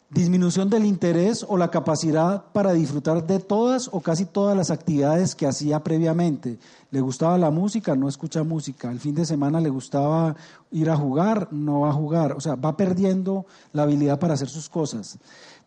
disminución 0.09 0.69
del 0.69 0.83
interés 0.83 1.45
o 1.47 1.55
la 1.55 1.71
capacidad 1.71 2.43
para 2.51 2.73
disfrutar 2.73 3.25
de 3.25 3.39
todas 3.39 3.89
o 3.93 4.01
casi 4.01 4.25
todas 4.25 4.57
las 4.57 4.71
actividades 4.71 5.35
que 5.35 5.47
hacía 5.47 5.81
previamente. 5.81 6.59
Le 6.91 6.99
gustaba 6.99 7.37
la 7.37 7.49
música, 7.49 7.95
no 7.95 8.09
escucha 8.09 8.43
música. 8.43 8.91
El 8.91 8.99
fin 8.99 9.15
de 9.15 9.25
semana 9.25 9.61
le 9.61 9.69
gustaba 9.69 10.35
ir 10.69 10.89
a 10.89 10.97
jugar, 10.97 11.47
no 11.53 11.79
va 11.79 11.91
a 11.91 11.93
jugar. 11.93 12.33
O 12.33 12.41
sea, 12.41 12.55
va 12.55 12.75
perdiendo 12.75 13.45
la 13.71 13.83
habilidad 13.83 14.19
para 14.19 14.33
hacer 14.33 14.49
sus 14.49 14.67
cosas. 14.67 15.17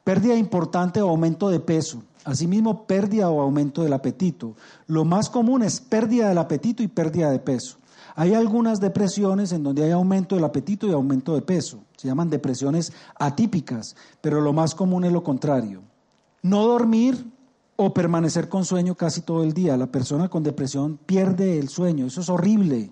Pérdida 0.04 0.36
importante 0.36 1.00
o 1.00 1.08
aumento 1.08 1.48
de 1.48 1.60
peso. 1.60 2.02
Asimismo, 2.22 2.86
pérdida 2.86 3.30
o 3.30 3.40
aumento 3.40 3.82
del 3.82 3.94
apetito. 3.94 4.56
Lo 4.88 5.06
más 5.06 5.30
común 5.30 5.62
es 5.62 5.80
pérdida 5.80 6.28
del 6.28 6.36
apetito 6.36 6.82
y 6.82 6.88
pérdida 6.88 7.30
de 7.30 7.38
peso. 7.38 7.78
Hay 8.18 8.32
algunas 8.32 8.80
depresiones 8.80 9.52
en 9.52 9.62
donde 9.62 9.84
hay 9.84 9.90
aumento 9.90 10.36
del 10.36 10.44
apetito 10.44 10.88
y 10.88 10.92
aumento 10.92 11.34
de 11.34 11.42
peso. 11.42 11.84
Se 11.98 12.08
llaman 12.08 12.30
depresiones 12.30 12.90
atípicas, 13.14 13.94
pero 14.22 14.40
lo 14.40 14.54
más 14.54 14.74
común 14.74 15.04
es 15.04 15.12
lo 15.12 15.22
contrario. 15.22 15.82
No 16.40 16.66
dormir 16.66 17.30
o 17.76 17.92
permanecer 17.92 18.48
con 18.48 18.64
sueño 18.64 18.94
casi 18.94 19.20
todo 19.20 19.44
el 19.44 19.52
día. 19.52 19.76
La 19.76 19.92
persona 19.92 20.30
con 20.30 20.42
depresión 20.42 20.98
pierde 21.04 21.58
el 21.58 21.68
sueño. 21.68 22.06
Eso 22.06 22.22
es 22.22 22.30
horrible. 22.30 22.90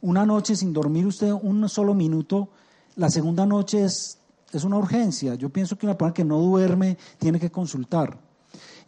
Una 0.00 0.24
noche 0.24 0.56
sin 0.56 0.72
dormir 0.72 1.06
usted 1.06 1.30
un 1.30 1.68
solo 1.68 1.92
minuto, 1.92 2.48
la 2.96 3.10
segunda 3.10 3.44
noche 3.44 3.84
es, 3.84 4.18
es 4.50 4.64
una 4.64 4.78
urgencia. 4.78 5.34
Yo 5.34 5.50
pienso 5.50 5.76
que 5.76 5.84
una 5.84 5.98
persona 5.98 6.14
que 6.14 6.24
no 6.24 6.40
duerme 6.40 6.96
tiene 7.18 7.38
que 7.38 7.50
consultar. 7.50 8.18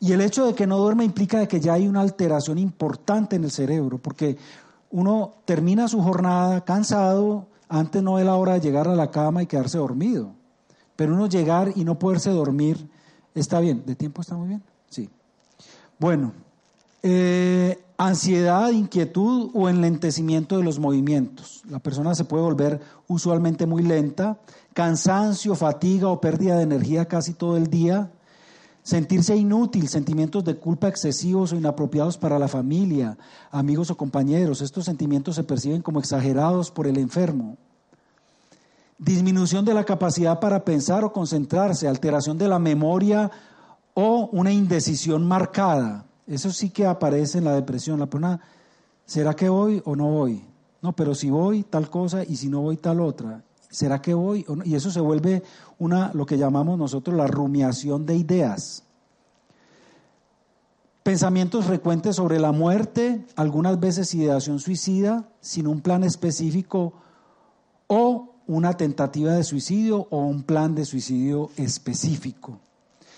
Y 0.00 0.12
el 0.12 0.22
hecho 0.22 0.46
de 0.46 0.54
que 0.54 0.66
no 0.66 0.78
duerme 0.78 1.04
implica 1.04 1.38
de 1.38 1.48
que 1.48 1.60
ya 1.60 1.74
hay 1.74 1.88
una 1.88 2.00
alteración 2.00 2.58
importante 2.58 3.36
en 3.36 3.44
el 3.44 3.50
cerebro, 3.50 3.98
porque 3.98 4.36
uno 4.96 5.34
termina 5.44 5.88
su 5.88 6.00
jornada 6.00 6.64
cansado, 6.64 7.48
antes 7.68 8.02
no 8.02 8.18
es 8.18 8.24
la 8.24 8.34
hora 8.36 8.54
de 8.54 8.60
llegar 8.60 8.88
a 8.88 8.94
la 8.94 9.10
cama 9.10 9.42
y 9.42 9.46
quedarse 9.46 9.76
dormido. 9.76 10.30
Pero 10.96 11.12
uno 11.12 11.26
llegar 11.26 11.70
y 11.76 11.84
no 11.84 11.98
poderse 11.98 12.30
dormir, 12.30 12.88
está 13.34 13.60
bien. 13.60 13.82
¿De 13.84 13.94
tiempo 13.94 14.22
está 14.22 14.36
muy 14.36 14.48
bien? 14.48 14.62
Sí. 14.88 15.10
Bueno, 15.98 16.32
eh, 17.02 17.78
ansiedad, 17.98 18.70
inquietud 18.70 19.50
o 19.52 19.68
enlentecimiento 19.68 20.56
de 20.56 20.64
los 20.64 20.78
movimientos. 20.78 21.60
La 21.68 21.78
persona 21.78 22.14
se 22.14 22.24
puede 22.24 22.44
volver 22.44 22.80
usualmente 23.06 23.66
muy 23.66 23.82
lenta, 23.82 24.38
cansancio, 24.72 25.54
fatiga 25.56 26.08
o 26.08 26.22
pérdida 26.22 26.56
de 26.56 26.62
energía 26.62 27.04
casi 27.04 27.34
todo 27.34 27.58
el 27.58 27.66
día, 27.66 28.10
Sentirse 28.86 29.34
inútil, 29.34 29.88
sentimientos 29.88 30.44
de 30.44 30.58
culpa 30.58 30.86
excesivos 30.86 31.52
o 31.52 31.56
inapropiados 31.56 32.16
para 32.16 32.38
la 32.38 32.46
familia, 32.46 33.18
amigos 33.50 33.90
o 33.90 33.96
compañeros. 33.96 34.60
Estos 34.60 34.84
sentimientos 34.84 35.34
se 35.34 35.42
perciben 35.42 35.82
como 35.82 35.98
exagerados 35.98 36.70
por 36.70 36.86
el 36.86 36.96
enfermo. 36.96 37.56
Disminución 38.96 39.64
de 39.64 39.74
la 39.74 39.82
capacidad 39.82 40.38
para 40.38 40.64
pensar 40.64 41.02
o 41.02 41.12
concentrarse, 41.12 41.88
alteración 41.88 42.38
de 42.38 42.46
la 42.46 42.60
memoria 42.60 43.28
o 43.94 44.28
una 44.30 44.52
indecisión 44.52 45.26
marcada. 45.26 46.06
Eso 46.28 46.52
sí 46.52 46.70
que 46.70 46.86
aparece 46.86 47.38
en 47.38 47.44
la 47.44 47.54
depresión. 47.54 47.98
La 47.98 48.06
persona, 48.06 48.40
¿será 49.04 49.34
que 49.34 49.48
voy 49.48 49.82
o 49.84 49.96
no 49.96 50.06
voy? 50.06 50.44
No, 50.80 50.94
pero 50.94 51.12
si 51.16 51.28
voy, 51.28 51.64
tal 51.64 51.90
cosa, 51.90 52.22
y 52.22 52.36
si 52.36 52.48
no 52.48 52.60
voy, 52.60 52.76
tal 52.76 53.00
otra. 53.00 53.42
¿Será 53.76 54.00
que 54.00 54.14
voy? 54.14 54.46
Y 54.64 54.74
eso 54.74 54.90
se 54.90 55.00
vuelve 55.00 55.42
una, 55.78 56.10
lo 56.14 56.24
que 56.24 56.38
llamamos 56.38 56.78
nosotros 56.78 57.14
la 57.14 57.26
rumiación 57.26 58.06
de 58.06 58.16
ideas. 58.16 58.84
Pensamientos 61.02 61.66
frecuentes 61.66 62.16
sobre 62.16 62.40
la 62.40 62.52
muerte, 62.52 63.26
algunas 63.36 63.78
veces 63.78 64.14
ideación 64.14 64.60
suicida, 64.60 65.28
sin 65.42 65.66
un 65.66 65.82
plan 65.82 66.04
específico, 66.04 66.94
o 67.86 68.36
una 68.46 68.78
tentativa 68.78 69.34
de 69.34 69.44
suicidio 69.44 70.06
o 70.08 70.20
un 70.20 70.44
plan 70.44 70.74
de 70.74 70.86
suicidio 70.86 71.50
específico. 71.58 72.60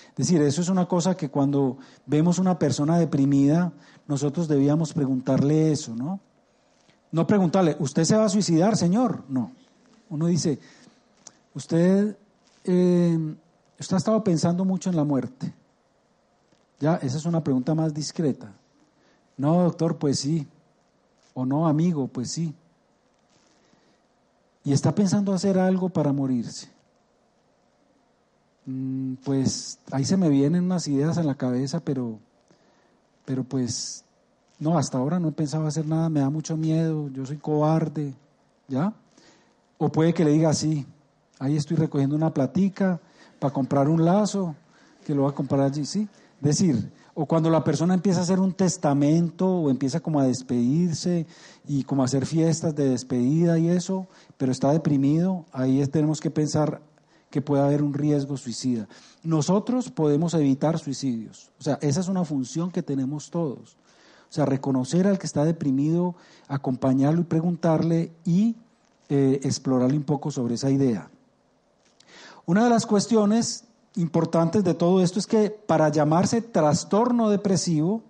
Es 0.08 0.26
decir, 0.26 0.42
eso 0.42 0.60
es 0.60 0.68
una 0.70 0.86
cosa 0.86 1.16
que 1.16 1.30
cuando 1.30 1.78
vemos 2.04 2.40
una 2.40 2.58
persona 2.58 2.98
deprimida, 2.98 3.72
nosotros 4.08 4.48
debíamos 4.48 4.92
preguntarle 4.92 5.70
eso, 5.70 5.94
¿no? 5.94 6.18
No 7.12 7.28
preguntarle, 7.28 7.76
¿usted 7.78 8.02
se 8.02 8.16
va 8.16 8.24
a 8.24 8.28
suicidar, 8.28 8.76
señor? 8.76 9.22
No. 9.28 9.52
Uno 10.10 10.26
dice, 10.26 10.58
usted, 11.54 12.16
eh, 12.64 13.36
usted 13.78 13.94
ha 13.94 13.98
estado 13.98 14.24
pensando 14.24 14.64
mucho 14.64 14.90
en 14.90 14.96
la 14.96 15.04
muerte. 15.04 15.52
Ya, 16.80 16.96
esa 16.96 17.16
es 17.16 17.24
una 17.24 17.42
pregunta 17.42 17.74
más 17.74 17.92
discreta. 17.92 18.52
No, 19.36 19.62
doctor, 19.64 19.98
pues 19.98 20.20
sí. 20.20 20.46
O 21.34 21.44
no, 21.44 21.66
amigo, 21.66 22.08
pues 22.08 22.30
sí. 22.30 22.54
Y 24.64 24.72
está 24.72 24.94
pensando 24.94 25.32
hacer 25.32 25.58
algo 25.58 25.88
para 25.88 26.12
morirse. 26.12 26.68
Mm, 28.66 29.14
pues 29.24 29.78
ahí 29.90 30.04
se 30.04 30.16
me 30.16 30.28
vienen 30.28 30.64
unas 30.64 30.86
ideas 30.88 31.16
en 31.16 31.26
la 31.26 31.36
cabeza, 31.36 31.80
pero, 31.80 32.18
pero 33.24 33.44
pues 33.44 34.04
no, 34.58 34.76
hasta 34.76 34.98
ahora 34.98 35.18
no 35.18 35.28
he 35.28 35.32
pensado 35.32 35.66
hacer 35.66 35.86
nada, 35.86 36.10
me 36.10 36.20
da 36.20 36.28
mucho 36.28 36.56
miedo, 36.56 37.08
yo 37.08 37.24
soy 37.24 37.38
cobarde, 37.38 38.14
¿ya? 38.66 38.92
O 39.78 39.90
puede 39.90 40.12
que 40.12 40.24
le 40.24 40.32
diga 40.32 40.50
así, 40.50 40.84
ahí 41.38 41.56
estoy 41.56 41.76
recogiendo 41.76 42.16
una 42.16 42.34
platica 42.34 43.00
para 43.38 43.54
comprar 43.54 43.88
un 43.88 44.04
lazo, 44.04 44.56
que 45.06 45.14
lo 45.14 45.22
va 45.22 45.30
a 45.30 45.34
comprar 45.34 45.60
allí, 45.62 45.86
sí. 45.86 46.08
Decir, 46.40 46.92
o 47.14 47.26
cuando 47.26 47.50
la 47.50 47.64
persona 47.64 47.94
empieza 47.94 48.20
a 48.20 48.22
hacer 48.22 48.38
un 48.38 48.52
testamento 48.52 49.48
o 49.48 49.70
empieza 49.70 50.00
como 50.00 50.20
a 50.20 50.24
despedirse 50.24 51.26
y 51.66 51.82
como 51.84 52.02
a 52.02 52.04
hacer 52.04 52.26
fiestas 52.26 52.76
de 52.76 52.90
despedida 52.90 53.58
y 53.58 53.68
eso, 53.68 54.06
pero 54.36 54.52
está 54.52 54.72
deprimido, 54.72 55.44
ahí 55.52 55.84
tenemos 55.86 56.20
que 56.20 56.30
pensar 56.30 56.80
que 57.30 57.42
puede 57.42 57.62
haber 57.62 57.82
un 57.82 57.94
riesgo 57.94 58.36
suicida. 58.36 58.88
Nosotros 59.22 59.90
podemos 59.90 60.34
evitar 60.34 60.78
suicidios, 60.78 61.50
o 61.58 61.62
sea, 61.62 61.78
esa 61.82 62.00
es 62.00 62.08
una 62.08 62.24
función 62.24 62.70
que 62.70 62.82
tenemos 62.82 63.30
todos. 63.30 63.76
O 64.30 64.32
sea, 64.32 64.44
reconocer 64.44 65.06
al 65.06 65.18
que 65.18 65.26
está 65.26 65.44
deprimido, 65.44 66.14
acompañarlo 66.48 67.22
y 67.22 67.24
preguntarle 67.24 68.12
y 68.24 68.56
eh, 69.08 69.40
explorarle 69.42 69.96
un 69.96 70.04
poco 70.04 70.30
sobre 70.30 70.54
esa 70.54 70.70
idea. 70.70 71.10
Una 72.46 72.64
de 72.64 72.70
las 72.70 72.86
cuestiones 72.86 73.64
importantes 73.96 74.64
de 74.64 74.74
todo 74.74 75.02
esto 75.02 75.18
es 75.18 75.26
que 75.26 75.50
para 75.50 75.88
llamarse 75.88 76.40
trastorno 76.40 77.30
depresivo, 77.30 78.02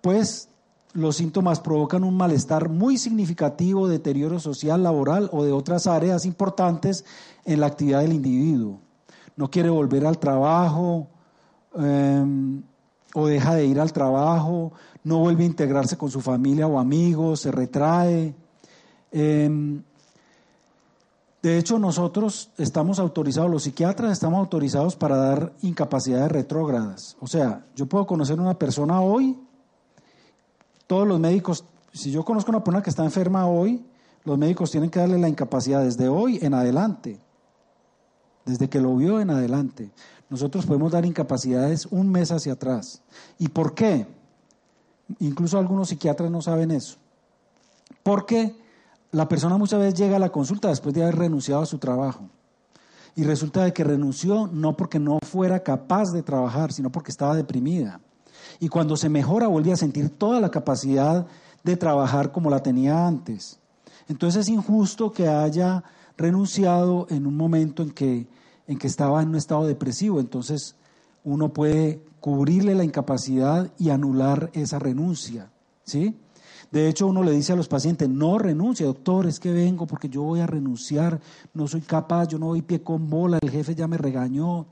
pues 0.00 0.48
los 0.92 1.16
síntomas 1.16 1.60
provocan 1.60 2.04
un 2.04 2.16
malestar 2.16 2.68
muy 2.68 2.98
significativo, 2.98 3.88
deterioro 3.88 4.40
social, 4.40 4.82
laboral 4.82 5.28
o 5.32 5.44
de 5.44 5.52
otras 5.52 5.86
áreas 5.86 6.24
importantes 6.24 7.04
en 7.44 7.60
la 7.60 7.66
actividad 7.66 8.00
del 8.00 8.12
individuo. 8.12 8.80
No 9.36 9.50
quiere 9.50 9.70
volver 9.70 10.06
al 10.06 10.18
trabajo 10.18 11.08
em, 11.74 12.62
o 13.14 13.26
deja 13.26 13.54
de 13.54 13.66
ir 13.66 13.80
al 13.80 13.92
trabajo, 13.92 14.72
no 15.04 15.18
vuelve 15.18 15.44
a 15.44 15.46
integrarse 15.46 15.96
con 15.96 16.10
su 16.10 16.20
familia 16.20 16.66
o 16.66 16.78
amigos, 16.78 17.40
se 17.40 17.50
retrae. 17.50 18.34
Em, 19.12 19.82
De 21.42 21.56
hecho, 21.56 21.78
nosotros 21.78 22.50
estamos 22.58 22.98
autorizados, 22.98 23.50
los 23.50 23.62
psiquiatras 23.62 24.12
estamos 24.12 24.40
autorizados 24.40 24.96
para 24.96 25.16
dar 25.16 25.52
incapacidades 25.62 26.32
retrógradas. 26.32 27.16
O 27.20 27.28
sea, 27.28 27.64
yo 27.76 27.86
puedo 27.86 28.06
conocer 28.06 28.40
una 28.40 28.58
persona 28.58 29.00
hoy, 29.00 29.38
todos 30.88 31.06
los 31.06 31.20
médicos, 31.20 31.64
si 31.92 32.10
yo 32.10 32.24
conozco 32.24 32.50
a 32.50 32.56
una 32.56 32.64
persona 32.64 32.82
que 32.82 32.90
está 32.90 33.04
enferma 33.04 33.46
hoy, 33.46 33.84
los 34.24 34.36
médicos 34.36 34.72
tienen 34.72 34.90
que 34.90 34.98
darle 34.98 35.18
la 35.18 35.28
incapacidad 35.28 35.84
desde 35.84 36.08
hoy 36.08 36.38
en 36.42 36.54
adelante, 36.54 37.20
desde 38.44 38.68
que 38.68 38.80
lo 38.80 38.96
vio 38.96 39.20
en 39.20 39.30
adelante. 39.30 39.92
Nosotros 40.28 40.66
podemos 40.66 40.90
dar 40.90 41.06
incapacidades 41.06 41.86
un 41.86 42.10
mes 42.10 42.32
hacia 42.32 42.54
atrás. 42.54 43.02
¿Y 43.38 43.48
por 43.48 43.74
qué? 43.74 44.06
Incluso 45.20 45.58
algunos 45.58 45.88
psiquiatras 45.88 46.30
no 46.30 46.42
saben 46.42 46.72
eso. 46.72 46.98
Porque 48.02 48.54
la 49.10 49.28
persona 49.28 49.56
muchas 49.56 49.80
veces 49.80 49.98
llega 49.98 50.16
a 50.16 50.20
la 50.20 50.30
consulta 50.30 50.68
después 50.68 50.94
de 50.94 51.02
haber 51.02 51.16
renunciado 51.16 51.62
a 51.62 51.66
su 51.66 51.78
trabajo. 51.78 52.28
Y 53.14 53.24
resulta 53.24 53.64
de 53.64 53.72
que 53.72 53.84
renunció 53.84 54.46
no 54.46 54.76
porque 54.76 54.98
no 54.98 55.18
fuera 55.22 55.62
capaz 55.62 56.12
de 56.12 56.22
trabajar, 56.22 56.72
sino 56.72 56.90
porque 56.90 57.10
estaba 57.10 57.34
deprimida. 57.34 58.00
Y 58.60 58.68
cuando 58.68 58.96
se 58.96 59.08
mejora 59.08 59.48
vuelve 59.48 59.72
a 59.72 59.76
sentir 59.76 60.10
toda 60.10 60.40
la 60.40 60.50
capacidad 60.50 61.26
de 61.64 61.76
trabajar 61.76 62.32
como 62.32 62.50
la 62.50 62.62
tenía 62.62 63.06
antes. 63.06 63.58
Entonces 64.08 64.46
es 64.46 64.48
injusto 64.48 65.12
que 65.12 65.28
haya 65.28 65.84
renunciado 66.16 67.06
en 67.10 67.26
un 67.26 67.36
momento 67.36 67.82
en 67.82 67.90
que, 67.90 68.26
en 68.66 68.78
que 68.78 68.86
estaba 68.86 69.22
en 69.22 69.30
un 69.30 69.36
estado 69.36 69.66
depresivo. 69.66 70.20
Entonces 70.20 70.76
uno 71.24 71.52
puede 71.52 72.02
cubrirle 72.20 72.74
la 72.74 72.84
incapacidad 72.84 73.70
y 73.78 73.90
anular 73.90 74.50
esa 74.52 74.78
renuncia. 74.78 75.50
¿Sí? 75.84 76.16
De 76.70 76.88
hecho, 76.88 77.06
uno 77.06 77.22
le 77.22 77.32
dice 77.32 77.54
a 77.54 77.56
los 77.56 77.68
pacientes, 77.68 78.08
no 78.08 78.38
renuncie, 78.38 78.84
doctor, 78.84 79.26
es 79.26 79.40
que 79.40 79.52
vengo 79.52 79.86
porque 79.86 80.08
yo 80.08 80.22
voy 80.22 80.40
a 80.40 80.46
renunciar, 80.46 81.18
no 81.54 81.66
soy 81.66 81.80
capaz, 81.80 82.28
yo 82.28 82.38
no 82.38 82.46
voy 82.46 82.60
pie 82.60 82.82
con 82.82 83.08
bola, 83.08 83.38
el 83.40 83.50
jefe 83.50 83.74
ya 83.74 83.88
me 83.88 83.96
regañó. 83.96 84.66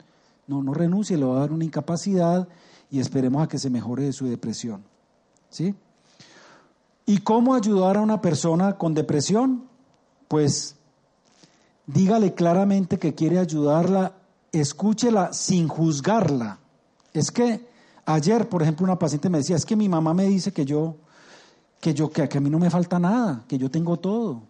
No, 0.46 0.62
no 0.62 0.74
renuncie, 0.74 1.16
le 1.16 1.24
va 1.24 1.36
a 1.36 1.40
dar 1.40 1.52
una 1.52 1.64
incapacidad 1.64 2.46
y 2.90 3.00
esperemos 3.00 3.42
a 3.42 3.48
que 3.48 3.58
se 3.58 3.70
mejore 3.70 4.04
de 4.04 4.12
su 4.12 4.26
depresión. 4.26 4.84
¿Sí? 5.48 5.74
¿Y 7.06 7.18
cómo 7.18 7.54
ayudar 7.54 7.96
a 7.96 8.00
una 8.00 8.20
persona 8.20 8.76
con 8.76 8.94
depresión? 8.94 9.64
Pues 10.28 10.76
dígale 11.86 12.34
claramente 12.34 12.98
que 12.98 13.14
quiere 13.14 13.38
ayudarla, 13.38 14.12
escúchela 14.52 15.32
sin 15.32 15.68
juzgarla. 15.68 16.58
Es 17.12 17.30
que 17.30 17.66
ayer, 18.04 18.48
por 18.48 18.62
ejemplo, 18.62 18.84
una 18.84 18.98
paciente 18.98 19.30
me 19.30 19.38
decía, 19.38 19.56
es 19.56 19.64
que 19.64 19.76
mi 19.76 19.88
mamá 19.88 20.14
me 20.14 20.26
dice 20.26 20.52
que 20.52 20.64
yo 20.64 20.96
que 21.86 21.94
yo 21.94 22.10
que, 22.10 22.22
a 22.22 22.40
mí 22.40 22.50
no 22.50 22.58
me 22.58 22.68
falta 22.68 22.98
nada, 22.98 23.44
que 23.46 23.56
yo 23.56 23.70
tengo 23.70 23.96
todo. 23.96 24.42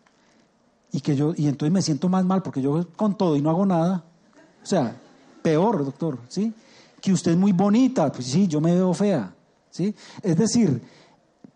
Y 0.90 1.02
que 1.02 1.14
yo 1.14 1.34
y 1.36 1.48
entonces 1.48 1.70
me 1.70 1.82
siento 1.82 2.08
más 2.08 2.24
mal 2.24 2.42
porque 2.42 2.62
yo 2.62 2.88
con 2.96 3.14
todo 3.14 3.36
y 3.36 3.42
no 3.42 3.50
hago 3.50 3.66
nada. 3.66 4.04
O 4.62 4.64
sea, 4.64 4.96
peor, 5.42 5.84
doctor, 5.84 6.18
¿sí? 6.28 6.54
Que 6.98 7.12
usted 7.12 7.32
es 7.32 7.36
muy 7.36 7.52
bonita, 7.52 8.10
pues 8.10 8.28
sí, 8.28 8.48
yo 8.48 8.58
me 8.62 8.72
veo 8.72 8.94
fea, 8.94 9.34
¿sí? 9.68 9.94
Es 10.22 10.34
decir, 10.38 10.80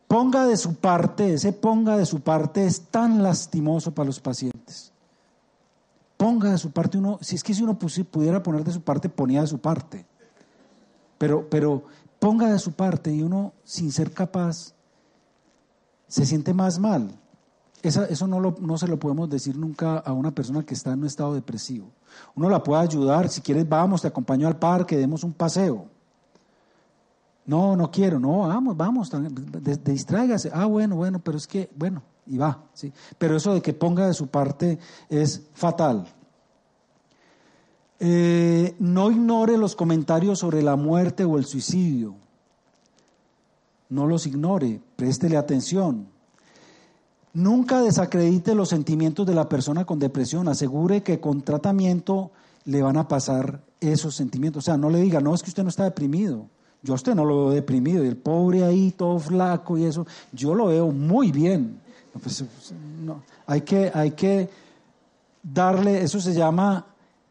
ponga 0.07 0.45
de 0.45 0.59
su 0.59 0.75
parte, 0.75 1.33
ese 1.33 1.55
ponga 1.55 1.97
de 1.97 2.05
su 2.05 2.21
parte 2.21 2.67
es 2.67 2.83
tan 2.91 3.23
lastimoso 3.23 3.95
para 3.95 4.09
los 4.09 4.21
pacientes. 4.21 4.93
Ponga 6.19 6.51
de 6.51 6.59
su 6.59 6.73
parte 6.73 6.99
uno, 6.99 7.19
si 7.23 7.37
es 7.37 7.43
que 7.43 7.55
si 7.55 7.63
uno 7.63 7.79
pudiera 7.79 8.43
poner 8.43 8.65
de 8.65 8.73
su 8.73 8.83
parte, 8.83 9.09
ponía 9.09 9.41
de 9.41 9.47
su 9.47 9.57
parte. 9.57 10.05
Pero, 11.17 11.49
pero 11.49 11.85
ponga 12.19 12.53
de 12.53 12.59
su 12.59 12.73
parte 12.73 13.11
y 13.11 13.23
uno, 13.23 13.55
sin 13.65 13.91
ser 13.91 14.13
capaz, 14.13 14.75
se 16.11 16.27
siente 16.27 16.53
más 16.53 16.79
mal. 16.79 17.09
eso 17.83 18.27
no, 18.27 18.41
no 18.41 18.79
se 18.79 18.89
lo 18.89 18.99
podemos 18.99 19.31
decir 19.31 19.57
nunca 19.57 19.99
a 19.99 20.13
una 20.13 20.33
persona 20.33 20.65
que 20.65 20.75
está 20.75 20.93
en 20.93 20.99
un 20.99 21.07
estado 21.07 21.35
depresivo. 21.35 21.87
Uno 22.35 22.51
la 22.51 22.63
puede 22.63 22.83
ayudar, 22.83 23.29
si 23.29 23.41
quieres 23.41 23.67
vamos, 23.67 24.03
te 24.03 24.09
acompaño 24.09 24.49
al 24.49 24.59
parque, 24.59 24.99
demos 24.99 25.23
un 25.23 25.33
paseo. 25.33 25.87
No, 27.47 27.77
no 27.77 27.91
quiero, 27.91 28.19
no, 28.19 28.41
vamos, 28.41 28.77
vamos, 28.77 29.11
distráigase. 29.85 30.51
Ah, 30.53 30.67
bueno, 30.67 30.97
bueno, 30.97 31.21
pero 31.21 31.39
es 31.39 31.47
que, 31.47 31.71
bueno, 31.77 32.03
y 32.27 32.37
va, 32.37 32.65
¿sí? 32.75 32.93
Pero 33.17 33.37
eso 33.37 33.55
de 33.55 33.63
que 33.63 33.73
ponga 33.73 34.07
de 34.07 34.15
su 34.15 34.27
parte 34.27 34.79
es 35.09 35.49
fatal. 35.55 36.07
Eh, 38.01 38.75
no 38.81 39.11
ignore 39.13 39.57
los 39.57 39.77
comentarios 39.77 40.41
sobre 40.41 40.61
la 40.63 40.75
muerte 40.75 41.25
o 41.25 41.39
el 41.39 41.45
suicidio 41.45 42.17
no 43.91 44.07
los 44.07 44.27
ignore, 44.27 44.81
préstele 45.01 45.39
atención. 45.39 46.09
Nunca 47.33 47.81
desacredite 47.81 48.55
los 48.55 48.69
sentimientos 48.69 49.27
de 49.27 49.35
la 49.35 49.49
persona 49.49 49.87
con 49.87 49.99
depresión, 49.99 50.47
asegure 50.47 51.03
que 51.03 51.21
con 51.21 51.41
tratamiento 51.41 52.33
le 52.67 52.83
van 52.83 52.99
a 52.99 53.09
pasar 53.09 53.63
esos 53.81 54.15
sentimientos. 54.15 54.63
O 54.63 54.67
sea, 54.67 54.77
no 54.77 54.91
le 54.91 55.01
diga, 55.01 55.23
no, 55.23 55.35
es 55.35 55.43
que 55.43 55.49
usted 55.49 55.63
no 55.63 55.71
está 55.71 55.85
deprimido. 55.85 56.49
Yo 56.83 56.93
a 56.93 56.97
usted 56.97 57.15
no 57.15 57.25
lo 57.25 57.47
veo 57.47 57.51
deprimido, 57.53 58.05
y 58.05 58.09
el 58.09 58.19
pobre 58.19 58.63
ahí, 58.63 58.91
todo 58.91 59.19
flaco 59.19 59.79
y 59.79 59.85
eso, 59.85 60.07
yo 60.33 60.55
lo 60.55 60.67
veo 60.67 60.93
muy 60.93 61.33
bien. 61.33 61.81
Pues, 62.23 62.45
hay, 63.47 63.63
que, 63.63 63.91
hay 63.95 64.11
que 64.11 64.51
darle, 65.43 66.03
eso 66.03 66.21
se 66.21 66.35
llama 66.35 66.85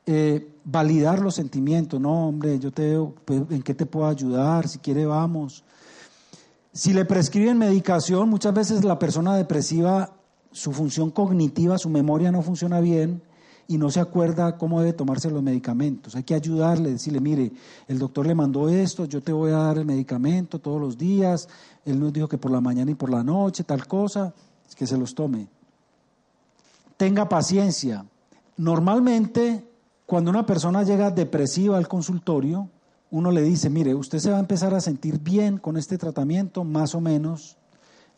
eh, 0.07 0.55
validar 0.63 1.19
los 1.19 1.35
sentimientos. 1.35 2.01
No, 2.01 2.29
hombre, 2.29 2.57
yo 2.57 2.71
te 2.71 2.81
veo, 2.81 3.13
pues, 3.25 3.43
¿en 3.51 3.61
qué 3.61 3.75
te 3.75 3.85
puedo 3.85 4.07
ayudar? 4.07 4.67
Si 4.67 4.79
quiere, 4.79 5.05
vamos. 5.05 5.63
Si 6.71 6.93
le 6.93 7.05
prescriben 7.05 7.57
medicación, 7.57 8.29
muchas 8.29 8.53
veces 8.53 8.83
la 8.83 8.99
persona 8.99 9.35
depresiva, 9.35 10.11
su 10.51 10.71
función 10.71 11.09
cognitiva, 11.09 11.77
su 11.77 11.89
memoria 11.89 12.31
no 12.31 12.41
funciona 12.41 12.79
bien 12.79 13.21
y 13.67 13.77
no 13.77 13.89
se 13.89 13.99
acuerda 13.99 14.57
cómo 14.57 14.79
debe 14.79 14.93
tomarse 14.93 15.29
los 15.29 15.43
medicamentos. 15.43 16.15
Hay 16.15 16.23
que 16.23 16.35
ayudarle, 16.35 16.91
decirle, 16.91 17.19
mire, 17.19 17.51
el 17.87 17.99
doctor 17.99 18.25
le 18.27 18.35
mandó 18.35 18.69
esto, 18.69 19.05
yo 19.05 19.21
te 19.21 19.31
voy 19.31 19.51
a 19.51 19.57
dar 19.57 19.77
el 19.77 19.85
medicamento 19.85 20.59
todos 20.59 20.79
los 20.79 20.97
días, 20.97 21.47
él 21.85 21.99
nos 21.99 22.13
dijo 22.13 22.27
que 22.27 22.37
por 22.37 22.51
la 22.51 22.61
mañana 22.61 22.91
y 22.91 22.95
por 22.95 23.09
la 23.09 23.23
noche, 23.23 23.63
tal 23.63 23.87
cosa, 23.87 24.33
que 24.75 24.87
se 24.87 24.97
los 24.97 25.13
tome. 25.13 25.47
Tenga 26.97 27.29
paciencia. 27.29 28.05
Normalmente, 28.57 29.67
cuando 30.05 30.31
una 30.31 30.45
persona 30.45 30.83
llega 30.83 31.11
depresiva 31.11 31.77
al 31.77 31.87
consultorio, 31.87 32.69
uno 33.11 33.31
le 33.31 33.41
dice, 33.41 33.69
mire, 33.69 33.95
usted 33.95 34.19
se 34.19 34.31
va 34.31 34.37
a 34.37 34.41
empezar 34.41 34.73
a 34.73 34.81
sentir 34.81 35.19
bien 35.19 35.57
con 35.57 35.77
este 35.77 35.97
tratamiento 35.97 36.63
más 36.63 36.93
o 36.95 37.01
menos 37.01 37.57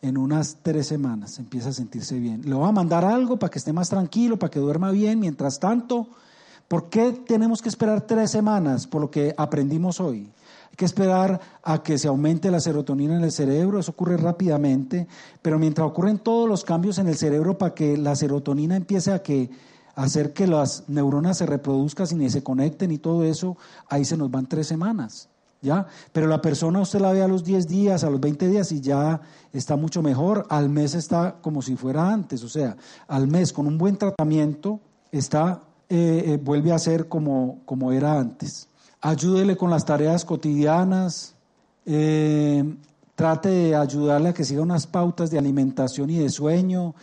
en 0.02 0.18
unas 0.18 0.58
tres 0.62 0.88
semanas, 0.88 1.38
empieza 1.38 1.68
a 1.68 1.72
sentirse 1.72 2.18
bien. 2.18 2.42
Le 2.44 2.54
va 2.54 2.68
a 2.68 2.72
mandar 2.72 3.04
algo 3.04 3.38
para 3.38 3.50
que 3.50 3.58
esté 3.58 3.72
más 3.72 3.88
tranquilo, 3.88 4.38
para 4.38 4.50
que 4.50 4.58
duerma 4.58 4.90
bien. 4.90 5.20
Mientras 5.20 5.60
tanto, 5.60 6.08
¿por 6.66 6.90
qué 6.90 7.12
tenemos 7.12 7.62
que 7.62 7.68
esperar 7.68 8.00
tres 8.02 8.30
semanas 8.30 8.86
por 8.86 9.00
lo 9.00 9.10
que 9.10 9.32
aprendimos 9.38 10.00
hoy? 10.00 10.28
Hay 10.70 10.76
que 10.76 10.84
esperar 10.84 11.40
a 11.62 11.82
que 11.82 11.98
se 11.98 12.08
aumente 12.08 12.50
la 12.50 12.58
serotonina 12.58 13.16
en 13.16 13.22
el 13.22 13.30
cerebro, 13.30 13.78
eso 13.78 13.92
ocurre 13.92 14.16
rápidamente, 14.16 15.06
pero 15.40 15.58
mientras 15.58 15.86
ocurren 15.86 16.18
todos 16.18 16.48
los 16.48 16.64
cambios 16.64 16.98
en 16.98 17.08
el 17.08 17.16
cerebro 17.16 17.56
para 17.56 17.74
que 17.74 17.96
la 17.96 18.16
serotonina 18.16 18.74
empiece 18.74 19.12
a 19.12 19.22
que 19.22 19.50
hacer 19.94 20.32
que 20.32 20.46
las 20.46 20.84
neuronas 20.88 21.38
se 21.38 21.46
reproduzcan 21.46 22.20
y 22.20 22.30
se 22.30 22.42
conecten 22.42 22.90
y 22.90 22.98
todo 22.98 23.24
eso, 23.24 23.56
ahí 23.88 24.04
se 24.04 24.16
nos 24.16 24.30
van 24.30 24.46
tres 24.46 24.66
semanas. 24.66 25.28
¿Ya? 25.60 25.86
Pero 26.10 26.26
la 26.26 26.42
persona 26.42 26.80
usted 26.80 26.98
la 26.98 27.12
ve 27.12 27.22
a 27.22 27.28
los 27.28 27.44
10 27.44 27.68
días, 27.68 28.02
a 28.02 28.10
los 28.10 28.20
20 28.20 28.48
días 28.48 28.72
y 28.72 28.80
ya 28.80 29.20
está 29.52 29.76
mucho 29.76 30.02
mejor, 30.02 30.44
al 30.48 30.68
mes 30.68 30.94
está 30.94 31.36
como 31.40 31.62
si 31.62 31.76
fuera 31.76 32.12
antes, 32.12 32.42
o 32.42 32.48
sea, 32.48 32.76
al 33.06 33.28
mes 33.28 33.52
con 33.52 33.68
un 33.68 33.78
buen 33.78 33.96
tratamiento 33.96 34.80
está, 35.12 35.62
eh, 35.88 36.24
eh, 36.26 36.40
vuelve 36.42 36.72
a 36.72 36.80
ser 36.80 37.06
como, 37.06 37.60
como 37.64 37.92
era 37.92 38.18
antes. 38.18 38.66
Ayúdele 39.00 39.56
con 39.56 39.70
las 39.70 39.84
tareas 39.84 40.24
cotidianas, 40.24 41.36
eh, 41.86 42.64
trate 43.14 43.48
de 43.48 43.76
ayudarle 43.76 44.30
a 44.30 44.34
que 44.34 44.44
siga 44.44 44.62
unas 44.62 44.86
pautas 44.86 45.30
de 45.30 45.38
alimentación 45.38 46.10
y 46.10 46.18
de 46.18 46.28
sueño, 46.28 46.94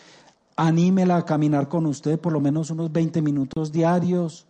anímela 0.60 1.16
a 1.16 1.26
caminar 1.26 1.70
con 1.70 1.86
usted 1.86 2.20
por 2.20 2.34
lo 2.34 2.42
menos 2.42 2.70
unos 2.70 2.92
20 2.92 3.22
minutos 3.22 3.72
diarios. 3.72 4.46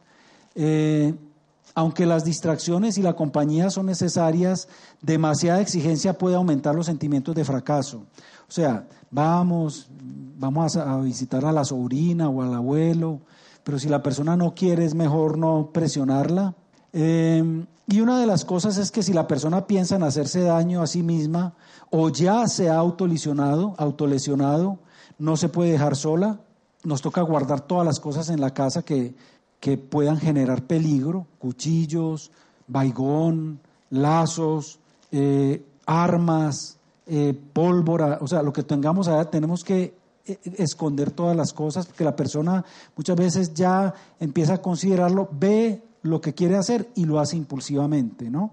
Eh, 0.56 1.14
aunque 1.76 2.08
las 2.08 2.26
distracciones 2.26 2.98
y 2.98 3.04
la 3.04 3.14
compañía 3.14 3.70
son 3.70 3.86
necesarias, 3.86 4.68
demasiada 5.02 5.62
exigencia 5.62 6.18
puede 6.18 6.36
aumentar 6.36 6.74
los 6.74 6.88
sentimientos 6.88 7.36
de 7.36 7.46
fracaso. 7.46 8.00
O 8.48 8.52
sea, 8.52 8.88
vamos, 9.12 9.88
vamos 10.40 10.76
a, 10.76 10.98
visitar 10.98 11.46
a 11.46 11.52
la 11.52 11.64
sobrina 11.64 12.28
o 12.28 12.42
al 12.42 12.56
abuelo, 12.56 13.22
pero 13.64 13.78
si 13.78 13.88
la 13.88 14.02
persona 14.02 14.36
no 14.36 14.56
quiere 14.56 14.86
es 14.86 14.96
mejor 14.96 15.38
no 15.38 15.70
presionarla. 15.72 16.56
Eh, 16.92 17.66
y 17.86 18.02
una 18.02 18.20
de 18.20 18.26
las 18.26 18.46
cosas 18.46 18.78
es 18.78 18.92
que 18.92 19.04
si 19.04 19.14
la 19.14 19.28
persona 19.28 19.68
piensa 19.68 19.96
en 19.96 20.04
hacerse 20.04 20.42
daño 20.42 20.82
a 20.82 20.88
sí 20.88 21.04
misma 21.04 21.54
o 21.92 22.10
ya 22.10 22.48
se 22.48 22.68
ha 22.68 22.78
autolesionado, 22.78 23.76
autolesionado, 23.78 24.80
no 25.20 25.38
se 25.38 25.50
puede 25.50 25.72
dejar 25.72 25.96
sola, 25.96 26.40
nos 26.84 27.02
toca 27.02 27.22
guardar 27.22 27.62
todas 27.62 27.86
las 27.86 28.00
cosas 28.00 28.30
en 28.30 28.42
la 28.42 28.54
casa 28.54 28.82
que, 28.82 29.14
que 29.60 29.78
puedan 29.78 30.18
generar 30.18 30.64
peligro, 30.64 31.28
cuchillos, 31.38 32.32
baigón, 32.68 33.60
lazos, 33.90 34.80
eh, 35.12 35.64
armas, 35.86 36.78
eh, 37.08 37.38
pólvora, 37.54 38.20
o 38.22 38.28
sea, 38.28 38.42
lo 38.44 38.54
que 38.54 38.64
tengamos 38.64 39.08
allá 39.08 39.30
tenemos 39.30 39.64
que 39.64 39.96
eh, 40.26 40.40
esconder 40.58 41.12
todas 41.12 41.36
las 41.36 41.54
cosas, 41.54 41.88
porque 41.88 42.04
la 42.04 42.16
persona 42.16 42.64
muchas 42.96 43.16
veces 43.16 43.54
ya 43.54 43.94
empieza 44.20 44.56
a 44.56 44.62
considerarlo, 44.62 45.28
ve 45.32 45.84
lo 46.04 46.22
que 46.22 46.34
quiere 46.34 46.56
hacer 46.56 46.90
y 46.96 47.06
lo 47.06 47.20
hace 47.20 47.36
impulsivamente, 47.36 48.30
¿no? 48.30 48.52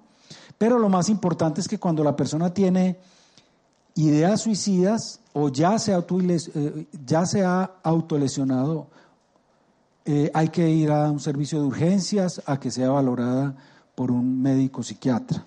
Pero 0.59 0.79
lo 0.79 0.89
más 0.89 1.09
importante 1.11 1.61
es 1.61 1.69
que 1.69 1.79
cuando 1.79 2.03
la 2.03 2.17
persona 2.17 2.53
tiene 2.53 2.97
ideas 3.95 4.41
suicidas 4.41 5.21
o 5.39 5.51
ya 5.51 5.79
se, 5.79 5.93
eh, 5.93 6.87
ya 7.05 7.27
se 7.27 7.45
ha 7.45 7.71
autolesionado, 7.83 8.89
eh, 10.07 10.31
hay 10.33 10.49
que 10.49 10.67
ir 10.71 10.91
a 10.91 11.11
un 11.11 11.21
servicio 11.21 11.61
de 11.61 11.67
urgencias 11.67 12.41
a 12.47 12.59
que 12.59 12.71
sea 12.71 12.89
valorada 12.89 13.55
por 13.95 14.11
un 14.11 14.41
médico 14.41 14.83
psiquiatra. 14.83 15.45